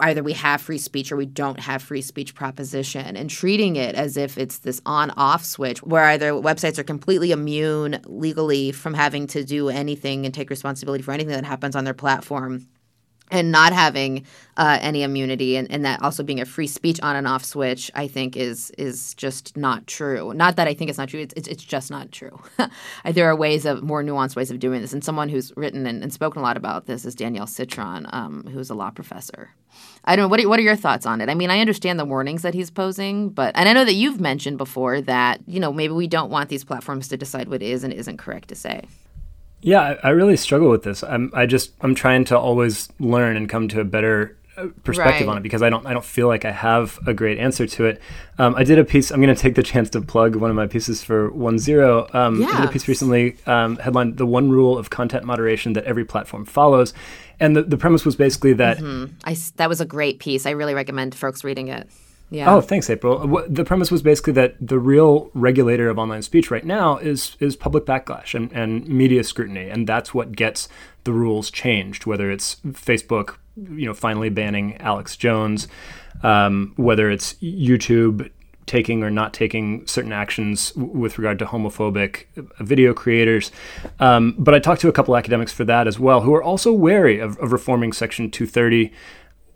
either 0.00 0.22
we 0.22 0.32
have 0.32 0.60
free 0.60 0.78
speech 0.78 1.10
or 1.10 1.16
we 1.16 1.26
don't 1.26 1.60
have 1.60 1.82
free 1.82 2.02
speech 2.02 2.34
proposition 2.34 3.16
and 3.16 3.28
treating 3.28 3.76
it 3.76 3.94
as 3.94 4.16
if 4.16 4.38
it's 4.38 4.58
this 4.58 4.80
on 4.86 5.10
off 5.12 5.44
switch 5.44 5.82
where 5.82 6.04
either 6.04 6.32
websites 6.32 6.78
are 6.78 6.84
completely 6.84 7.32
immune 7.32 8.00
legally 8.06 8.72
from 8.72 8.94
having 8.94 9.26
to 9.26 9.44
do 9.44 9.68
anything 9.68 10.24
and 10.24 10.34
take 10.34 10.50
responsibility 10.50 11.02
for 11.02 11.12
anything 11.12 11.34
that 11.34 11.44
happens 11.44 11.74
on 11.74 11.84
their 11.84 11.94
platform 11.94 12.66
and 13.30 13.52
not 13.52 13.72
having 13.72 14.24
uh, 14.56 14.78
any 14.80 15.02
immunity 15.02 15.56
and, 15.56 15.70
and 15.70 15.84
that 15.84 16.02
also 16.02 16.22
being 16.22 16.40
a 16.40 16.44
free 16.44 16.66
speech 16.66 16.98
on 17.02 17.16
and 17.16 17.26
off 17.26 17.44
switch 17.44 17.90
i 17.94 18.06
think 18.06 18.36
is 18.36 18.70
is 18.78 19.14
just 19.14 19.56
not 19.56 19.86
true. 19.86 20.32
Not 20.34 20.56
that 20.56 20.68
i 20.68 20.74
think 20.74 20.88
it's 20.88 20.98
not 20.98 21.08
true 21.08 21.20
it's, 21.20 21.34
it's, 21.34 21.48
it's 21.48 21.64
just 21.64 21.90
not 21.90 22.12
true. 22.12 22.38
There 23.04 23.28
are 23.28 23.36
ways 23.36 23.64
of 23.64 23.82
more 23.82 24.02
nuanced 24.02 24.36
ways 24.36 24.50
of 24.50 24.58
doing 24.58 24.80
this 24.80 24.92
and 24.92 25.02
someone 25.02 25.28
who's 25.28 25.52
written 25.56 25.86
and, 25.86 26.02
and 26.02 26.12
spoken 26.12 26.40
a 26.40 26.42
lot 26.42 26.56
about 26.56 26.86
this 26.86 27.04
is 27.04 27.14
danielle 27.14 27.46
citron 27.46 28.06
um, 28.12 28.44
who's 28.52 28.70
a 28.70 28.74
law 28.74 28.90
professor. 28.90 29.50
I 30.04 30.16
don't 30.16 30.24
know 30.24 30.28
what 30.28 30.40
are, 30.40 30.48
what 30.48 30.58
are 30.58 30.62
your 30.62 30.76
thoughts 30.76 31.06
on 31.06 31.20
it? 31.20 31.28
I 31.28 31.34
mean 31.34 31.50
i 31.50 31.60
understand 31.60 31.98
the 31.98 32.04
warnings 32.04 32.42
that 32.42 32.54
he's 32.54 32.70
posing 32.70 33.30
but 33.30 33.56
and 33.56 33.68
i 33.68 33.72
know 33.72 33.84
that 33.84 33.94
you've 33.94 34.20
mentioned 34.20 34.58
before 34.58 35.00
that 35.02 35.40
you 35.46 35.60
know 35.60 35.72
maybe 35.72 35.92
we 35.92 36.06
don't 36.06 36.30
want 36.30 36.48
these 36.48 36.64
platforms 36.64 37.08
to 37.08 37.16
decide 37.16 37.48
what 37.48 37.62
is 37.62 37.84
and 37.84 37.92
isn't 37.92 38.16
correct 38.18 38.48
to 38.48 38.54
say 38.54 38.84
yeah, 39.60 39.80
I, 40.02 40.08
I 40.08 40.10
really 40.10 40.36
struggle 40.36 40.70
with 40.70 40.82
this. 40.82 41.02
I'm 41.02 41.30
I 41.34 41.46
just 41.46 41.72
I'm 41.80 41.94
trying 41.94 42.24
to 42.26 42.38
always 42.38 42.88
learn 42.98 43.36
and 43.36 43.48
come 43.48 43.68
to 43.68 43.80
a 43.80 43.84
better 43.84 44.36
uh, 44.56 44.66
perspective 44.84 45.26
Right. 45.26 45.32
on 45.32 45.36
it 45.38 45.42
because 45.42 45.62
I 45.62 45.70
don't 45.70 45.86
I 45.86 45.92
don't 45.92 46.04
feel 46.04 46.26
like 46.28 46.44
I 46.44 46.50
have 46.50 46.98
a 47.06 47.14
great 47.14 47.38
answer 47.38 47.66
to 47.66 47.86
it. 47.86 48.00
Um, 48.38 48.54
I 48.56 48.64
did 48.64 48.78
a 48.78 48.84
piece. 48.84 49.10
I'm 49.10 49.20
going 49.20 49.34
to 49.34 49.40
take 49.40 49.54
the 49.54 49.62
chance 49.62 49.90
to 49.90 50.00
plug 50.00 50.36
one 50.36 50.50
of 50.50 50.56
my 50.56 50.66
pieces 50.66 51.02
for 51.02 51.30
OneZero. 51.30 52.14
Um, 52.14 52.42
I 52.44 52.60
did 52.60 52.68
a 52.68 52.72
piece 52.72 52.88
recently 52.88 53.36
um, 53.46 53.76
headlined 53.76 54.16
"The 54.16 54.26
One 54.26 54.50
Rule 54.50 54.76
of 54.78 54.90
Content 54.90 55.24
Moderation 55.24 55.72
That 55.74 55.84
Every 55.84 56.04
Platform 56.04 56.44
Follows," 56.44 56.92
and 57.40 57.56
the, 57.56 57.62
the 57.62 57.76
premise 57.76 58.04
was 58.04 58.16
basically 58.16 58.52
that 58.54 58.78
I 59.24 59.32
s 59.32 59.52
that 59.56 59.68
was 59.68 59.80
a 59.80 59.86
great 59.86 60.18
piece 60.18 60.46
i 60.46 60.50
really 60.50 60.74
recommend 60.74 61.14
folks 61.14 61.44
reading 61.44 61.68
it 61.68 61.88
yeah 62.30 62.54
Oh, 62.54 62.60
thanks, 62.60 62.90
April. 62.90 63.26
What, 63.26 63.54
the 63.54 63.64
premise 63.64 63.90
was 63.90 64.02
basically 64.02 64.34
that 64.34 64.54
the 64.60 64.78
real 64.78 65.30
regulator 65.34 65.88
of 65.88 65.98
online 65.98 66.22
speech 66.22 66.50
right 66.50 66.64
now 66.64 66.98
is 66.98 67.36
is 67.40 67.56
public 67.56 67.84
backlash 67.84 68.34
and, 68.34 68.52
and 68.52 68.86
media 68.88 69.24
scrutiny, 69.24 69.68
and 69.68 69.86
that's 69.86 70.12
what 70.12 70.32
gets 70.32 70.68
the 71.04 71.12
rules 71.12 71.50
changed. 71.50 72.06
Whether 72.06 72.30
it's 72.30 72.56
Facebook, 72.66 73.36
you 73.56 73.86
know, 73.86 73.94
finally 73.94 74.28
banning 74.28 74.76
Alex 74.78 75.16
Jones, 75.16 75.68
um, 76.22 76.74
whether 76.76 77.10
it's 77.10 77.34
YouTube 77.34 78.30
taking 78.68 79.02
or 79.02 79.10
not 79.10 79.32
taking 79.32 79.84
certain 79.86 80.12
actions 80.12 80.72
with 80.76 81.18
regard 81.18 81.38
to 81.40 81.46
homophobic 81.46 82.26
uh, 82.36 82.62
video 82.62 82.94
creators. 82.94 83.50
Um, 83.98 84.36
but 84.38 84.54
I 84.54 84.58
talked 84.60 84.82
to 84.82 84.88
a 84.88 84.92
couple 84.92 85.16
academics 85.16 85.52
for 85.52 85.64
that 85.64 85.88
as 85.88 85.98
well, 85.98 86.20
who 86.20 86.34
are 86.34 86.42
also 86.42 86.72
wary 86.72 87.18
of, 87.18 87.38
of 87.38 87.52
reforming 87.52 87.92
Section 87.92 88.30
230 88.30 88.92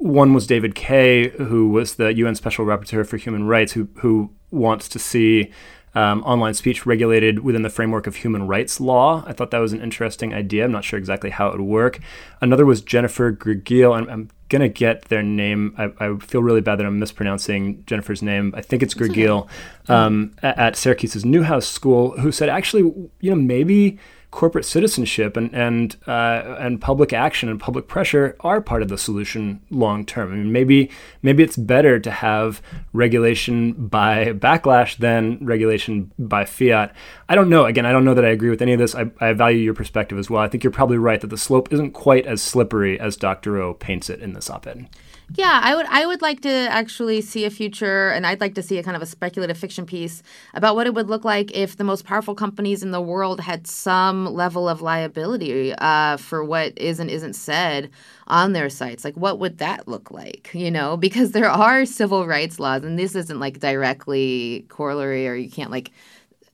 one 0.03 0.35
was 0.35 0.47
David 0.49 0.75
Kaye, 0.75 1.29
who 1.29 1.69
was 1.69 1.95
the 1.95 2.13
UN 2.15 2.35
Special 2.35 2.67
Rapporteur 2.67 3.07
for 3.07 3.17
Human 3.17 3.47
Rights, 3.47 3.73
who 3.73 3.89
who 3.99 4.31
wants 4.51 4.89
to 4.91 4.99
see 4.99 5.51
um, 5.95 6.23
online 6.25 6.55
speech 6.55 6.87
regulated 6.87 7.41
within 7.41 7.63
the 7.63 7.71
framework 7.71 8.07
of 8.07 8.17
human 8.17 8.47
rights 8.47 8.81
law. 8.81 9.23
I 9.27 9.33
thought 9.33 9.51
that 9.51 9.59
was 9.59 9.73
an 9.73 9.81
interesting 9.81 10.35
idea. 10.35 10.65
I'm 10.65 10.73
not 10.73 10.85
sure 10.85 10.99
exactly 10.99 11.31
how 11.31 11.49
it 11.49 11.53
would 11.53 11.67
work. 11.67 12.01
Another 12.41 12.65
was 12.67 12.81
Jennifer 12.81 13.33
Grygiel. 13.33 13.97
I'm, 13.97 14.09
I'm 14.09 14.31
gonna 14.49 14.69
get 14.69 15.05
their 15.05 15.23
name. 15.23 15.75
I, 15.79 15.93
I 16.01 16.17
feel 16.19 16.43
really 16.43 16.63
bad 16.63 16.81
that 16.81 16.87
I'm 16.87 16.99
mispronouncing 16.99 17.85
Jennifer's 17.87 18.23
name. 18.23 18.53
I 18.57 18.63
think 18.63 18.83
it's 18.83 18.95
Grygiel 18.95 19.49
um, 19.89 20.35
at, 20.43 20.59
at 20.59 20.77
Syracuse's 20.77 21.25
Newhouse 21.25 21.67
School, 21.67 22.19
who 22.19 22.33
said 22.33 22.49
actually, 22.49 22.83
you 23.21 23.31
know, 23.31 23.37
maybe 23.37 23.99
corporate 24.33 24.65
citizenship 24.65 25.37
and 25.37 25.55
and 25.55 25.97
uh, 26.09 26.57
and 26.59 26.81
public 26.81 27.13
action 27.13 27.49
and 27.49 27.61
public 27.61 27.87
pressure 27.87 28.35
are 28.41 28.61
part 28.61 28.83
of 28.83 28.89
the 28.89 28.99
solution 28.99 29.61
long 29.71 30.05
term. 30.05 30.33
I 30.33 30.37
mean, 30.37 30.51
maybe 30.51 30.91
maybe 31.23 31.45
it's 31.45 31.57
better 31.57 32.01
to 32.01 32.11
have 32.11 32.61
regulation 32.93 33.73
by 33.87 34.33
backlash 34.33 34.97
than 34.97 35.39
regulation 35.43 36.11
by 36.19 36.45
fiat. 36.47 36.93
I 37.29 37.37
don't 37.37 37.51
know. 37.51 37.67
Again, 37.67 37.87
I 37.87 37.93
don't 37.93 38.05
know 38.05 38.15
that 38.15 38.25
I 38.25 38.31
agree 38.31 38.51
with 38.51 38.63
any 38.63 38.73
of 38.73 38.81
this. 38.81 38.97
I, 38.97 39.11
I 39.21 39.35
value 39.35 39.61
your 39.61 39.75
perspective 39.75 40.19
as 40.19 40.29
well. 40.29 40.43
I 40.43 40.49
think 40.49 40.65
you're 40.65 40.73
probably 40.73 40.99
right 40.99 41.21
that 41.21 41.31
the 41.31 41.39
slope 41.39 41.73
isn't 41.73 41.93
quite 41.93 42.27
as 42.27 42.43
slippery 42.43 42.99
as 42.99 43.17
Doctorow 43.17 43.75
paints 43.75 44.11
it 44.11 44.21
in 44.21 44.33
this 44.33 44.51
op-ed. 44.51 44.89
Yeah, 45.35 45.61
I 45.63 45.75
would 45.75 45.87
I 45.87 46.05
would 46.05 46.21
like 46.21 46.41
to 46.43 46.51
actually 46.51 47.23
see 47.23 47.47
a 47.47 47.51
future 47.51 48.11
and 48.11 48.27
I'd 48.27 48.41
like 48.41 48.55
to 48.57 48.63
see 48.63 48.77
a 48.79 48.83
kind 48.83 48.97
of 48.97 49.03
a 49.03 49.07
speculative 49.07 49.57
fiction 49.57 49.87
piece 49.87 50.23
about 50.53 50.77
what 50.77 50.87
it 50.87 50.93
would 50.95 51.09
look 51.09 51.25
like 51.25 51.51
if 51.57 51.77
the 51.79 51.85
most 51.85 52.05
powerful 52.05 52.35
companies 52.35 52.83
in 52.83 52.91
the 52.91 53.01
world 53.01 53.41
had 53.41 53.67
some 53.67 54.27
level 54.27 54.69
of 54.69 54.83
liability 54.83 55.73
uh, 55.79 56.19
for 56.19 56.45
what 56.45 56.77
is 56.77 57.01
and 57.01 57.09
isn't 57.09 57.33
said 57.33 57.91
on 58.27 58.53
their 58.53 58.69
sites. 58.69 59.05
Like 59.05 59.17
what 59.17 59.39
would 59.39 59.57
that 59.59 59.89
look 59.89 60.11
like? 60.11 60.51
You 60.53 60.71
know, 60.71 60.97
because 61.07 61.33
there 61.33 61.51
are 61.51 61.87
civil 61.87 62.27
rights 62.27 62.61
laws 62.61 62.85
and 62.85 62.99
this 62.99 63.15
isn't 63.15 63.41
like 63.41 63.59
directly 63.59 64.67
corollary 64.69 65.27
or 65.27 65.35
you 65.35 65.51
can't 65.51 65.71
like 65.71 65.93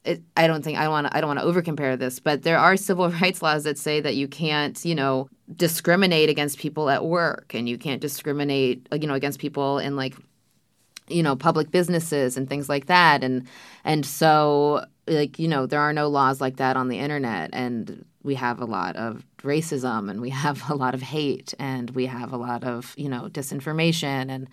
it, 0.05 0.23
I 0.37 0.47
don't 0.47 0.63
think 0.63 0.79
I 0.79 0.89
want 0.89 1.09
I 1.11 1.21
don't 1.21 1.35
want 1.35 1.41
to 1.41 1.47
overcompare 1.47 1.99
this, 1.99 2.21
but 2.21 2.43
there 2.43 2.59
are 2.59 2.77
civil 2.77 3.11
rights 3.23 3.43
laws 3.43 3.65
that 3.65 3.77
say 3.77 4.01
that 4.01 4.15
you 4.15 4.29
can't, 4.29 4.83
you 4.85 4.95
know, 4.95 5.29
discriminate 5.57 6.29
against 6.29 6.59
people 6.59 6.91
at 6.91 7.05
work 7.05 7.55
and 7.55 7.69
you 7.69 7.79
can't 7.79 8.01
discriminate, 8.01 8.87
you 8.93 9.07
know, 9.07 9.15
against 9.15 9.39
people 9.39 9.79
in 9.79 9.97
like 9.97 10.15
you 11.09 11.23
know 11.23 11.35
public 11.37 11.71
businesses 11.71 12.37
and 12.37 12.49
things 12.49 12.69
like 12.69 12.87
that 12.87 13.25
and 13.25 13.47
and 13.85 14.05
so 14.05 14.85
like 15.07 15.39
you 15.39 15.49
know 15.49 15.67
there 15.67 15.81
are 15.81 15.93
no 15.93 16.09
laws 16.09 16.41
like 16.41 16.57
that 16.57 16.77
on 16.77 16.89
the 16.89 16.99
internet 16.99 17.51
and 17.53 18.05
we 18.23 18.35
have 18.35 18.61
a 18.61 18.65
lot 18.65 18.97
of 18.97 19.25
racism 19.39 20.11
and 20.11 20.21
we 20.21 20.31
have 20.45 20.69
a 20.71 20.75
lot 20.75 20.95
of 20.95 21.03
hate 21.03 21.55
and 21.59 21.91
we 21.91 22.07
have 22.07 22.33
a 22.33 22.37
lot 22.37 22.65
of 22.65 22.95
you 22.97 23.09
know 23.09 23.29
disinformation 23.31 24.31
and 24.31 24.49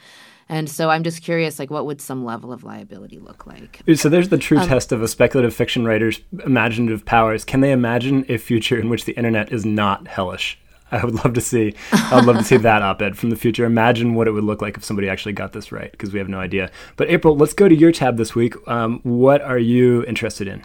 and 0.48 0.70
so 0.70 0.90
i'm 0.90 1.04
just 1.04 1.22
curious 1.22 1.60
like 1.60 1.70
what 1.70 1.86
would 1.86 2.00
some 2.00 2.24
level 2.24 2.54
of 2.54 2.64
liability 2.64 3.20
look 3.20 3.46
like 3.46 3.82
So 3.96 4.10
there's 4.10 4.30
the 4.30 4.38
true 4.38 4.60
um, 4.60 4.68
test 4.68 4.92
of 4.92 5.02
a 5.02 5.08
speculative 5.08 5.54
fiction 5.54 5.86
writer's 5.86 6.22
imaginative 6.46 7.04
powers. 7.06 7.44
Can 7.44 7.62
they 7.62 7.72
imagine 7.72 8.26
a 8.30 8.38
future 8.38 8.80
in 8.80 8.90
which 8.90 9.06
the 9.06 9.14
internet 9.14 9.52
is 9.52 9.66
not 9.66 10.08
hellish? 10.08 10.58
I 10.96 11.06
would 11.06 11.16
love 11.16 11.34
to 11.34 11.42
see. 11.42 11.76
I 11.92 12.16
would 12.16 12.26
love 12.26 12.38
to 12.38 12.44
see 12.44 12.58
that 12.58 12.82
op-ed 12.82 13.18
from 13.18 13.30
the 13.30 13.36
future. 13.36 13.66
Imagine 13.66 14.16
what 14.16 14.28
it 14.28 14.32
would 14.32 14.44
look 14.44 14.62
like 14.62 14.78
if 14.78 14.84
somebody 14.84 15.10
actually 15.10 15.34
got 15.34 15.54
this 15.54 15.72
right, 15.72 15.92
because 15.92 16.14
we 16.14 16.20
have 16.20 16.30
no 16.30 16.40
idea. 16.40 16.72
But 16.96 17.10
April, 17.10 17.36
let's 17.36 17.54
go 17.54 17.68
to 17.68 17.76
your 17.76 17.92
tab 17.92 18.18
this 18.18 18.36
week. 18.36 18.56
Um, 18.68 19.00
what 19.04 19.42
are 19.42 19.60
you 19.60 20.04
interested 20.06 20.48
in? 20.48 20.64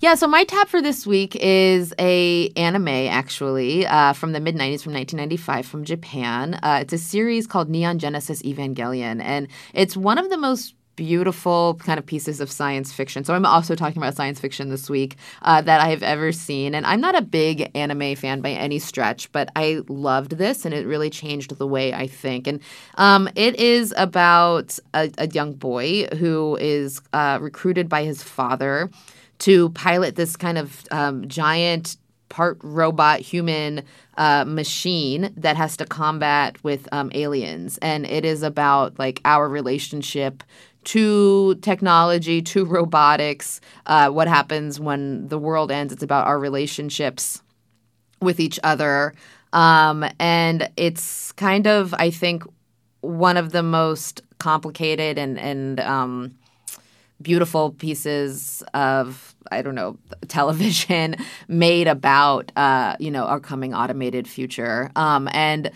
Yeah, 0.00 0.14
so 0.14 0.26
my 0.26 0.44
tab 0.44 0.68
for 0.68 0.80
this 0.80 1.06
week 1.06 1.36
is 1.36 1.92
a 1.98 2.48
anime 2.56 2.88
actually 2.88 3.86
uh, 3.86 4.14
from 4.14 4.32
the 4.32 4.40
mid 4.40 4.54
'90s, 4.54 4.82
from 4.82 4.94
1995, 4.94 5.66
from 5.66 5.84
Japan. 5.84 6.54
Uh, 6.62 6.78
it's 6.80 6.94
a 6.94 6.98
series 6.98 7.46
called 7.46 7.68
Neon 7.68 7.98
Genesis 7.98 8.40
Evangelion, 8.40 9.20
and 9.22 9.46
it's 9.74 9.98
one 9.98 10.16
of 10.16 10.30
the 10.30 10.38
most 10.38 10.74
beautiful 11.00 11.76
kind 11.76 11.98
of 11.98 12.04
pieces 12.04 12.42
of 12.42 12.50
science 12.50 12.92
fiction. 12.92 13.24
So 13.24 13.32
I'm 13.32 13.46
also 13.46 13.74
talking 13.74 13.96
about 13.96 14.14
science 14.14 14.38
fiction 14.38 14.68
this 14.68 14.90
week 14.90 15.16
uh, 15.40 15.62
that 15.62 15.80
I've 15.80 16.02
ever 16.02 16.30
seen, 16.30 16.74
and 16.74 16.84
I'm 16.84 17.00
not 17.00 17.16
a 17.16 17.22
big 17.22 17.70
anime 17.74 18.16
fan 18.16 18.42
by 18.42 18.50
any 18.50 18.78
stretch, 18.78 19.32
but 19.32 19.50
I 19.56 19.80
loved 19.88 20.32
this, 20.32 20.66
and 20.66 20.74
it 20.74 20.86
really 20.86 21.08
changed 21.08 21.56
the 21.56 21.66
way 21.66 21.94
I 21.94 22.06
think. 22.06 22.46
And 22.46 22.60
um, 22.96 23.30
it 23.34 23.58
is 23.58 23.94
about 23.96 24.78
a, 24.92 25.10
a 25.16 25.26
young 25.28 25.54
boy 25.54 26.04
who 26.18 26.58
is 26.60 27.00
uh, 27.14 27.38
recruited 27.40 27.88
by 27.88 28.04
his 28.04 28.22
father 28.22 28.90
to 29.38 29.70
pilot 29.70 30.16
this 30.16 30.36
kind 30.36 30.58
of 30.58 30.84
um, 30.90 31.26
giant 31.28 31.96
part 32.28 32.58
robot 32.62 33.20
human 33.20 33.82
uh, 34.16 34.44
machine 34.46 35.32
that 35.36 35.56
has 35.56 35.76
to 35.76 35.84
combat 35.84 36.62
with 36.62 36.88
um, 36.92 37.10
aliens 37.14 37.78
and 37.78 38.06
it 38.06 38.24
is 38.24 38.42
about 38.42 38.98
like 38.98 39.20
our 39.24 39.48
relationship 39.48 40.42
to 40.90 41.54
technology 41.56 42.42
to 42.42 42.64
robotics 42.76 43.60
uh, 43.86 44.08
what 44.10 44.28
happens 44.28 44.80
when 44.80 45.28
the 45.28 45.38
world 45.38 45.70
ends 45.70 45.92
it's 45.92 46.02
about 46.02 46.26
our 46.26 46.38
relationships 46.38 47.42
with 48.20 48.40
each 48.40 48.58
other 48.64 49.14
um, 49.52 50.04
and 50.18 50.68
it's 50.76 51.32
kind 51.32 51.66
of 51.66 51.94
i 51.94 52.10
think 52.10 52.42
one 53.00 53.36
of 53.36 53.52
the 53.52 53.62
most 53.62 54.22
complicated 54.38 55.18
and 55.18 55.38
and 55.38 55.80
um, 55.80 56.34
beautiful 57.22 57.70
pieces 57.72 58.62
of 58.74 59.34
I 59.50 59.62
don't 59.62 59.74
know 59.74 59.98
television 60.28 61.16
made 61.48 61.86
about 61.86 62.52
uh, 62.56 62.96
you 62.98 63.10
know 63.10 63.24
our 63.24 63.40
coming 63.40 63.74
automated 63.74 64.28
future. 64.28 64.90
Um, 64.96 65.28
and 65.32 65.70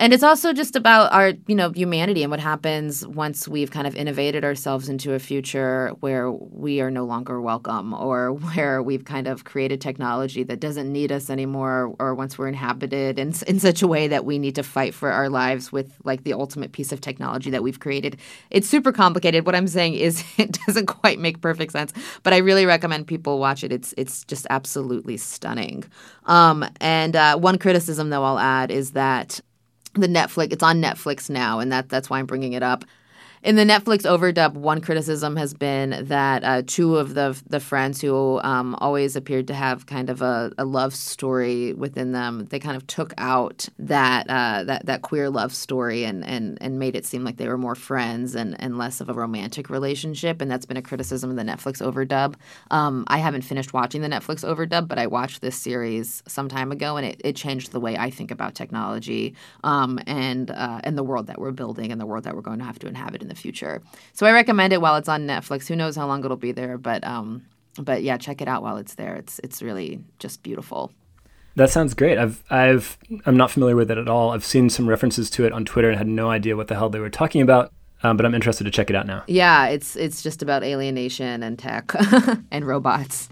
and 0.00 0.14
it's 0.14 0.22
also 0.22 0.54
just 0.54 0.76
about 0.76 1.12
our 1.12 1.34
you 1.46 1.54
know 1.54 1.70
humanity 1.70 2.22
and 2.22 2.30
what 2.30 2.40
happens 2.40 3.06
once 3.06 3.46
we've 3.46 3.70
kind 3.70 3.86
of 3.86 3.94
innovated 3.94 4.44
ourselves 4.44 4.88
into 4.88 5.12
a 5.12 5.18
future 5.18 5.90
where 6.00 6.30
we 6.32 6.80
are 6.80 6.90
no 6.90 7.04
longer 7.04 7.40
welcome 7.40 7.92
or 7.92 8.32
where 8.54 8.82
we've 8.82 9.04
kind 9.04 9.28
of 9.28 9.44
created 9.44 9.80
technology 9.80 10.42
that 10.42 10.58
doesn't 10.58 10.90
need 10.90 11.12
us 11.12 11.28
anymore 11.28 11.94
or 12.00 12.14
once 12.14 12.38
we're 12.38 12.48
inhabited 12.48 13.18
in, 13.18 13.34
in 13.46 13.60
such 13.60 13.82
a 13.82 13.86
way 13.86 14.08
that 14.08 14.24
we 14.24 14.38
need 14.38 14.54
to 14.54 14.62
fight 14.62 14.94
for 14.94 15.12
our 15.12 15.28
lives 15.28 15.70
with 15.70 15.92
like 16.02 16.24
the 16.24 16.32
ultimate 16.32 16.72
piece 16.72 16.92
of 16.92 17.00
technology 17.00 17.50
that 17.50 17.62
we've 17.62 17.78
created. 17.78 18.16
It's 18.50 18.68
super 18.68 18.92
complicated. 18.92 19.44
What 19.44 19.54
i'm 19.54 19.68
saying 19.68 19.94
is 19.94 20.24
it 20.38 20.58
doesn't 20.66 20.86
quite 20.86 21.18
make 21.18 21.42
perfect 21.42 21.72
sense 21.72 21.92
but 22.22 22.32
i 22.32 22.38
really 22.38 22.64
recommend 22.64 23.06
people 23.06 23.38
watch 23.38 23.62
it. 23.62 23.70
It's 23.70 23.92
it's 23.98 24.24
just 24.24 24.46
absolutely 24.48 25.18
stunning. 25.18 25.84
Um, 26.24 26.64
and 26.80 27.16
uh, 27.16 27.36
one 27.36 27.58
criticism 27.58 28.08
though 28.08 28.24
i'll 28.24 28.38
add 28.38 28.70
is 28.70 28.92
that 28.92 29.40
the 29.94 30.06
Netflix. 30.06 30.52
It's 30.52 30.62
on 30.62 30.80
Netflix 30.80 31.30
now, 31.30 31.58
and 31.58 31.72
that 31.72 31.88
that's 31.88 32.10
why 32.10 32.18
I'm 32.18 32.26
bringing 32.26 32.52
it 32.52 32.62
up. 32.62 32.84
In 33.42 33.56
the 33.56 33.64
Netflix 33.64 34.02
overdub, 34.02 34.52
one 34.52 34.82
criticism 34.82 35.34
has 35.36 35.54
been 35.54 36.04
that 36.08 36.44
uh, 36.44 36.62
two 36.66 36.98
of 36.98 37.14
the 37.14 37.40
the 37.48 37.58
friends 37.58 37.98
who 37.98 38.38
um, 38.42 38.74
always 38.82 39.16
appeared 39.16 39.46
to 39.46 39.54
have 39.54 39.86
kind 39.86 40.10
of 40.10 40.20
a, 40.20 40.52
a, 40.58 40.66
love 40.66 40.94
story 40.94 41.72
within 41.72 42.12
them, 42.12 42.48
they 42.50 42.58
kind 42.58 42.76
of 42.76 42.86
took 42.86 43.14
out 43.16 43.66
that 43.78 44.28
uh, 44.28 44.64
that 44.64 44.84
that 44.84 45.00
queer 45.00 45.30
love 45.30 45.54
story 45.54 46.04
and, 46.04 46.22
and 46.26 46.58
and 46.60 46.78
made 46.78 46.94
it 46.94 47.06
seem 47.06 47.24
like 47.24 47.38
they 47.38 47.48
were 47.48 47.56
more 47.56 47.74
friends 47.74 48.34
and, 48.34 48.60
and 48.60 48.76
less 48.76 49.00
of 49.00 49.08
a 49.08 49.14
romantic 49.14 49.70
relationship. 49.70 50.42
And 50.42 50.50
that's 50.50 50.66
been 50.66 50.76
a 50.76 50.82
criticism 50.82 51.30
of 51.30 51.36
the 51.36 51.42
Netflix 51.42 51.80
overdub. 51.80 52.34
Um, 52.70 53.04
I 53.08 53.16
haven't 53.16 53.42
finished 53.42 53.72
watching 53.72 54.02
the 54.02 54.08
Netflix 54.08 54.46
overdub, 54.46 54.86
but 54.86 54.98
I 54.98 55.06
watched 55.06 55.40
this 55.40 55.56
series 55.56 56.22
some 56.28 56.50
time 56.50 56.72
ago, 56.72 56.98
and 56.98 57.06
it, 57.06 57.22
it 57.24 57.36
changed 57.36 57.72
the 57.72 57.80
way 57.80 57.96
I 57.96 58.10
think 58.10 58.30
about 58.30 58.54
technology 58.54 59.34
um, 59.64 59.98
and 60.06 60.50
uh, 60.50 60.82
and 60.84 60.98
the 60.98 61.04
world 61.04 61.26
that 61.28 61.40
we're 61.40 61.52
building 61.52 61.90
and 61.90 61.98
the 61.98 62.06
world 62.06 62.24
that 62.24 62.34
we're 62.36 62.42
going 62.42 62.58
to 62.58 62.66
have 62.66 62.78
to 62.80 62.86
inhabit 62.86 63.22
in 63.22 63.29
the 63.30 63.34
future. 63.34 63.80
So 64.12 64.26
I 64.26 64.32
recommend 64.32 64.74
it 64.74 64.82
while 64.82 64.96
it's 64.96 65.08
on 65.08 65.26
Netflix. 65.26 65.66
Who 65.66 65.76
knows 65.76 65.96
how 65.96 66.06
long 66.06 66.22
it'll 66.22 66.36
be 66.36 66.52
there, 66.52 66.76
but 66.76 67.02
um, 67.04 67.46
but 67.78 68.02
yeah, 68.02 68.18
check 68.18 68.42
it 68.42 68.48
out 68.48 68.62
while 68.62 68.76
it's 68.76 68.94
there. 68.96 69.16
It's 69.16 69.38
it's 69.42 69.62
really 69.62 70.00
just 70.18 70.42
beautiful. 70.42 70.92
That 71.56 71.70
sounds 71.70 71.94
great. 71.94 72.18
I've 72.18 72.44
I've 72.50 72.98
I'm 73.24 73.36
not 73.36 73.50
familiar 73.50 73.76
with 73.76 73.90
it 73.90 73.98
at 73.98 74.08
all. 74.08 74.30
I've 74.30 74.44
seen 74.44 74.68
some 74.68 74.88
references 74.88 75.30
to 75.30 75.44
it 75.46 75.52
on 75.52 75.64
Twitter 75.64 75.88
and 75.88 75.98
had 75.98 76.06
no 76.06 76.30
idea 76.30 76.56
what 76.56 76.68
the 76.68 76.74
hell 76.74 76.90
they 76.90 77.00
were 77.00 77.10
talking 77.10 77.40
about. 77.42 77.72
Um, 78.02 78.16
but 78.16 78.24
I'm 78.24 78.34
interested 78.34 78.64
to 78.64 78.70
check 78.70 78.88
it 78.88 78.96
out 78.96 79.06
now. 79.06 79.24
Yeah, 79.26 79.66
it's 79.66 79.96
it's 79.96 80.22
just 80.22 80.42
about 80.42 80.62
alienation 80.62 81.42
and 81.42 81.58
tech 81.58 81.92
and 82.50 82.66
robots 82.66 83.28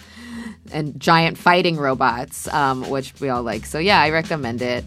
and 0.73 0.99
giant 1.01 1.39
fighting 1.39 1.77
robots, 1.77 2.47
um, 2.49 2.89
which 2.91 3.15
we 3.21 3.29
all 3.29 3.43
like. 3.43 3.65
So 3.65 3.79
yeah, 3.79 4.01
I 4.01 4.11
recommend 4.11 4.61
it. 4.61 4.85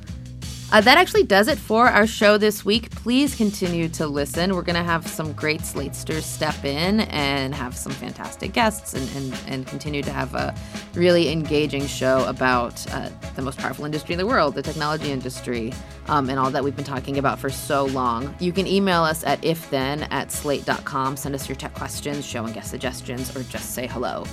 Uh, 0.71 0.79
that 0.79 0.97
actually 0.97 1.23
does 1.23 1.49
it 1.49 1.57
for 1.57 1.87
our 1.87 2.07
show 2.07 2.37
this 2.37 2.63
week. 2.63 2.89
Please 2.91 3.35
continue 3.35 3.89
to 3.89 4.07
listen. 4.07 4.55
We're 4.55 4.61
going 4.61 4.77
to 4.77 4.83
have 4.83 5.05
some 5.05 5.33
great 5.33 5.65
Slatesters 5.65 6.25
step 6.25 6.63
in 6.63 7.01
and 7.01 7.53
have 7.53 7.75
some 7.75 7.91
fantastic 7.91 8.53
guests 8.53 8.93
and, 8.93 9.09
and, 9.17 9.39
and 9.47 9.67
continue 9.67 10.01
to 10.01 10.13
have 10.13 10.33
a 10.33 10.55
really 10.93 11.29
engaging 11.29 11.85
show 11.87 12.25
about 12.25 12.85
uh, 12.93 13.09
the 13.35 13.41
most 13.41 13.57
powerful 13.57 13.83
industry 13.83 14.13
in 14.13 14.17
the 14.17 14.25
world, 14.25 14.55
the 14.55 14.61
technology 14.61 15.11
industry, 15.11 15.73
um, 16.07 16.29
and 16.29 16.39
all 16.39 16.49
that 16.49 16.63
we've 16.63 16.75
been 16.75 16.85
talking 16.85 17.17
about 17.17 17.37
for 17.37 17.49
so 17.49 17.85
long. 17.87 18.33
You 18.39 18.53
can 18.53 18.65
email 18.65 19.03
us 19.03 19.25
at 19.25 19.41
ifthen 19.41 20.07
at 20.09 20.31
slate.com. 20.31 21.17
Send 21.17 21.35
us 21.35 21.49
your 21.49 21.57
tech 21.57 21.73
questions, 21.73 22.25
show 22.25 22.45
and 22.45 22.53
guest 22.53 22.71
suggestions, 22.71 23.35
or 23.35 23.43
just 23.43 23.71
say 23.71 23.87
hello. 23.87 24.23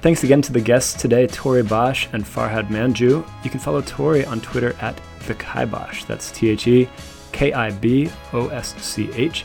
Thanks 0.00 0.22
again 0.22 0.42
to 0.42 0.52
the 0.52 0.60
guests 0.60 1.00
today, 1.00 1.26
Torie 1.26 1.64
Bosch 1.64 2.06
and 2.12 2.24
Farhad 2.24 2.68
Manjoo. 2.68 3.28
You 3.42 3.50
can 3.50 3.58
follow 3.58 3.80
Torie 3.82 4.24
on 4.24 4.40
Twitter 4.40 4.76
at 4.80 5.00
the 5.26 5.34
Kibosh. 5.34 6.04
That's 6.04 6.30
T 6.30 6.50
H 6.50 6.68
E 6.68 6.88
K 7.32 7.52
I 7.52 7.72
B 7.72 8.08
O 8.32 8.48
S 8.48 8.74
C 8.80 9.10
H. 9.14 9.44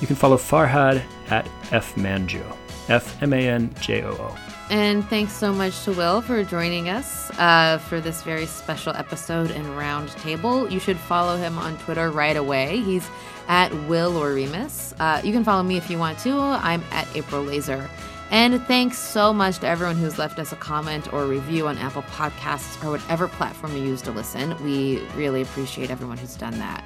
You 0.00 0.06
can 0.06 0.16
follow 0.16 0.38
Farhad 0.38 1.02
at 1.28 1.46
F 1.70 1.94
Manjoo. 1.96 2.44
F 2.88 3.22
M 3.22 3.34
A 3.34 3.48
N 3.48 3.72
J 3.80 4.02
O 4.02 4.12
O. 4.12 4.36
And 4.70 5.04
thanks 5.08 5.32
so 5.32 5.52
much 5.52 5.82
to 5.84 5.92
Will 5.92 6.22
for 6.22 6.44
joining 6.44 6.88
us 6.88 7.30
uh, 7.38 7.78
for 7.78 8.00
this 8.00 8.22
very 8.22 8.46
special 8.46 8.94
episode 8.94 9.50
and 9.50 9.66
roundtable. 9.66 10.70
You 10.70 10.78
should 10.80 10.96
follow 10.96 11.36
him 11.36 11.58
on 11.58 11.76
Twitter 11.78 12.10
right 12.10 12.36
away. 12.36 12.80
He's 12.80 13.06
at 13.48 13.70
WillOremus. 13.72 14.94
Uh, 14.98 15.20
you 15.24 15.32
can 15.32 15.44
follow 15.44 15.62
me 15.62 15.76
if 15.76 15.90
you 15.90 15.98
want 15.98 16.18
to. 16.20 16.32
I'm 16.32 16.82
at 16.92 17.06
April 17.16 17.42
Laser. 17.42 17.90
And 18.30 18.64
thanks 18.66 18.96
so 18.96 19.32
much 19.32 19.58
to 19.58 19.66
everyone 19.66 19.96
who's 19.96 20.16
left 20.16 20.38
us 20.38 20.52
a 20.52 20.56
comment 20.56 21.12
or 21.12 21.26
review 21.26 21.66
on 21.66 21.76
Apple 21.78 22.02
Podcasts 22.02 22.82
or 22.84 22.90
whatever 22.90 23.26
platform 23.26 23.76
you 23.76 23.82
use 23.82 24.02
to 24.02 24.12
listen. 24.12 24.56
We 24.62 25.02
really 25.16 25.42
appreciate 25.42 25.90
everyone 25.90 26.16
who's 26.16 26.36
done 26.36 26.56
that. 26.58 26.84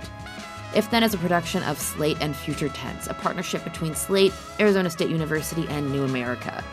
If 0.74 0.90
Then 0.90 1.03
is 1.03 1.12
a 1.12 1.18
production 1.18 1.62
of 1.64 1.78
Slate 1.78 2.16
and 2.20 2.34
Future 2.34 2.70
Tense, 2.70 3.07
a 3.07 3.14
partnership 3.14 3.62
between 3.62 3.95
Slate, 3.95 4.32
Arizona 4.59 4.88
State 4.88 5.11
University, 5.11 5.68
and 5.68 5.92
New 5.92 6.05
America. 6.05 6.64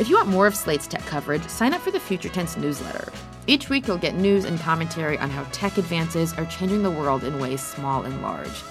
If 0.00 0.08
you 0.08 0.16
want 0.16 0.28
more 0.28 0.46
of 0.46 0.56
Slate's 0.56 0.88
tech 0.88 1.02
coverage, 1.02 1.46
sign 1.48 1.72
up 1.72 1.82
for 1.82 1.92
the 1.92 2.00
Future 2.00 2.30
Tense 2.30 2.56
newsletter. 2.56 3.12
Each 3.46 3.68
week 3.68 3.86
you'll 3.86 3.98
get 3.98 4.14
news 4.14 4.44
and 4.44 4.58
commentary 4.58 5.18
on 5.18 5.28
how 5.28 5.44
tech 5.52 5.76
advances 5.76 6.32
are 6.32 6.46
changing 6.46 6.82
the 6.82 6.90
world 6.90 7.22
in 7.22 7.38
ways 7.38 7.62
small 7.62 8.02
and 8.02 8.22
large. 8.22 8.62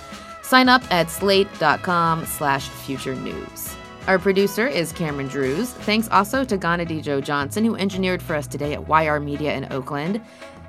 Sign 0.41 0.67
up 0.67 0.81
at 0.91 1.09
slate.com 1.09 2.25
slash 2.25 2.67
future 2.67 3.15
news. 3.15 3.75
Our 4.05 4.19
producer 4.19 4.67
is 4.67 4.91
Cameron 4.91 5.29
Drews. 5.29 5.69
Thanks 5.71 6.09
also 6.09 6.43
to 6.43 6.57
Ganadi 6.57 7.01
Joe 7.01 7.21
Johnson, 7.21 7.63
who 7.63 7.77
engineered 7.77 8.21
for 8.21 8.35
us 8.35 8.47
today 8.47 8.73
at 8.73 8.85
YR 8.89 9.21
Media 9.21 9.55
in 9.55 9.71
Oakland. 9.71 10.19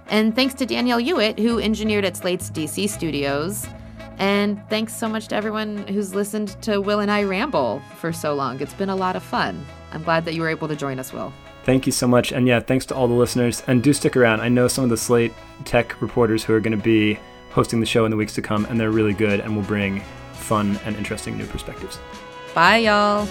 And 0.07 0.37
thanks 0.37 0.55
to 0.55 0.66
Danielle 0.66 0.99
Hewitt, 0.99 1.41
who 1.41 1.59
engineered 1.59 2.05
at 2.05 2.16
Slate's 2.16 2.49
DC 2.49 2.89
studios. 2.89 3.66
And 4.18 4.62
thanks 4.70 4.97
so 4.97 5.09
much 5.09 5.26
to 5.28 5.35
everyone 5.35 5.78
who's 5.89 6.14
listened 6.14 6.62
to 6.62 6.80
Will 6.80 7.01
and 7.01 7.11
I 7.11 7.24
ramble 7.24 7.82
for 7.97 8.12
so 8.12 8.35
long. 8.35 8.61
It's 8.61 8.74
been 8.74 8.89
a 8.89 8.95
lot 8.95 9.16
of 9.16 9.22
fun. 9.24 9.66
I'm 9.91 10.05
glad 10.05 10.24
that 10.26 10.35
you 10.35 10.43
were 10.43 10.49
able 10.49 10.68
to 10.68 10.76
join 10.76 11.01
us, 11.01 11.12
Will. 11.12 11.32
Thank 11.64 11.87
you 11.87 11.93
so 11.93 12.07
much. 12.07 12.30
And 12.30 12.47
yeah, 12.47 12.61
thanks 12.61 12.87
to 12.87 12.95
all 12.95 13.09
the 13.09 13.14
listeners. 13.14 13.64
And 13.66 13.82
do 13.82 13.93
stick 13.93 14.16
around. 14.16 14.43
I 14.43 14.49
know 14.49 14.68
some 14.68 14.85
of 14.85 14.91
the 14.91 14.97
Slate 14.97 15.32
tech 15.64 16.01
reporters 16.01 16.45
who 16.45 16.55
are 16.55 16.61
going 16.61 16.76
to 16.76 16.85
be 16.85 17.18
hosting 17.51 17.80
the 17.80 17.87
show 17.87 18.05
in 18.05 18.12
the 18.12 18.16
weeks 18.16 18.35
to 18.35 18.43
come, 18.43 18.64
and 18.66 18.78
they're 18.78 18.93
really 18.93 19.12
good 19.12 19.41
and 19.41 19.57
will 19.57 19.64
bring 19.64 20.03
fun 20.35 20.78
and 20.85 20.95
interesting 20.95 21.37
new 21.37 21.47
perspectives. 21.47 21.99
Bye, 22.55 22.86
y'all. 22.86 23.26